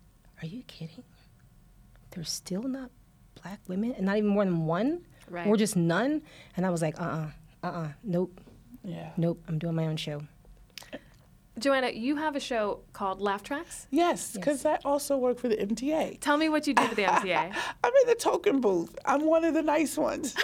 are 0.42 0.46
you 0.46 0.62
kidding? 0.64 1.02
There's 2.10 2.30
still 2.30 2.62
not 2.62 2.90
black 3.42 3.60
women 3.68 3.92
and 3.92 4.06
not 4.06 4.16
even 4.18 4.28
more 4.30 4.44
than 4.44 4.66
one? 4.66 5.02
Right. 5.30 5.46
Or 5.46 5.56
just 5.56 5.76
none? 5.76 6.22
And 6.56 6.66
I 6.66 6.70
was 6.70 6.82
like, 6.82 7.00
uh-uh, 7.00 7.30
uh-uh, 7.62 7.88
nope, 8.02 8.40
Yeah. 8.84 9.10
nope, 9.16 9.42
I'm 9.48 9.58
doing 9.58 9.74
my 9.74 9.86
own 9.86 9.96
show. 9.96 10.22
Joanna, 11.58 11.90
you 11.90 12.16
have 12.16 12.36
a 12.36 12.40
show 12.40 12.80
called 12.92 13.20
Laugh 13.20 13.42
Tracks. 13.42 13.86
Yes, 13.90 14.32
because 14.32 14.64
I 14.64 14.78
also 14.84 15.16
work 15.16 15.38
for 15.38 15.48
the 15.48 15.56
MTA. 15.56 16.18
Tell 16.20 16.36
me 16.36 16.48
what 16.48 16.66
you 16.66 16.74
do 16.74 16.84
for 16.86 16.94
the 16.94 17.02
MTA. 17.04 17.54
I'm 17.84 17.92
in 18.02 18.08
the 18.08 18.14
token 18.14 18.60
booth. 18.60 18.96
I'm 19.04 19.24
one 19.24 19.44
of 19.44 19.54
the 19.54 19.62
nice 19.62 19.96
ones. 19.96 20.32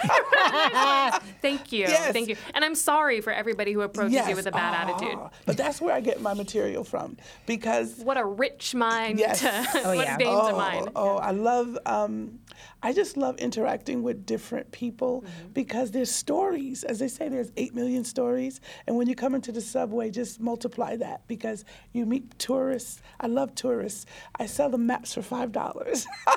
Thank 1.41 1.71
you. 1.71 1.81
Yes. 1.81 2.11
Thank 2.11 2.27
you. 2.29 2.35
And 2.53 2.63
I'm 2.65 2.75
sorry 2.75 3.21
for 3.21 3.31
everybody 3.31 3.71
who 3.73 3.81
approaches 3.81 4.27
you 4.27 4.35
with 4.35 4.47
a 4.47 4.51
bad 4.51 4.73
Ah, 4.75 4.89
attitude. 4.91 5.19
But 5.45 5.57
that's 5.57 5.79
where 5.81 5.93
I 5.93 6.01
get 6.01 6.21
my 6.21 6.33
material 6.33 6.83
from 6.83 7.17
because 7.45 7.97
What 7.99 8.17
a 8.17 8.25
rich 8.25 8.75
mind. 8.75 9.19
Yes. 9.19 9.43
what 9.85 9.97
yeah. 9.97 10.17
veins 10.17 10.29
oh, 10.31 10.49
of 10.51 10.57
mine. 10.57 10.89
oh, 10.95 11.17
I 11.17 11.31
love. 11.31 11.77
Um, 11.85 12.39
I 12.85 12.93
just 12.93 13.17
love 13.17 13.35
interacting 13.39 14.03
with 14.03 14.25
different 14.27 14.71
people 14.71 15.23
Mm-hmm. 15.25 15.53
because 15.53 15.89
there's 15.91 16.11
stories. 16.11 16.83
As 16.83 16.99
they 16.99 17.07
say, 17.07 17.29
there's 17.29 17.51
eight 17.57 17.73
million 17.73 18.03
stories, 18.03 18.61
and 18.85 18.95
when 18.97 19.07
you 19.09 19.15
come 19.15 19.33
into 19.33 19.51
the 19.51 19.61
subway, 19.61 20.11
just 20.11 20.39
multiply 20.39 20.95
that 20.97 21.27
because 21.27 21.65
you 21.93 22.05
meet 22.05 22.37
tourists. 22.37 23.01
I 23.19 23.27
love 23.27 23.55
tourists. 23.55 24.05
I 24.39 24.45
sell 24.45 24.69
them 24.69 24.85
maps 24.85 25.13
for 25.15 25.23
five 25.23 25.51
dollars. 25.51 26.05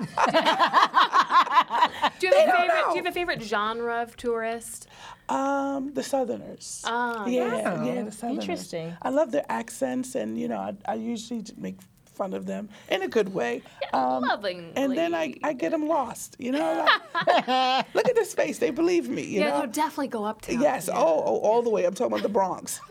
Do 2.18 2.26
you 2.26 2.32
have 2.32 2.48
a 2.48 2.52
favorite? 2.52 2.68
know. 2.68 2.84
Do 2.92 2.96
you 2.96 3.02
have 3.04 3.06
a 3.06 3.12
favorite 3.12 3.42
genre 3.42 4.02
of 4.02 4.16
tourist? 4.16 4.88
Um, 5.28 5.92
the 5.92 6.02
Southerners. 6.02 6.82
Ah, 6.87 7.26
yeah, 7.26 7.74
Oh, 7.78 7.84
yeah, 7.84 8.02
the 8.02 8.12
Southerners. 8.12 8.44
interesting. 8.44 8.96
I 9.02 9.11
love 9.11 9.30
their 9.32 9.44
accents, 9.50 10.14
and 10.14 10.38
you 10.38 10.48
know, 10.48 10.58
I, 10.58 10.72
I 10.87 10.94
usually 10.94 11.42
j- 11.42 11.52
make 11.58 11.76
fun 12.18 12.35
of 12.35 12.44
them 12.46 12.68
in 12.90 13.02
a 13.02 13.09
good 13.09 13.33
way. 13.33 13.62
Um, 13.94 14.22
lovingly. 14.22 14.72
And 14.76 14.96
then 14.98 15.14
I, 15.14 15.35
I 15.42 15.52
get 15.54 15.70
them 15.70 15.87
lost. 15.88 16.37
You 16.38 16.52
know, 16.52 16.87
like, 17.14 17.87
look 17.94 18.09
at 18.09 18.14
this 18.14 18.35
face. 18.35 18.59
They 18.59 18.70
believe 18.70 19.09
me. 19.09 19.22
You 19.22 19.40
Yeah, 19.40 19.50
know. 19.50 19.61
no, 19.61 19.66
definitely 19.66 20.09
go 20.09 20.24
up 20.24 20.42
to 20.42 20.54
Yes. 20.54 20.88
Oh, 20.88 20.94
oh, 20.96 21.38
all 21.38 21.62
the 21.62 21.70
way. 21.70 21.85
I'm 21.87 21.94
talking 21.94 22.12
about 22.12 22.22
the 22.22 22.28
Bronx. 22.28 22.81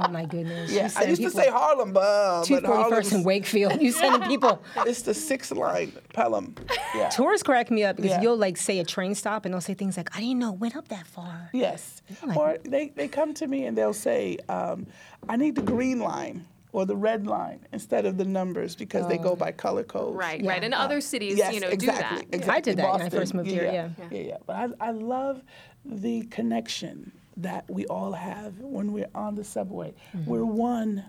Oh 0.00 0.06
my 0.06 0.26
goodness. 0.26 0.70
yeah. 0.70 0.88
I 0.94 1.06
used 1.06 1.22
to 1.22 1.30
say 1.30 1.50
Harlem, 1.50 1.92
but, 1.92 2.42
but 2.48 2.62
241st 2.62 2.66
Harlem's, 2.66 3.12
in 3.14 3.24
Wakefield. 3.24 3.82
You 3.82 3.90
sending 3.90 4.28
people. 4.28 4.62
it's 4.86 5.02
the 5.02 5.12
sixth 5.12 5.50
line, 5.50 5.90
Pelham. 6.14 6.54
Yeah. 6.94 7.08
Tourists 7.08 7.42
crack 7.42 7.68
me 7.68 7.82
up 7.82 7.96
because 7.96 8.12
Yeah. 8.12 8.22
you'll 8.22 8.36
like 8.36 8.58
say 8.58 8.78
a 8.78 8.84
train 8.84 9.16
stop 9.16 9.44
and 9.44 9.52
they'll 9.52 9.60
say 9.60 9.74
things 9.74 9.96
like, 9.96 10.16
I 10.16 10.20
didn't 10.20 10.38
know 10.38 10.52
it 10.52 10.60
went 10.60 10.76
up 10.76 10.86
that 10.90 11.04
far. 11.08 11.50
Yes. 11.52 12.00
like- 12.24 12.36
Or 12.36 12.58
they, 12.62 12.90
they 12.90 13.08
come 13.08 13.34
to 13.34 13.48
me 13.48 13.64
and 13.64 13.76
they'll 13.76 13.92
say, 13.92 14.38
um, 14.48 14.86
I 15.28 15.34
need 15.36 15.56
the 15.56 15.62
green 15.62 15.98
line 15.98 16.46
or 16.78 16.86
the 16.86 16.94
red 16.96 17.26
line 17.26 17.58
instead 17.72 18.06
of 18.06 18.16
the 18.16 18.24
numbers 18.24 18.76
because 18.76 19.08
they 19.08 19.18
go 19.18 19.34
by 19.34 19.50
color 19.50 19.82
codes. 19.82 20.16
Right, 20.16 20.40
Yeah. 20.40 20.50
right. 20.50 20.62
And 20.62 20.72
other 20.72 21.00
cities, 21.00 21.36
Yes, 21.36 21.52
you 21.52 21.58
know, 21.58 21.66
exactly, 21.68 22.18
do 22.20 22.26
that. 22.30 22.34
exactly. 22.36 22.56
I 22.56 22.60
did 22.60 22.76
that 22.76 22.92
when 22.92 23.02
I 23.02 23.08
first 23.08 23.34
moved 23.34 23.50
here, 23.50 23.64
Yeah, 23.64 23.72
yeah. 23.98 24.08
yeah, 24.12 24.20
yeah. 24.28 24.36
But 24.46 24.56
I, 24.80 24.88
I 24.88 24.90
love 24.92 25.42
the 25.84 26.22
connection 26.26 27.10
that 27.36 27.68
we 27.68 27.84
all 27.86 28.12
have 28.12 28.56
when 28.60 28.92
we're 28.92 29.10
on 29.12 29.34
the 29.34 29.42
subway. 29.42 29.92
Mm-hmm. 30.16 30.30
We're 30.30 30.44
one, 30.44 31.04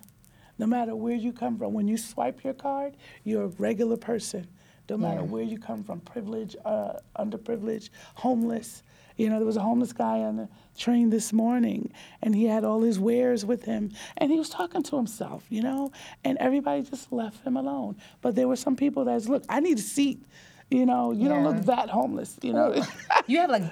no 0.58 0.66
matter 0.66 0.96
where 0.96 1.14
you 1.16 1.32
come 1.32 1.60
from. 1.60 1.74
When 1.74 1.88
you 1.88 1.98
swipe 1.98 2.44
your 2.44 2.56
card, 2.56 2.98
you're 3.24 3.44
a 3.44 3.48
regular 3.60 3.96
person. 3.98 4.48
No 4.90 4.98
matter 4.98 5.22
Yeah. 5.22 5.28
where 5.28 5.44
you 5.44 5.60
come 5.60 5.84
from, 5.84 6.00
privileged, 6.00 6.56
uh, 6.66 6.94
underprivileged, 7.20 7.92
homeless. 8.16 8.82
You 9.20 9.30
know, 9.30 9.36
there 9.36 9.46
was 9.46 9.58
a 9.58 9.62
homeless 9.62 9.92
guy 9.92 10.20
on 10.20 10.38
the 10.38 10.48
train 10.78 11.10
this 11.10 11.34
morning, 11.34 11.92
and 12.22 12.34
he 12.34 12.46
had 12.46 12.64
all 12.64 12.82
his 12.82 13.02
wares 13.02 13.46
with 13.46 13.66
him, 13.66 13.92
and 14.16 14.32
he 14.32 14.38
was 14.38 14.48
talking 14.48 14.82
to 14.84 14.96
himself, 14.96 15.44
you 15.50 15.62
know, 15.62 15.92
and 16.24 16.38
everybody 16.38 16.84
just 16.84 17.12
left 17.12 17.46
him 17.46 17.58
alone. 17.58 17.98
But 18.22 18.36
there 18.36 18.48
were 18.48 18.56
some 18.56 18.78
people 18.78 19.04
that's, 19.04 19.28
look, 19.28 19.44
I 19.50 19.60
need 19.60 19.78
a 19.78 19.82
seat. 19.82 20.26
You 20.72 20.86
know, 20.86 21.12
you 21.12 21.28
don't 21.28 21.44
look 21.44 21.66
that 21.66 21.90
homeless. 21.90 22.38
You 22.42 22.54
know. 22.54 22.84
You 23.28 23.38
have 23.42 23.52
like 23.52 23.64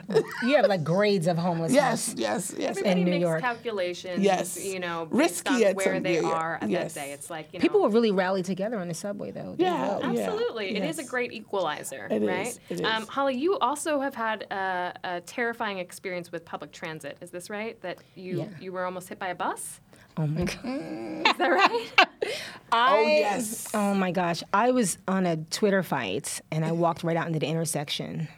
you 0.44 0.56
have 0.56 0.68
like 0.68 0.84
grades 0.84 1.26
of 1.26 1.36
homelessness. 1.36 1.74
yes, 1.74 2.14
yes, 2.16 2.54
yes. 2.56 2.70
Everybody 2.78 3.00
In 3.02 3.06
New 3.06 3.12
makes 3.12 3.22
York. 3.24 3.42
calculations, 3.42 4.20
Yes. 4.24 4.64
you 4.64 4.80
know, 4.80 5.06
based 5.08 5.44
Risky 5.48 5.66
on 5.66 5.72
at 5.72 5.76
where 5.76 5.96
some- 5.96 6.04
they 6.04 6.16
yeah, 6.16 6.22
yeah. 6.22 6.28
are 6.32 6.60
at 6.62 6.70
Yes. 6.70 6.94
that 6.94 7.00
day. 7.06 7.12
It's 7.12 7.30
like, 7.32 7.48
you 7.54 7.58
know. 7.58 7.64
People 7.64 7.82
will 7.82 7.90
really 7.90 8.12
rally 8.12 8.44
together 8.44 8.78
on 8.78 8.88
the 8.88 8.94
subway 8.94 9.32
though. 9.32 9.56
They 9.58 9.64
Yeah, 9.64 9.96
will. 9.98 10.14
yeah. 10.14 10.22
Absolutely. 10.28 10.76
It 10.78 10.84
is 10.84 11.00
a 11.00 11.04
great 11.04 11.34
equalizer, 11.34 12.08
It 12.12 12.22
is, 12.22 12.28
right? 12.30 12.60
it 12.70 12.86
Um. 12.86 13.08
Holly, 13.08 13.36
you 13.36 13.58
also 13.58 14.00
have 14.00 14.14
had 14.14 14.44
a, 14.52 14.94
a 15.04 15.22
terrifying 15.22 15.80
experience 15.80 16.32
with 16.32 16.46
public 16.46 16.72
transit. 16.72 17.18
Is 17.22 17.32
this 17.32 17.50
right? 17.50 17.82
That 17.82 17.98
you, 18.14 18.40
Yeah. 18.42 18.46
you 18.60 18.72
were 18.72 18.86
almost 18.86 19.10
hit 19.10 19.18
by 19.18 19.30
a 19.30 19.36
bus? 19.36 19.80
Oh 20.18 20.26
my 20.28 20.42
mm, 20.42 21.24
god. 21.24 21.32
Is 21.32 21.38
that 21.38 21.48
right? 21.48 21.88
Oh, 22.70 22.76
I, 22.76 23.02
yes. 23.20 23.70
Oh 23.74 23.94
my 23.94 24.12
gosh. 24.12 24.44
I 24.54 24.72
was 24.72 24.98
on 25.08 25.26
a 25.26 25.38
Twitter 25.38 25.84
fight 25.84 26.42
and 26.52 26.66
I 26.66 26.74
walked 26.74 27.02
right 27.02 27.16
out 27.16 27.26
into 27.28 27.40
the 27.40 27.48
intersection. 27.48 28.28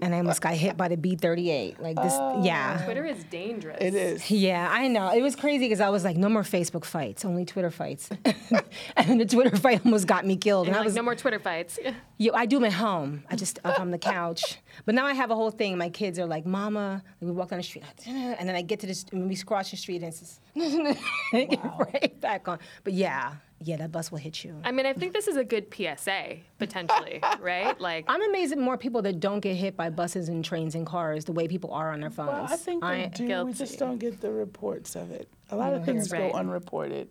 And 0.00 0.14
I 0.14 0.18
almost 0.18 0.40
got 0.40 0.54
hit 0.54 0.76
by 0.76 0.88
the 0.88 0.96
B38. 0.96 1.80
Like 1.80 1.96
this, 1.96 2.12
oh. 2.16 2.42
yeah. 2.42 2.82
Twitter 2.84 3.04
is 3.04 3.24
dangerous. 3.24 3.78
It 3.80 3.94
is. 3.94 4.30
Yeah, 4.30 4.68
I 4.70 4.88
know. 4.88 5.12
It 5.12 5.22
was 5.22 5.36
crazy 5.36 5.66
because 5.66 5.80
I 5.80 5.90
was 5.90 6.04
like, 6.04 6.16
no 6.16 6.28
more 6.28 6.42
Facebook 6.42 6.84
fights, 6.84 7.24
only 7.24 7.44
Twitter 7.44 7.70
fights. 7.70 8.08
and 8.96 9.20
the 9.20 9.26
Twitter 9.26 9.56
fight 9.56 9.84
almost 9.84 10.06
got 10.06 10.24
me 10.24 10.36
killed. 10.36 10.68
And 10.68 10.68
And, 10.68 10.76
I 10.76 10.80
like, 10.80 10.86
was, 10.86 10.94
no 10.94 11.02
more 11.02 11.16
Twitter 11.16 11.38
fights. 11.38 11.78
Yo, 12.16 12.32
I 12.32 12.46
do 12.46 12.56
them 12.56 12.64
at 12.64 12.74
home. 12.74 13.24
I 13.30 13.36
just 13.36 13.58
up 13.64 13.80
on 13.80 13.90
the 13.90 13.98
couch. 13.98 14.58
But 14.84 14.94
now 14.94 15.06
I 15.06 15.14
have 15.14 15.30
a 15.30 15.34
whole 15.34 15.50
thing. 15.50 15.76
My 15.78 15.88
kids 15.88 16.18
are 16.18 16.26
like, 16.26 16.46
"Mama," 16.46 17.02
like 17.20 17.28
we 17.28 17.30
walk 17.30 17.50
down 17.50 17.58
the 17.58 17.62
street, 17.62 17.84
and 18.06 18.48
then 18.48 18.54
I 18.54 18.62
get 18.62 18.80
to 18.80 18.86
this, 18.86 19.04
and 19.12 19.28
we 19.28 19.36
cross 19.36 19.70
the 19.70 19.76
street, 19.76 20.02
and 20.02 20.06
it's 20.06 20.20
just 20.20 20.40
get 21.32 21.60
right 21.78 22.20
back 22.20 22.48
on. 22.48 22.58
But 22.84 22.92
yeah, 22.94 23.34
yeah, 23.60 23.76
that 23.76 23.92
bus 23.92 24.10
will 24.10 24.18
hit 24.18 24.44
you. 24.44 24.56
I 24.64 24.72
mean, 24.72 24.86
I 24.86 24.92
think 24.92 25.12
this 25.12 25.28
is 25.28 25.36
a 25.36 25.44
good 25.44 25.72
PSA, 25.72 26.38
potentially, 26.58 27.20
right? 27.40 27.78
Like, 27.80 28.04
I'm 28.08 28.22
amazed 28.22 28.52
at 28.52 28.58
more 28.58 28.76
people 28.76 29.02
that 29.02 29.20
don't 29.20 29.40
get 29.40 29.54
hit 29.54 29.76
by 29.76 29.90
buses 29.90 30.28
and 30.28 30.44
trains 30.44 30.74
and 30.74 30.86
cars 30.86 31.24
the 31.24 31.32
way 31.32 31.48
people 31.48 31.72
are 31.72 31.92
on 31.92 32.00
their 32.00 32.10
phones. 32.10 32.30
Well, 32.30 32.46
I 32.50 32.56
think 32.56 32.82
they 32.82 33.10
do. 33.14 33.44
We 33.44 33.52
just 33.52 33.78
don't 33.78 33.98
get 33.98 34.20
the 34.20 34.32
reports 34.32 34.96
of 34.96 35.10
it. 35.10 35.28
A 35.50 35.56
lot 35.56 35.72
of 35.72 35.82
mm-hmm. 35.82 35.92
things 35.92 36.08
go 36.08 36.32
unreported. 36.32 37.10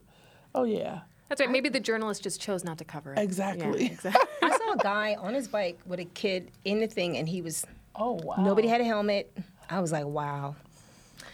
Oh 0.54 0.64
yeah. 0.64 1.02
That's 1.30 1.40
right. 1.40 1.50
Maybe 1.50 1.70
the 1.70 1.80
journalist 1.80 2.24
just 2.24 2.42
chose 2.42 2.66
not 2.66 2.78
to 2.80 2.84
cover 2.84 3.14
it. 3.14 3.20
Exactly. 3.20 3.86
Yeah, 3.86 3.92
exactly. 3.92 4.22
I 4.72 4.76
saw 4.76 4.80
a 4.80 4.84
guy 4.84 5.16
on 5.20 5.34
his 5.34 5.48
bike 5.48 5.80
with 5.86 6.00
a 6.00 6.06
kid 6.06 6.52
in 6.66 6.80
the 6.80 6.88
thing, 6.88 7.18
and 7.18 7.28
he 7.28 7.42
was 7.42 7.66
Oh 7.96 8.14
wow. 8.24 8.36
nobody 8.40 8.68
had 8.68 8.82
a 8.82 8.86
helmet. 8.86 9.36
I 9.70 9.80
was 9.80 9.92
like, 9.92 10.06
wow, 10.06 10.56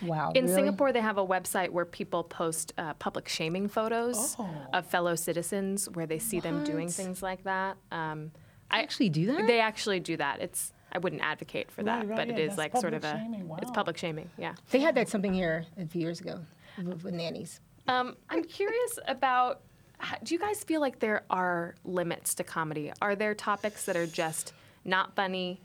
wow. 0.03 0.31
In 0.33 0.45
really? 0.45 0.55
Singapore, 0.55 0.91
they 0.91 1.01
have 1.01 1.17
a 1.17 1.25
website 1.25 1.69
where 1.69 1.85
people 1.85 2.23
post 2.23 2.73
uh, 2.77 2.93
public 2.95 3.27
shaming 3.27 3.67
photos 3.67 4.35
Oh. 4.39 4.49
of 4.73 4.85
fellow 4.85 5.15
citizens 5.15 5.87
where 5.89 6.05
they 6.05 6.19
see 6.19 6.39
them 6.39 6.63
doing 6.63 6.89
things 6.89 7.21
like 7.23 7.43
that. 7.43 7.77
Um, 7.91 8.31
I 8.69 8.81
actually 8.81 9.09
do 9.09 9.27
that? 9.27 9.47
They 9.47 9.59
actually 9.59 9.99
do 9.99 10.17
that. 10.17 10.41
It's 10.41 10.73
I 10.91 10.99
wouldn't 10.99 11.21
advocate 11.21 11.69
for 11.71 11.83
that, 11.83 11.99
Right, 11.99 12.07
right, 12.09 12.15
but 12.15 12.29
it 12.29 12.37
yeah, 12.39 12.45
is 12.51 12.57
like 12.57 12.75
sort 12.77 12.93
of 12.93 13.03
a 13.03 13.11
public 13.11 13.21
shaming, 13.23 13.57
it's 13.61 13.71
public 13.71 13.97
shaming. 13.97 14.29
Yeah. 14.37 14.55
they 14.71 14.79
had 14.79 14.95
that 14.95 15.09
something 15.09 15.33
here 15.33 15.65
a 15.77 15.85
few 15.85 16.01
years 16.01 16.21
ago 16.21 16.39
with, 16.83 17.03
with 17.03 17.13
nannies. 17.13 17.59
Um, 17.87 18.15
I'm 18.29 18.43
curious 18.43 18.97
about. 19.07 19.61
H- 20.01 20.19
Do 20.23 20.33
you 20.33 20.39
guys 20.39 20.63
feel 20.63 20.81
like 20.81 20.99
there 20.99 21.23
are 21.29 21.75
limits 21.85 22.33
to 22.35 22.43
comedy? 22.43 22.91
Are 23.01 23.15
there 23.15 23.33
topics 23.33 23.85
that 23.85 23.95
are 23.95 24.07
just 24.07 24.53
not 24.85 25.15
funny 25.15 25.59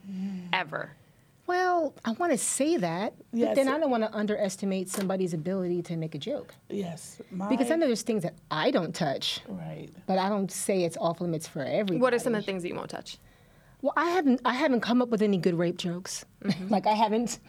ever? 0.51 0.91
Well, 1.45 1.93
I 2.05 2.11
want 2.13 2.31
to 2.31 2.37
say 2.37 2.77
that, 2.77 3.13
but 3.31 3.37
Yes. 3.37 3.55
then 3.57 3.67
I 3.67 3.77
don't 3.77 3.89
want 3.89 4.03
to 4.03 4.13
underestimate 4.15 4.87
somebody's 4.89 5.33
ability 5.33 5.81
to 5.83 5.97
make 5.97 6.15
a 6.15 6.17
joke. 6.17 6.53
Yes. 6.69 7.21
My, 7.31 7.49
Because 7.49 7.69
I 7.69 7.75
know 7.75 7.85
there's 7.87 8.01
things 8.01 8.23
that 8.23 8.35
I 8.49 8.71
don't 8.71 8.95
touch, 8.95 9.41
Right. 9.49 9.89
but 10.07 10.17
I 10.17 10.29
don't 10.29 10.49
say 10.49 10.83
it's 10.85 10.95
off 10.97 11.19
limits 11.19 11.45
for 11.47 11.59
everybody. 11.61 11.97
What 11.97 12.13
are 12.13 12.19
some 12.19 12.33
of 12.33 12.41
the 12.41 12.45
things 12.45 12.63
that 12.63 12.69
you 12.69 12.75
won't 12.75 12.89
touch? 12.89 13.17
Well, 13.81 13.91
I 13.97 14.05
haven't 14.11 14.39
I 14.45 14.53
haven't 14.53 14.79
come 14.79 15.01
up 15.01 15.09
with 15.09 15.21
any 15.21 15.37
good 15.37 15.55
rape 15.55 15.77
jokes. 15.77 16.23
Mm-hmm. 16.45 16.69
like 16.69 16.87
I 16.87 16.93
haven't, 16.93 17.39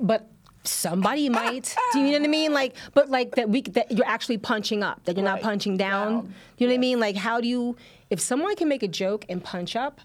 but 0.00 0.28
somebody 0.68 1.28
might. 1.28 1.74
Do 1.92 2.00
you 2.00 2.06
know 2.06 2.18
what 2.18 2.22
I 2.22 2.28
mean? 2.28 2.52
Like, 2.52 2.76
but 2.94 3.10
like 3.10 3.34
that 3.36 3.48
we 3.48 3.62
that 3.62 3.90
you're 3.92 4.06
actually 4.06 4.38
punching 4.38 4.82
up, 4.82 5.04
that 5.04 5.16
you're 5.16 5.24
not 5.24 5.40
punching 5.40 5.76
down. 5.76 6.12
down, 6.12 6.34
You 6.58 6.66
know 6.66 6.72
what 6.72 6.78
I 6.78 6.80
mean? 6.80 7.00
Like, 7.00 7.16
how 7.16 7.40
do 7.40 7.48
you? 7.48 7.76
If 8.10 8.20
someone 8.20 8.54
can 8.56 8.68
make 8.68 8.82
a 8.82 8.88
joke 8.88 9.24
and 9.28 9.42
punch 9.42 9.74
up, 9.76 10.00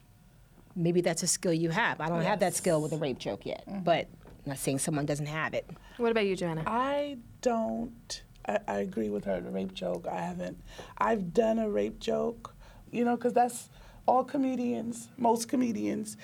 maybe 0.75 1.01
that's 1.01 1.23
a 1.23 1.27
skill 1.27 1.53
you 1.53 1.69
have. 1.69 2.01
I 2.01 2.09
don't 2.09 2.21
have 2.21 2.39
that 2.39 2.55
skill 2.55 2.81
with 2.81 2.93
a 2.93 2.97
rape 2.97 3.19
joke 3.19 3.45
yet, 3.45 3.63
mm-hmm. 3.67 3.81
but 3.81 4.07
I'm 4.27 4.49
not 4.49 4.57
saying 4.57 4.79
someone 4.79 5.05
doesn't 5.05 5.27
have 5.27 5.53
it. 5.53 5.69
What 5.97 6.11
about 6.11 6.25
you, 6.25 6.35
Joanna? 6.35 6.63
I 6.65 7.17
don't. 7.41 8.23
I, 8.47 8.59
I 8.67 8.77
agree 8.79 9.09
with 9.09 9.25
her. 9.25 9.39
The 9.39 9.51
rape 9.51 9.73
joke. 9.73 10.07
I 10.11 10.21
haven't. 10.21 10.57
I've 10.97 11.33
done 11.33 11.59
a 11.59 11.69
rape 11.69 11.99
joke. 11.99 12.55
You 12.91 13.05
know, 13.05 13.15
because 13.15 13.33
that's 13.33 13.69
all 14.05 14.23
comedians. 14.23 15.09
Most 15.17 15.47
comedians. 15.47 16.17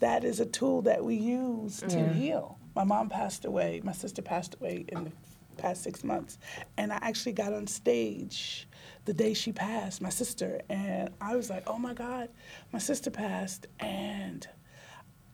That 0.00 0.24
is 0.24 0.40
a 0.40 0.46
tool 0.46 0.82
that 0.82 1.04
we 1.04 1.14
use 1.14 1.78
to 1.78 1.86
mm. 1.86 2.14
heal. 2.14 2.58
My 2.74 2.84
mom 2.84 3.08
passed 3.08 3.44
away. 3.44 3.80
My 3.84 3.92
sister 3.92 4.22
passed 4.22 4.54
away 4.54 4.84
in 4.88 5.04
the 5.04 5.12
past 5.56 5.82
six 5.82 6.02
months, 6.04 6.38
and 6.76 6.92
I 6.92 6.98
actually 7.02 7.32
got 7.32 7.52
on 7.52 7.66
stage 7.66 8.68
the 9.04 9.12
day 9.12 9.34
she 9.34 9.52
passed. 9.52 10.00
My 10.00 10.08
sister 10.10 10.60
and 10.68 11.10
I 11.20 11.36
was 11.36 11.50
like, 11.50 11.64
"Oh 11.66 11.78
my 11.78 11.94
God, 11.94 12.28
my 12.72 12.78
sister 12.78 13.10
passed," 13.10 13.66
and. 13.80 14.46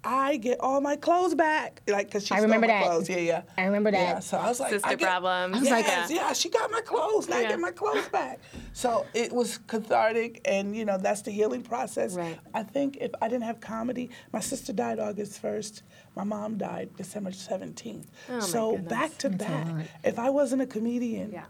I 0.05 0.37
get 0.37 0.61
all 0.61 0.81
my 0.81 0.95
clothes 0.97 1.35
back, 1.35 1.83
like 1.89 2.07
because 2.07 2.25
she 2.27 2.33
I 2.33 2.39
stole 2.39 2.45
remember 2.47 2.69
my 2.69 2.73
that. 2.75 2.85
clothes. 2.87 3.09
Yeah, 3.09 3.17
yeah. 3.19 3.43
I 3.59 3.65
remember 3.65 3.91
that. 3.91 3.99
Yeah, 3.99 4.19
so 4.21 4.39
I 4.39 4.49
was 4.49 4.61
like, 4.61 4.71
Sister 4.71 4.89
I 4.89 4.95
get, 4.95 5.07
problems. 5.09 5.57
I 5.57 5.61
was 5.61 5.71
like- 5.71 5.87
yes, 5.87 6.11
yeah, 6.11 6.33
she 6.33 6.49
got 6.51 6.71
my 6.71 6.81
clothes. 6.81 7.29
Now 7.29 7.37
I 7.39 7.43
get 7.49 7.59
my 7.59 7.73
clothes 7.73 8.09
back. 8.09 8.39
So 8.73 9.07
it 9.13 9.33
was 9.33 9.59
cathartic, 9.67 10.41
and 10.45 10.77
you 10.77 10.85
know 10.85 10.99
that's 10.99 11.23
the 11.23 11.33
healing 11.33 11.63
process. 11.63 12.15
Right. 12.15 12.39
I 12.55 12.63
think 12.63 12.99
if 12.99 13.11
I 13.21 13.29
didn't 13.29 13.45
have 13.45 13.61
comedy, 13.61 14.11
my 14.33 14.41
sister 14.41 14.73
died 14.73 14.99
August 15.01 15.41
first. 15.41 15.83
My 16.15 16.25
mom 16.25 16.59
died 16.59 16.91
December 16.97 17.33
seventeenth. 17.33 18.11
Oh, 18.29 18.35
my 18.35 18.41
so 18.41 18.71
goodness. 18.73 18.89
back 18.91 19.19
to 19.19 19.29
That's 19.31 19.71
back. 19.71 19.87
If 20.05 20.19
I 20.19 20.31
wasn't 20.31 20.63
a 20.63 20.67
comedian, 20.67 21.33
Yeah. 21.33 21.45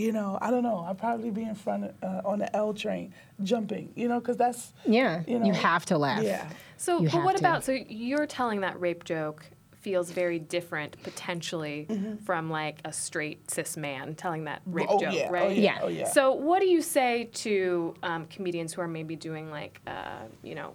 You 0.00 0.12
know, 0.12 0.38
I 0.40 0.50
don't 0.50 0.62
know. 0.62 0.78
I'd 0.88 0.98
probably 0.98 1.30
be 1.30 1.42
in 1.42 1.54
front 1.54 1.84
of, 1.84 1.94
uh, 2.02 2.22
on 2.28 2.38
the 2.38 2.54
L 2.56 2.72
train 2.72 3.12
jumping. 3.42 3.92
You 3.94 4.08
know, 4.08 4.18
because 4.20 4.36
that's 4.36 4.72
Yeah, 4.86 5.22
You 5.26 5.44
you, 5.44 5.52
have 5.52 5.84
to 5.86 5.98
laugh. 5.98 6.22
yeah. 6.22 6.48
So, 6.76 7.00
You 7.00 7.10
but 7.10 7.22
what 7.24 7.36
to. 7.36 7.42
about? 7.42 7.64
So 7.64 7.72
you're 7.72 8.26
telling 8.26 8.60
that 8.62 8.80
rape 8.80 9.04
joke 9.04 9.44
feels 9.80 10.10
very 10.10 10.38
different 10.38 11.02
potentially 11.02 11.88
from 12.26 12.50
like 12.50 12.80
a 12.84 12.92
straight 12.92 13.50
cis 13.50 13.76
man 13.78 14.14
telling 14.14 14.44
that 14.44 14.60
rape 14.66 14.86
oh 14.90 15.00
joke, 15.00 15.14
yeah, 15.14 15.30
right? 15.30 15.42
oh 15.44 15.48
yeah, 15.48 15.62
Yeah. 15.62 15.78
oh 15.82 15.88
yeah. 15.88 16.04
So 16.10 16.32
what 16.32 16.60
do 16.60 16.66
you 16.68 16.82
say 16.82 17.30
to 17.44 17.94
um, 18.02 18.26
comedians 18.26 18.74
who 18.74 18.82
are 18.82 18.88
maybe 18.88 19.16
doing 19.16 19.50
like, 19.50 19.80
uh, 19.86 20.24
you 20.42 20.54
know, 20.54 20.74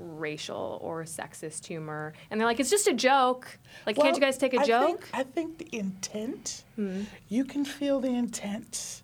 racial 0.00 0.78
or 0.82 1.04
sexist 1.04 1.66
humor, 1.66 2.12
and 2.30 2.40
they're 2.40 2.46
like, 2.46 2.60
it's 2.60 2.70
just 2.70 2.86
a 2.88 2.94
joke. 2.94 3.58
Like, 3.86 3.96
can't 3.96 4.14
you 4.14 4.20
guys 4.20 4.38
take 4.38 4.54
a 4.54 4.60
I 4.60 4.64
joke? 4.64 4.86
Think, 5.04 5.10
I 5.12 5.22
think 5.24 5.58
the 5.58 5.68
intent, 5.76 6.64
Hmm. 6.76 7.02
you 7.28 7.44
can 7.44 7.64
feel 7.64 8.00
the 8.00 8.14
intent 8.14 9.02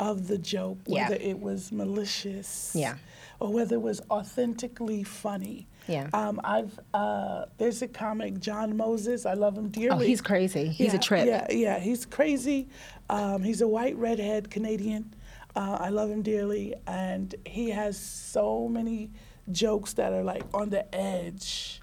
of 0.00 0.26
the 0.28 0.38
joke, 0.38 0.78
Yeah. 0.86 1.04
whether 1.08 1.22
it 1.22 1.40
was 1.40 1.70
malicious 1.72 2.72
Yeah. 2.74 2.96
or 3.40 3.52
whether 3.52 3.76
it 3.76 3.82
was 3.82 4.00
authentically 4.10 5.02
funny. 5.04 5.66
Yeah. 5.86 6.08
Um, 6.14 6.40
I've 6.42 6.80
uh, 6.94 7.44
there's 7.58 7.82
a 7.82 7.88
comic, 7.88 8.40
John 8.40 8.74
Moses. 8.76 9.26
I 9.26 9.34
love 9.34 9.56
him 9.58 9.68
dearly. 9.68 10.04
Oh, 10.04 10.08
he's 10.08 10.22
crazy. 10.22 10.66
He's 10.68 10.88
yeah, 10.92 10.96
a 10.96 10.98
trip. 10.98 11.26
Yeah, 11.26 11.46
yeah, 11.50 11.78
he's 11.78 12.06
crazy. 12.06 12.68
Um, 13.10 13.42
he's 13.42 13.60
a 13.60 13.68
white 13.68 13.94
redhead 13.96 14.50
Canadian. 14.50 15.14
Uh, 15.54 15.76
I 15.78 15.90
love 15.90 16.10
him 16.10 16.22
dearly, 16.22 16.74
and 16.86 17.32
he 17.46 17.68
has 17.70 17.96
so 17.98 18.66
many 18.66 19.10
jokes 19.50 19.94
that 19.94 20.12
are 20.12 20.24
like 20.24 20.44
on 20.54 20.70
the 20.70 20.92
edge. 20.94 21.80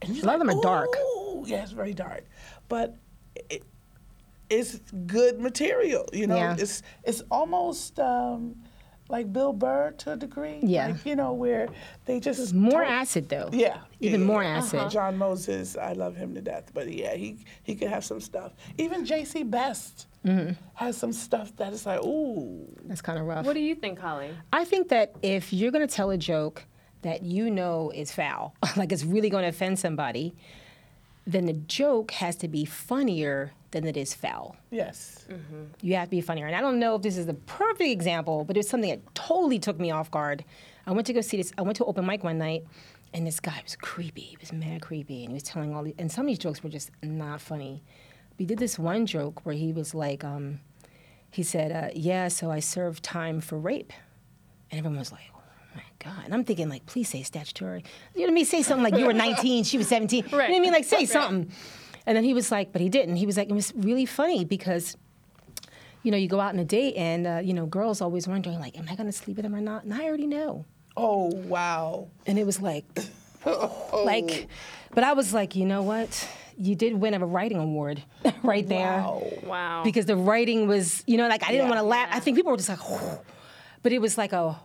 And 0.00 0.16
A 0.18 0.26
lot 0.26 0.40
of 0.40 0.46
them 0.46 0.50
are 0.58 0.62
dark. 0.62 0.88
Ooh, 0.96 1.44
yeah, 1.46 1.62
it's 1.62 1.72
very 1.72 1.94
dark, 1.94 2.24
but 2.68 2.96
it, 3.48 3.62
it's 4.50 4.80
good 5.06 5.40
material. 5.40 6.06
You 6.12 6.26
know, 6.26 6.36
Yeah. 6.36 6.56
it's 6.58 6.82
it's 7.04 7.22
almost. 7.30 7.98
Um, 7.98 8.56
like 9.08 9.30
Bill 9.30 9.52
Burr 9.52 9.90
to 9.98 10.12
a 10.12 10.16
degree, 10.16 10.60
Yeah. 10.62 10.86
like, 10.86 11.04
you 11.04 11.16
know, 11.16 11.34
where 11.34 11.68
they 12.06 12.18
just 12.18 12.54
More 12.54 12.82
talk- 12.82 12.90
acid 12.90 13.28
though. 13.28 13.50
yeah, 13.52 13.80
Even 14.00 14.20
yeah, 14.20 14.26
more 14.26 14.42
yeah. 14.42 14.56
acid. 14.56 14.90
John 14.90 15.18
Moses, 15.18 15.76
I 15.76 15.92
love 15.92 16.16
him 16.16 16.34
to 16.34 16.40
death, 16.40 16.70
but 16.72 16.90
yeah, 16.90 17.14
he 17.14 17.44
he 17.62 17.74
could 17.74 17.88
have 17.88 18.04
some 18.06 18.20
stuff. 18.20 18.54
Even 18.78 19.04
J.C. 19.04 19.42
Best 19.42 20.06
Mm-hmm. 20.24 20.52
has 20.74 20.96
some 20.96 21.12
stuff 21.12 21.54
that 21.56 21.74
is 21.74 21.84
like, 21.84 22.00
ooh, 22.02 22.64
That's 22.84 23.02
kind 23.02 23.18
of 23.18 23.26
rough. 23.26 23.44
What 23.44 23.52
do 23.54 23.60
you 23.60 23.74
think, 23.74 23.98
Holly? 23.98 24.30
I 24.50 24.64
think 24.64 24.88
that 24.88 25.14
if 25.20 25.52
you're 25.52 25.72
going 25.72 25.86
to 25.86 25.94
tell 25.94 26.10
a 26.10 26.16
joke 26.16 26.64
that 27.02 27.22
you 27.22 27.50
know 27.50 27.90
is 27.94 28.12
foul, 28.12 28.54
like 28.76 28.92
it's 28.92 29.04
really 29.04 29.30
going 29.30 29.42
to 29.42 29.48
offend 29.48 29.78
somebody, 29.78 30.34
then 31.26 31.46
the 31.46 31.52
joke 31.52 32.10
has 32.12 32.34
to 32.36 32.48
be 32.48 32.64
funnier 32.64 33.52
than 33.70 33.86
it 33.86 33.96
is 33.96 34.12
foul. 34.12 34.56
yes, 34.70 35.26
You 35.80 35.94
have 35.94 36.06
to 36.08 36.10
be 36.10 36.20
funnier. 36.20 36.46
And 36.46 36.54
I 36.54 36.60
don't 36.60 36.78
know 36.78 36.94
if 36.96 37.02
this 37.02 37.16
is 37.16 37.26
the 37.26 37.34
perfect 37.34 37.88
example, 37.88 38.44
but 38.44 38.56
it 38.56 38.58
was 38.60 38.68
something 38.68 38.90
that 38.90 39.14
totally 39.14 39.58
took 39.58 39.78
me 39.80 39.90
off 39.90 40.10
guard. 40.10 40.44
I 40.86 40.90
went 40.92 41.06
to 41.06 41.12
go 41.12 41.20
see 41.22 41.36
this. 41.38 41.52
I 41.56 41.62
went 41.62 41.76
to 41.78 41.84
open 41.86 42.04
mic 42.04 42.22
one 42.22 42.38
night, 42.38 42.64
and 43.14 43.26
this 43.26 43.40
guy 43.40 43.60
was 43.62 43.76
creepy. 43.76 44.20
He 44.22 44.36
was 44.40 44.52
mad 44.52 44.82
creepy, 44.82 45.22
and 45.22 45.30
he 45.30 45.34
was 45.34 45.42
telling 45.44 45.74
all 45.74 45.84
these. 45.84 45.94
And 45.98 46.10
some 46.12 46.24
of 46.26 46.28
these 46.28 46.38
jokes 46.38 46.62
were 46.62 46.68
just 46.70 46.90
not 47.02 47.40
funny. 47.40 47.82
We 48.38 48.44
did 48.44 48.58
this 48.58 48.78
one 48.78 49.06
joke 49.06 49.46
where 49.46 49.54
he 49.54 49.72
was 49.72 49.94
like, 49.94 50.24
um, 50.24 50.60
he 51.30 51.42
said, 51.42 51.72
uh, 51.72 51.90
"Yeah, 51.94 52.28
so 52.28 52.50
I 52.50 52.58
served 52.60 53.02
time 53.02 53.40
for 53.40 53.58
rape," 53.58 53.92
and 54.70 54.78
everyone 54.78 54.98
was 54.98 55.12
like. 55.12 55.22
Oh 55.72 55.76
my 55.76 55.82
God. 55.98 56.24
And 56.24 56.34
I'm 56.34 56.44
thinking, 56.44 56.68
like, 56.68 56.84
please 56.86 57.08
say 57.08 57.22
statutory. 57.22 57.84
You 58.14 58.20
know 58.20 58.26
what 58.26 58.30
I 58.30 58.34
mean? 58.34 58.44
Say 58.44 58.62
something 58.62 58.84
like 58.84 58.98
you 58.98 59.06
were 59.06 59.12
19, 59.12 59.64
she 59.64 59.78
was 59.78 59.88
17. 59.88 60.24
You 60.24 60.30
know 60.30 60.36
what 60.38 60.46
I 60.50 60.58
mean? 60.60 60.72
Like, 60.72 60.84
say 60.84 61.06
something. 61.06 61.50
And 62.06 62.16
then 62.16 62.24
he 62.24 62.34
was 62.34 62.50
like, 62.50 62.72
but 62.72 62.80
he 62.80 62.88
didn't. 62.88 63.16
He 63.16 63.26
was 63.26 63.36
like, 63.36 63.48
it 63.48 63.54
was 63.54 63.72
really 63.76 64.06
funny 64.06 64.44
because 64.44 64.96
you 66.02 66.10
know, 66.10 66.16
you 66.16 66.26
go 66.28 66.40
out 66.40 66.52
on 66.52 66.58
a 66.58 66.64
date 66.64 66.96
and, 66.96 67.26
uh, 67.28 67.40
you 67.44 67.54
know, 67.54 67.64
girls 67.64 68.00
always 68.00 68.26
wondering, 68.26 68.58
like, 68.58 68.76
am 68.76 68.86
I 68.90 68.96
going 68.96 69.06
to 69.06 69.12
sleep 69.12 69.36
with 69.36 69.46
him 69.46 69.54
or 69.54 69.60
not? 69.60 69.84
And 69.84 69.94
I 69.94 70.02
already 70.06 70.26
know. 70.26 70.64
oh 70.96 71.26
wow, 71.26 72.08
And 72.26 72.38
it 72.40 72.44
was 72.44 72.60
like, 72.60 72.84
like, 73.94 74.48
but 74.94 75.04
I 75.04 75.12
was 75.12 75.32
like, 75.32 75.54
you 75.54 75.64
know 75.64 75.82
what? 75.82 76.28
You 76.58 76.74
did 76.74 76.94
win 76.94 77.14
a 77.14 77.24
writing 77.24 77.58
award 77.58 78.02
right 78.42 78.68
there. 78.68 78.98
wow, 79.00 79.22
Wow. 79.44 79.82
Because 79.84 80.06
the 80.06 80.16
writing 80.16 80.66
was, 80.66 81.04
you 81.06 81.16
know, 81.18 81.28
like, 81.28 81.44
I 81.44 81.52
didn't 81.52 81.64
Yeah. 81.66 81.70
want 81.70 81.78
to 81.78 81.84
laugh. 81.86 82.08
I 82.10 82.18
think 82.18 82.36
people 82.36 82.50
were 82.50 82.56
just 82.58 82.68
like, 82.68 82.80
but 83.82 83.92
it 83.92 84.00
was 84.00 84.16
like 84.18 84.32
a, 84.32 84.56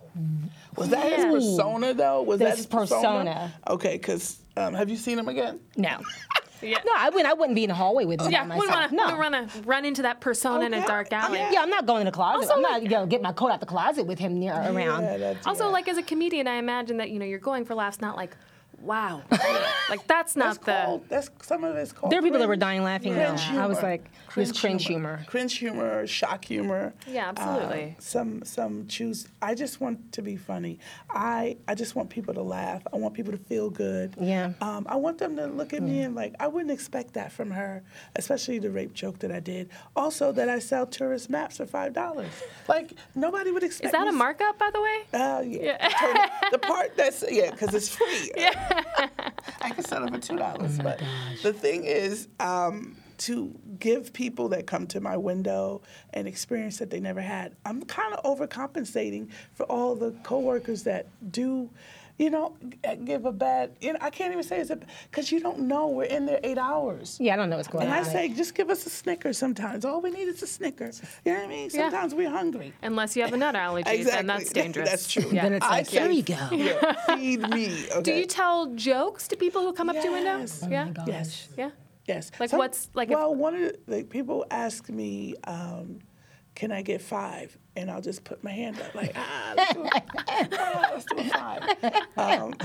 was 0.75 0.89
that 0.89 1.11
his 1.11 1.25
persona 1.25 1.93
though? 1.93 2.21
Was 2.21 2.39
That's 2.39 2.51
that 2.51 2.57
his 2.57 2.65
his 2.65 2.65
persona? 2.67 3.01
persona. 3.01 3.53
Okay, 3.69 3.93
because 3.97 4.37
um, 4.55 4.73
have 4.73 4.89
you 4.89 4.97
seen 4.97 5.17
him 5.19 5.27
again? 5.27 5.59
no. 5.75 5.99
yeah. 6.61 6.79
No, 6.85 6.91
I 6.97 7.09
wouldn't, 7.09 7.27
I 7.29 7.33
wouldn't 7.33 7.55
be 7.55 7.63
in 7.65 7.69
the 7.69 7.75
hallway 7.75 8.05
with 8.05 8.19
him 8.19 8.31
Yeah, 8.31 8.45
by 8.45 8.55
we 8.57 8.65
myself. 8.65 8.91
want 8.91 9.09
to 9.09 9.13
no. 9.13 9.17
run, 9.17 9.49
run 9.65 9.85
into 9.85 10.01
that 10.01 10.21
persona 10.21 10.65
in 10.65 10.73
a 10.73 10.77
Okay. 10.77 10.87
dark 10.87 11.13
alley. 11.13 11.37
Yeah. 11.37 11.51
Yeah, 11.51 11.61
I'm 11.61 11.69
not 11.69 11.85
going 11.85 12.01
in 12.01 12.05
the 12.05 12.11
closet. 12.11 12.49
Also, 12.49 12.53
I'm 12.55 12.61
not, 12.63 12.81
you 12.81 12.89
know, 12.89 13.05
get 13.05 13.21
my 13.21 13.31
coat 13.31 13.51
out 13.51 13.59
the 13.59 13.67
closet 13.67 14.07
with 14.07 14.17
him 14.17 14.39
near 14.39 14.53
around. 14.53 15.03
Yeah, 15.03 15.17
that's, 15.17 15.45
Also, 15.45 15.65
yeah. 15.65 15.71
like 15.71 15.87
as 15.87 15.97
a 15.99 16.03
comedian, 16.03 16.47
I 16.47 16.55
imagine 16.55 16.97
that 16.97 17.11
you 17.11 17.19
know 17.19 17.25
you're 17.25 17.37
going 17.37 17.63
for 17.65 17.75
laughs, 17.75 18.01
not 18.01 18.15
like 18.17 18.35
Wow. 18.81 19.23
like 19.89 20.05
that's 20.07 20.35
not 20.35 20.55
That's 20.55 20.57
the. 20.65 20.71
called. 20.85 21.09
That's 21.09 21.29
some 21.41 21.63
of 21.63 21.75
it's 21.75 21.91
called. 21.91 22.11
There 22.11 22.19
are 22.19 22.21
people 22.21 22.39
that 22.39 22.47
were 22.47 22.55
dying 22.55 22.83
laughing, 22.83 23.13
cringe 23.13 23.41
though. 23.49 23.59
I 23.59 23.65
was 23.65 23.77
humor. 23.79 23.91
like, 23.91 24.05
it 24.29 24.35
was 24.35 24.51
cringe 24.51 24.85
humor. 24.85 25.23
cringe 25.27 25.57
humor, 25.57 26.05
shock 26.07 26.45
humor. 26.45 26.93
Yeah, 27.07 27.29
absolutely. 27.29 27.95
Uh, 27.97 28.01
some 28.01 28.43
some 28.43 28.87
choose. 28.87 29.27
I 29.41 29.55
just 29.55 29.81
want 29.81 30.11
to 30.13 30.21
be 30.21 30.35
funny. 30.35 30.79
I 31.09 31.57
I 31.67 31.75
just 31.75 31.95
want 31.95 32.09
people 32.09 32.33
to 32.35 32.41
laugh. 32.43 32.83
I 32.93 32.97
want 32.97 33.13
people 33.13 33.31
to 33.31 33.37
feel 33.39 33.69
good. 33.69 34.13
Yeah. 34.19 34.53
Um, 34.61 34.85
I 34.89 34.95
want 34.97 35.17
them 35.17 35.35
to 35.37 35.47
look 35.47 35.73
at 35.73 35.81
me 35.81 36.01
and 36.01 36.13
like 36.15 36.35
I 36.39 36.47
wouldn't 36.47 36.71
expect 36.71 37.13
that 37.15 37.31
from 37.31 37.51
her, 37.51 37.83
especially 38.15 38.59
the 38.59 38.69
rape 38.69 38.93
joke 38.93 39.19
that 39.19 39.31
I 39.31 39.39
did. 39.39 39.69
Also, 39.95 40.31
that 40.33 40.49
I 40.49 40.59
sell 40.59 40.85
tourist 40.85 41.29
maps 41.29 41.57
for 41.57 41.65
five 41.65 41.93
dollars. 41.93 42.31
Like 42.67 42.93
nobody 43.15 43.51
would 43.51 43.63
expect. 43.63 43.85
Is 43.87 43.91
that 43.91 44.03
me 44.03 44.09
a 44.09 44.11
to- 44.11 44.17
markup, 44.17 44.59
by 44.59 44.69
the 44.71 44.81
way? 44.81 44.99
uh, 45.13 45.41
yeah. 45.45 45.87
Turn- 45.89 46.51
the 46.51 46.59
part 46.59 46.91
that's 46.97 47.23
yeah, 47.29 47.51
because 47.51 47.73
it's 47.73 47.89
free. 47.89 48.31
Yeah. 48.35 48.65
I 49.61 49.71
can 49.73 49.83
sell 49.83 50.01
them 50.01 50.13
for 50.13 50.19
two 50.19 50.37
dollars. 50.37 50.77
but 50.79 51.01
the 51.43 51.53
thing 51.53 51.83
is, 51.85 52.27
um, 52.39 52.95
to 53.19 53.53
give 53.79 54.13
people 54.13 54.49
that 54.49 54.67
come 54.67 54.85
to 54.87 55.01
my 55.01 55.17
window 55.17 55.81
an 56.13 56.27
experience 56.27 56.77
that 56.77 56.89
they 56.89 56.99
never 56.99 57.21
had, 57.21 57.55
I'm 57.65 57.81
kind 57.83 58.13
of 58.13 58.23
overcompensating 58.23 59.29
for 59.53 59.63
all 59.63 59.95
the 59.95 60.11
coworkers 60.23 60.83
that 60.83 61.07
do. 61.31 61.69
You 62.19 62.31
know, 62.31 62.55
g- 62.67 62.95
give 63.05 63.25
a 63.25 63.31
bad. 63.31 63.75
You 63.79 63.93
know, 63.93 63.99
I 64.01 64.09
can't 64.09 64.31
even 64.31 64.43
say 64.43 64.59
it's 64.59 64.71
a 64.71 64.79
because 65.09 65.31
you 65.31 65.39
don't 65.39 65.59
know 65.59 65.89
we're 65.89 66.05
in 66.05 66.25
there 66.25 66.39
eight 66.43 66.57
hours. 66.57 67.17
Yeah, 67.19 67.33
I 67.33 67.37
don't 67.37 67.49
know 67.51 67.57
what's 67.57 67.67
going 67.67 67.83
And 67.83 67.91
on. 67.93 67.99
And 67.99 68.07
I 68.07 68.11
say, 68.11 68.29
just 68.29 68.55
give 68.55 68.71
us 68.71 68.85
a 68.87 68.89
Snicker 68.89 69.33
sometimes. 69.33 69.85
All 69.85 70.01
we 70.01 70.09
need 70.09 70.27
is 70.27 70.41
a 70.41 70.47
Snicker. 70.47 70.89
You 71.25 71.33
know 71.33 71.39
what 71.39 71.45
I 71.45 71.47
mean? 71.47 71.69
Yeah. 71.71 71.89
Sometimes 71.91 72.15
we're 72.15 72.31
hungry. 72.31 72.73
Unless 72.81 73.15
you 73.15 73.21
have 73.23 73.33
a 73.33 73.37
nut 73.37 73.55
allergy, 73.55 74.03
then 74.03 74.25
that's 74.25 74.51
dangerous. 74.61 74.89
That's 74.89 75.11
true. 75.11 75.29
Yeah. 75.31 75.43
Then 75.43 75.53
it's 75.53 75.65
I 75.65 75.69
like, 75.69 75.85
say, 75.85 75.99
here 76.01 76.11
you 76.11 76.23
go. 76.23 76.47
yeah, 76.51 76.93
feed 77.15 77.41
me. 77.49 77.85
Okay? 77.91 78.01
Do 78.01 78.13
you 78.13 78.25
tell 78.25 78.73
jokes 78.73 79.27
to 79.27 79.35
people 79.35 79.61
who 79.61 79.73
come 79.73 79.89
up 79.89 79.95
to 79.97 80.01
your 80.01 80.13
window? 80.13 80.39
Yes. 80.39 80.61
Oh 80.63 80.69
yeah. 80.69 80.91
Yes. 81.05 81.49
Yeah. 81.55 81.69
Yes. 82.07 82.31
Like 82.39 82.51
what's- 82.53 82.89
like 82.95 83.09
if- 83.11 83.15
Well, 83.15 83.35
one 83.35 83.53
of 83.53 83.61
the 83.61 83.79
like, 83.97 84.09
people 84.09 84.43
ask 84.49 84.89
me, 84.89 85.35
um, 85.43 85.99
"Can 86.57 86.71
I 86.71 86.81
get 86.81 87.03
five? 87.03 87.55
And 87.75 87.91
I'll 87.91 88.01
just 88.01 88.23
put 88.23 88.43
my 88.43 88.49
hand 88.49 88.81
up, 88.81 88.95
like, 88.95 89.11
ah, 89.15 89.53
let's 89.55 89.73
do. 89.75 89.89
Ah, 90.57 90.89
let's 90.91 91.05
do 91.05 91.17
a 91.19 91.23
five. 91.25 91.61
Um, 92.17 92.55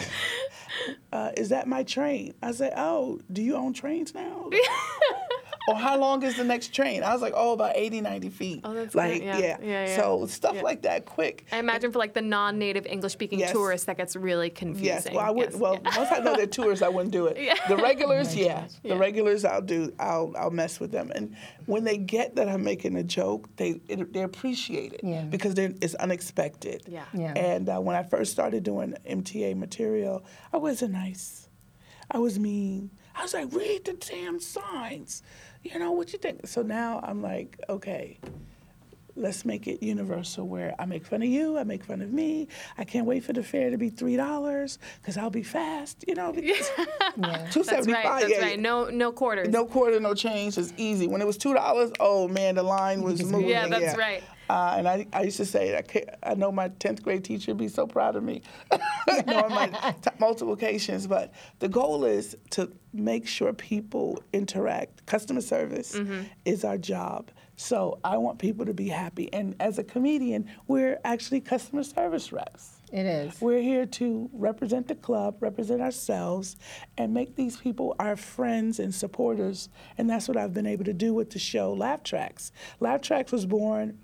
uh, 1.12 1.32
is 1.36 1.50
that 1.50 1.68
my 1.68 1.82
train? 1.82 2.32
I 2.42 2.52
say, 2.52 2.72
oh, 2.74 3.20
do 3.30 3.42
you 3.42 3.54
own 3.54 3.74
trains 3.74 4.14
now? 4.14 4.48
or 5.68 5.74
how 5.76 5.96
long 5.98 6.22
is 6.22 6.36
the 6.36 6.44
next 6.44 6.72
train? 6.74 7.02
I 7.02 7.12
was 7.12 7.22
like, 7.22 7.34
oh, 7.36 7.52
about 7.52 7.72
80, 7.76 8.00
90 8.00 8.28
feet. 8.30 8.60
Oh, 8.64 8.74
that's 8.74 8.94
like, 8.94 9.14
good. 9.20 9.22
Yeah. 9.24 9.38
yeah. 9.38 9.56
Yeah, 9.62 9.86
yeah. 9.86 9.96
So 9.96 10.26
stuff 10.26 10.56
Yeah. 10.56 10.62
like 10.62 10.82
that, 10.82 11.04
quick. 11.06 11.46
I 11.52 11.58
imagine 11.58 11.92
for 11.92 11.98
like 11.98 12.14
the 12.14 12.22
non-native 12.22 12.86
English-speaking 12.86 13.38
Yes. 13.38 13.52
tourists, 13.52 13.86
that 13.86 13.96
gets 13.96 14.16
really 14.16 14.50
confusing. 14.50 14.86
Yes. 14.86 15.08
Well, 15.10 15.20
I 15.24 15.30
would. 15.30 15.50
Yes. 15.52 15.60
Well, 15.60 15.78
once 15.96 16.10
I 16.12 16.18
know 16.20 16.36
they're 16.36 16.46
tourists, 16.60 16.82
I 16.82 16.88
wouldn't 16.88 17.12
do 17.12 17.26
it. 17.26 17.36
The 17.68 17.76
regulars, 17.76 18.34
yeah. 18.46 18.66
The 18.82 18.96
regulars, 18.96 19.44
I'll 19.44 19.60
do. 19.62 19.92
I'll 19.98 20.32
I'll 20.36 20.50
mess 20.50 20.80
with 20.80 20.90
them. 20.92 21.10
And 21.14 21.36
when 21.66 21.84
they 21.84 21.96
get 21.96 22.36
that 22.36 22.48
I'm 22.48 22.64
making 22.64 22.96
a 22.96 23.02
joke, 23.04 23.48
they 23.56 23.80
it, 23.88 24.12
they 24.12 24.22
appreciate 24.22 24.92
it 24.92 25.00
Yeah. 25.02 25.22
because 25.22 25.58
it's 25.58 25.94
unexpected. 25.96 26.82
Yeah. 26.88 27.04
Yeah. 27.12 27.32
And 27.36 27.68
uh, 27.68 27.78
when 27.80 27.96
I 27.96 28.02
first 28.02 28.32
started 28.32 28.62
doing 28.62 28.94
MTA 29.08 29.56
material, 29.56 30.24
I 30.52 30.56
wasn't 30.56 30.92
nice. 30.92 31.48
I 32.10 32.18
was 32.18 32.38
mean. 32.38 32.90
I 33.14 33.22
was 33.22 33.34
like, 33.34 33.52
read 33.52 33.84
the 33.84 33.92
damn 33.92 34.40
signs. 34.40 35.22
You 35.62 35.78
know 35.78 35.92
what 35.92 36.12
you 36.12 36.18
think? 36.18 36.46
So 36.46 36.62
now 36.62 37.00
I'm 37.02 37.22
like, 37.22 37.58
okay 37.68 38.18
let's 39.16 39.44
make 39.44 39.66
it 39.66 39.82
universal 39.82 40.46
where 40.46 40.74
I 40.78 40.86
make 40.86 41.06
fun 41.06 41.22
of 41.22 41.28
you, 41.28 41.58
I 41.58 41.64
make 41.64 41.84
fun 41.84 42.00
of 42.00 42.12
me. 42.12 42.48
I 42.78 42.84
can't 42.84 43.06
wait 43.06 43.24
for 43.24 43.32
the 43.32 43.42
fare 43.42 43.70
to 43.70 43.76
be 43.78 43.90
three 43.90 44.16
dollars 44.16 44.78
because 45.00 45.16
I'll 45.16 45.30
be 45.30 45.42
fast, 45.42 46.04
you 46.06 46.14
know. 46.14 46.32
Because 46.42 46.70
Yeah. 47.16 47.50
two 47.50 47.62
That's 47.62 47.86
right. 47.86 48.20
That's 48.20 48.32
yeah, 48.32 48.40
right. 48.40 48.58
No, 48.58 48.88
no 48.88 49.12
quarters. 49.12 49.48
no 49.48 49.66
quarter, 49.66 50.00
no 50.00 50.14
change. 50.14 50.56
It's 50.58 50.72
easy. 50.76 51.06
When 51.06 51.20
it 51.20 51.26
was 51.26 51.36
two 51.36 51.54
dollars, 51.54 51.92
oh 52.00 52.26
man, 52.26 52.54
the 52.54 52.62
line 52.62 53.02
was 53.02 53.22
moving. 53.30 53.50
Yeah, 53.50 53.68
that's 53.68 53.96
right. 53.96 54.22
Uh, 54.50 54.74
and 54.78 54.88
I, 54.88 55.06
I 55.12 55.22
used 55.22 55.36
to 55.38 55.44
say, 55.46 55.76
I, 55.76 56.30
I 56.30 56.34
know 56.34 56.52
my 56.52 56.68
10th 56.68 57.02
grade 57.02 57.24
teacher 57.24 57.52
would 57.52 57.58
be 57.58 57.68
so 57.68 57.86
proud 57.86 58.16
of 58.16 58.22
me, 58.22 58.42
knowing 59.26 59.50
my 59.54 59.68
t- 60.02 60.10
multiplications. 60.18 61.06
But 61.06 61.32
the 61.60 61.68
goal 61.68 62.04
is 62.04 62.36
to 62.50 62.70
make 62.92 63.26
sure 63.26 63.52
people 63.52 64.22
interact. 64.32 65.06
Customer 65.06 65.40
service 65.40 65.96
Mm-hmm. 65.96 66.22
is 66.44 66.64
our 66.64 66.76
job. 66.78 67.30
So 67.56 67.98
I 68.02 68.16
want 68.16 68.38
people 68.38 68.66
to 68.66 68.74
be 68.74 68.88
happy. 68.88 69.32
And 69.32 69.54
as 69.60 69.78
a 69.78 69.84
comedian, 69.84 70.48
we're 70.66 70.98
actually 71.04 71.40
customer 71.40 71.84
service 71.84 72.32
reps. 72.32 72.80
It 72.92 73.06
is. 73.06 73.40
We're 73.40 73.62
here 73.62 73.86
to 73.86 74.28
represent 74.32 74.88
the 74.88 74.94
club, 74.96 75.36
represent 75.40 75.80
ourselves, 75.80 76.56
and 76.98 77.14
make 77.14 77.36
these 77.36 77.56
people 77.56 77.94
our 77.98 78.16
friends 78.16 78.78
and 78.80 78.94
supporters. 78.94 79.68
And 79.96 80.10
that's 80.10 80.28
what 80.28 80.36
I've 80.36 80.52
been 80.52 80.66
able 80.66 80.84
to 80.84 80.92
do 80.92 81.14
with 81.14 81.30
the 81.30 81.38
show 81.38 81.72
Laugh 81.72 82.02
Tracks. 82.02 82.52
Laugh 82.80 83.00
Tracks 83.00 83.32
was 83.32 83.46
born 83.46 83.98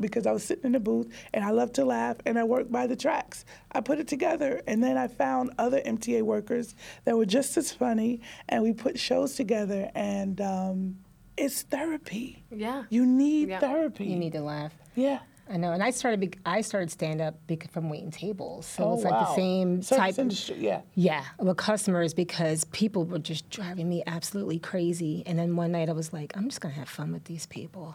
because 0.00 0.26
I 0.26 0.32
was 0.32 0.44
sitting 0.44 0.64
in 0.64 0.72
the 0.72 0.80
booth 0.80 1.08
and 1.32 1.44
I 1.44 1.50
love 1.50 1.72
to 1.74 1.84
laugh 1.84 2.16
and 2.26 2.38
I 2.38 2.44
work 2.44 2.70
by 2.70 2.86
the 2.86 2.96
tracks. 2.96 3.44
I 3.72 3.80
put 3.80 3.98
it 3.98 4.08
together 4.08 4.60
and 4.66 4.82
then 4.82 4.96
I 4.96 5.08
found 5.08 5.52
other 5.58 5.80
MTA 5.80 6.22
workers 6.22 6.74
that 7.04 7.16
were 7.16 7.26
just 7.26 7.56
as 7.56 7.72
funny 7.72 8.20
and 8.48 8.62
we 8.62 8.72
put 8.72 8.98
shows 8.98 9.34
together 9.36 9.90
and 9.94 10.40
um, 10.40 10.96
it's 11.36 11.62
therapy. 11.62 12.42
Yeah. 12.50 12.84
You 12.90 13.06
need 13.06 13.48
Yeah. 13.50 13.60
therapy. 13.60 14.06
You 14.06 14.16
need 14.16 14.32
to 14.32 14.40
laugh. 14.42 14.72
Yeah. 14.94 15.20
I 15.46 15.58
know, 15.58 15.72
and 15.72 15.82
I 15.82 15.90
started. 15.90 16.20
bec- 16.20 16.38
I 16.46 16.62
started 16.62 16.90
stand 16.90 17.20
up 17.20 17.34
bec- 17.46 17.70
from 17.70 17.90
waiting 17.90 18.10
tables, 18.10 18.64
so 18.64 18.82
Oh, 18.84 18.94
it's 18.94 19.04
like 19.04 19.12
the 19.12 19.34
same 19.34 19.82
Service 19.82 19.98
type. 20.16 20.18
industry, 20.18 20.56
yeah. 20.58 20.80
Yeah, 20.94 21.22
with 21.38 21.58
customers 21.58 22.14
because 22.14 22.64
people 22.64 23.04
were 23.04 23.18
just 23.18 23.50
driving 23.50 23.86
me 23.90 24.02
absolutely 24.06 24.58
crazy. 24.58 25.22
And 25.26 25.38
then 25.38 25.54
one 25.54 25.72
night 25.72 25.90
I 25.90 25.92
was 25.92 26.14
like, 26.14 26.34
I'm 26.34 26.48
just 26.48 26.62
gonna 26.62 26.72
have 26.72 26.88
fun 26.88 27.12
with 27.12 27.24
these 27.24 27.44
people, 27.44 27.94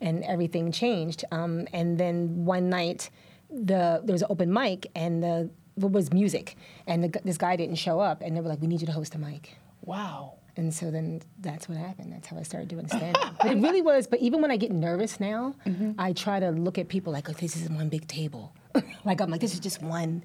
and 0.00 0.24
everything 0.24 0.72
changed. 0.72 1.24
Um, 1.30 1.66
and 1.72 1.98
then 1.98 2.44
one 2.44 2.68
night, 2.68 3.10
the 3.50 4.00
there 4.04 4.12
was 4.12 4.22
an 4.22 4.28
open 4.30 4.52
mic 4.52 4.90
and 4.94 5.22
the 5.22 5.50
what 5.74 5.92
was 5.92 6.12
music, 6.12 6.56
and 6.86 7.04
the, 7.04 7.20
this 7.24 7.38
guy 7.38 7.54
didn't 7.54 7.76
show 7.76 8.00
up, 8.00 8.20
and 8.22 8.36
they 8.36 8.40
were 8.40 8.48
like, 8.48 8.60
we 8.60 8.66
need 8.66 8.80
you 8.80 8.86
to 8.86 8.92
host 8.92 9.14
a 9.14 9.18
mic. 9.18 9.56
Wow. 9.82 10.34
And 10.56 10.74
so 10.74 10.90
then 10.90 11.22
that's 11.38 11.68
what 11.68 11.78
happened. 11.78 12.12
That's 12.12 12.26
how 12.26 12.36
I 12.36 12.42
started 12.42 12.68
doing 12.68 12.88
stand 12.88 13.16
up. 13.16 13.36
but 13.40 13.52
it 13.52 13.58
really 13.58 13.80
was. 13.80 14.08
But 14.08 14.18
even 14.18 14.42
when 14.42 14.50
I 14.50 14.56
get 14.56 14.72
nervous 14.72 15.20
now, 15.20 15.54
I 15.98 16.12
try 16.12 16.40
to 16.40 16.50
look 16.50 16.78
at 16.78 16.88
people 16.88 17.12
like, 17.12 17.30
oh, 17.30 17.32
this 17.32 17.56
is 17.56 17.70
one 17.70 17.88
big 17.88 18.08
table. 18.08 18.52
like, 19.04 19.20
I'm 19.20 19.30
like, 19.30 19.40
this 19.40 19.54
is 19.54 19.60
just 19.60 19.80
one 19.80 20.24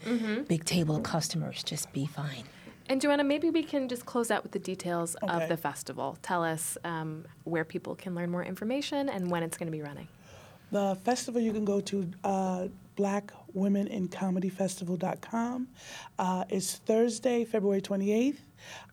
big 0.50 0.66
table 0.66 0.96
of 0.96 1.04
customers. 1.04 1.62
Just 1.64 1.94
be 1.94 2.08
fine. 2.08 2.46
And 2.90 3.00
Joanna, 3.02 3.24
maybe 3.24 3.50
we 3.50 3.64
can 3.64 3.88
just 3.88 4.06
close 4.06 4.30
out 4.30 4.44
with 4.44 4.52
the 4.52 4.60
details 4.60 5.16
Okay. 5.24 5.44
of 5.44 5.48
the 5.50 5.56
festival. 5.58 6.18
Tell 6.22 6.44
us 6.44 6.78
um, 6.84 7.26
where 7.46 7.64
people 7.64 7.96
can 7.96 8.14
learn 8.14 8.30
more 8.30 8.44
information 8.44 9.08
and 9.10 9.32
when 9.32 9.42
it's 9.44 9.58
going 9.58 9.68
to 9.68 9.72
be 9.72 9.82
running. 9.82 10.08
The 10.72 10.98
festival 11.06 11.40
you 11.40 11.54
can 11.54 11.66
go 11.66 11.80
to 11.82 12.08
uh, 12.24 12.68
blackwomenincomedyfestival.com. 12.98 15.68
Uh, 16.20 16.44
it's 16.50 16.76
Thursday, 16.78 17.46
February 17.46 17.82
28th 17.82 18.38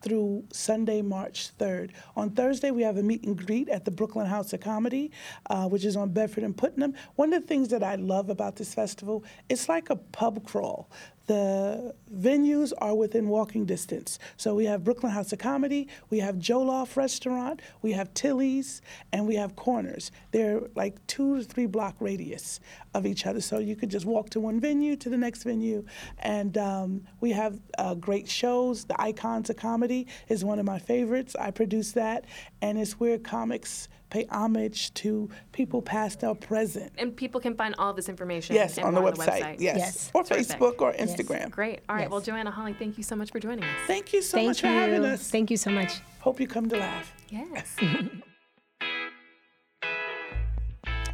through 0.02 0.44
Sunday, 0.52 1.00
March 1.00 1.50
3rd. 1.58 1.90
On 2.16 2.30
Thursday, 2.30 2.70
we 2.70 2.82
have 2.82 2.96
a 2.98 3.02
meet 3.02 3.24
and 3.24 3.36
greet 3.46 3.68
at 3.68 3.84
the 3.84 3.90
Brooklyn 3.90 4.26
House 4.26 4.52
of 4.52 4.60
Comedy, 4.60 5.10
uh, 5.48 5.68
which 5.68 5.84
is 5.84 5.96
on 5.96 6.10
Bedford 6.10 6.44
and 6.44 6.56
Putnam. 6.56 6.94
One 7.16 7.32
of 7.32 7.42
the 7.42 7.48
things 7.48 7.68
that 7.68 7.82
I 7.82 7.94
love 7.96 8.30
about 8.30 8.56
this 8.56 8.74
festival, 8.74 9.24
it's 9.48 9.68
like 9.68 9.90
a 9.90 9.96
pub 9.96 10.44
crawl. 10.44 10.88
The 11.30 11.94
venues 12.12 12.72
are 12.78 12.96
within 12.96 13.28
walking 13.28 13.64
distance. 13.64 14.18
So 14.36 14.52
we 14.52 14.64
have 14.64 14.82
Brooklyn 14.82 15.12
House 15.12 15.32
of 15.32 15.38
Comedy, 15.38 15.86
we 16.08 16.18
have 16.18 16.34
Jollof 16.38 16.96
Restaurant, 16.96 17.62
we 17.82 17.92
have 17.92 18.12
Tilly's, 18.14 18.82
and 19.12 19.28
we 19.28 19.36
have 19.36 19.54
Corners. 19.54 20.10
They're 20.32 20.62
like 20.74 21.06
two 21.06 21.38
to 21.38 21.44
three 21.44 21.66
block 21.66 21.94
radius 22.00 22.58
of 22.94 23.06
each 23.06 23.26
other. 23.26 23.40
So 23.40 23.60
you 23.60 23.76
could 23.76 23.90
just 23.90 24.06
walk 24.06 24.30
to 24.30 24.40
one 24.40 24.58
venue 24.58 24.96
to 24.96 25.08
the 25.08 25.16
next 25.16 25.44
venue. 25.44 25.84
And 26.18 26.58
um, 26.58 27.02
we 27.20 27.30
have 27.30 27.60
uh, 27.78 27.94
great 27.94 28.28
shows. 28.28 28.86
The 28.86 29.00
Icons 29.00 29.50
of 29.50 29.56
Comedy 29.56 30.08
is 30.28 30.44
one 30.44 30.58
of 30.58 30.66
my 30.66 30.80
favorites. 30.80 31.36
I 31.38 31.52
produce 31.52 31.92
that, 31.92 32.24
and 32.60 32.76
it's 32.76 32.98
where 32.98 33.18
comics 33.18 33.88
pay 34.10 34.26
homage 34.30 34.92
to 34.94 35.30
people 35.52 35.80
past 35.80 36.22
or 36.24 36.34
present. 36.34 36.92
And 36.98 37.16
people 37.16 37.40
can 37.40 37.54
find 37.54 37.74
all 37.78 37.94
this 37.94 38.08
information 38.08 38.54
Yes, 38.56 38.76
on 38.78 38.94
the 38.94 39.00
more 39.00 39.12
website. 39.12 39.56
Yes. 39.60 39.76
Yes. 39.78 40.10
Or 40.12 40.24
Terrific. 40.24 40.58
Facebook 40.58 40.80
or 40.80 40.92
Instagram. 40.92 41.50
Great. 41.50 41.80
All 41.88 41.96
right. 41.96 42.02
Yes. 42.02 42.10
Well, 42.10 42.20
Joanna 42.20 42.50
Holly, 42.50 42.74
thank 42.78 42.98
you 42.98 43.04
so 43.04 43.16
much 43.16 43.30
for 43.30 43.40
joining 43.40 43.64
us. 43.64 43.70
Thank 43.86 44.12
you 44.12 44.20
so 44.22 44.36
Thank 44.36 44.48
much 44.48 44.62
you. 44.62 44.68
for 44.68 44.74
having 44.74 45.04
us. 45.04 45.30
Thank 45.30 45.50
you 45.50 45.56
so 45.56 45.70
much. 45.70 46.00
Hope 46.20 46.40
you 46.40 46.46
come 46.46 46.68
to 46.68 46.76
laugh. 46.76 47.14
Yes. 47.30 47.76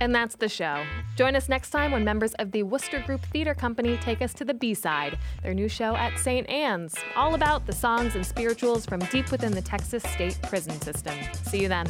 and 0.01 0.14
that's 0.14 0.36
the 0.36 0.49
show. 0.49 0.84
Join 1.16 1.36
us 1.36 1.49
next 1.49 1.70
time 1.70 1.92
when 1.92 2.05
members 2.05 2.34
of 2.34 2.53
the 2.53 2.62
Wooster 2.62 3.01
Group 3.01 3.22
Theater 3.32 3.55
Company 3.55 3.97
take 3.99 4.20
us 4.22 4.34
to 4.34 4.44
the 4.44 4.55
B 4.55 4.74
side, 4.74 5.18
their 5.42 5.55
new 5.55 5.68
show 5.68 5.94
at 5.97 6.18
St. 6.18 6.49
Ann's, 6.49 6.94
all 7.14 7.34
about 7.34 7.66
the 7.66 7.72
songs 7.72 8.14
and 8.14 8.24
spirituals 8.24 8.86
from 8.86 9.01
deep 9.11 9.30
within 9.30 9.53
the 9.53 9.62
Texas 9.62 10.03
state 10.05 10.38
prison 10.42 10.80
system. 10.80 11.14
See 11.44 11.62
you 11.62 11.68
then. 11.68 11.86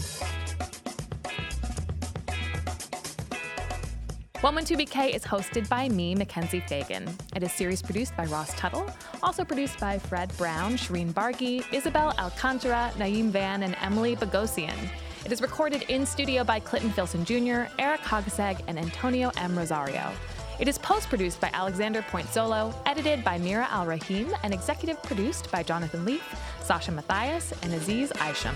112BK 4.47 5.13
is 5.13 5.25
hosted 5.25 5.69
by 5.69 5.89
me, 5.89 6.15
Mackenzie 6.15 6.61
Fagan. 6.61 7.05
It 7.35 7.43
is 7.43 7.51
series 7.51 7.83
produced 7.83 8.17
by 8.17 8.27
Ross 8.27 8.55
Tuttle, 8.55 8.89
also 9.21 9.45
produced 9.45 9.81
by 9.81 9.99
Fred 9.99 10.31
Brown, 10.39 10.75
Shireen 10.75 11.13
Bargi, 11.13 11.65
Isabel 11.73 12.15
Alcantara, 12.17 12.93
Naeem 12.97 13.31
Van, 13.31 13.65
and 13.65 13.77
Emily 13.83 14.15
Bogosian. 14.15 14.79
It 15.25 15.33
is 15.33 15.43
recorded 15.43 15.83
in 15.89 16.07
studio 16.07 16.45
by 16.45 16.61
Clinton 16.61 16.93
Filson 16.93 17.25
Jr., 17.25 17.69
Eric 17.81 18.03
Hogseg, 18.03 18.61
and 18.69 18.79
Antonio 18.79 19.33
M. 19.37 19.59
Rosario. 19.59 20.13
It 20.61 20.69
is 20.69 20.79
post 20.79 21.09
produced 21.09 21.41
by 21.41 21.51
Alexander 21.53 22.03
Point 22.03 22.29
Solo, 22.29 22.73
edited 22.87 23.25
by 23.25 23.39
Mira 23.39 23.67
Al 23.69 23.85
Rahim, 23.85 24.33
and 24.45 24.55
executive 24.55 25.03
produced 25.03 25.51
by 25.51 25.65
Jonathan 25.65 26.05
Leaf, 26.05 26.23
Sasha 26.63 26.93
Matthias, 26.93 27.53
and 27.65 27.75
Aziz 27.75 28.13
Isham. 28.13 28.55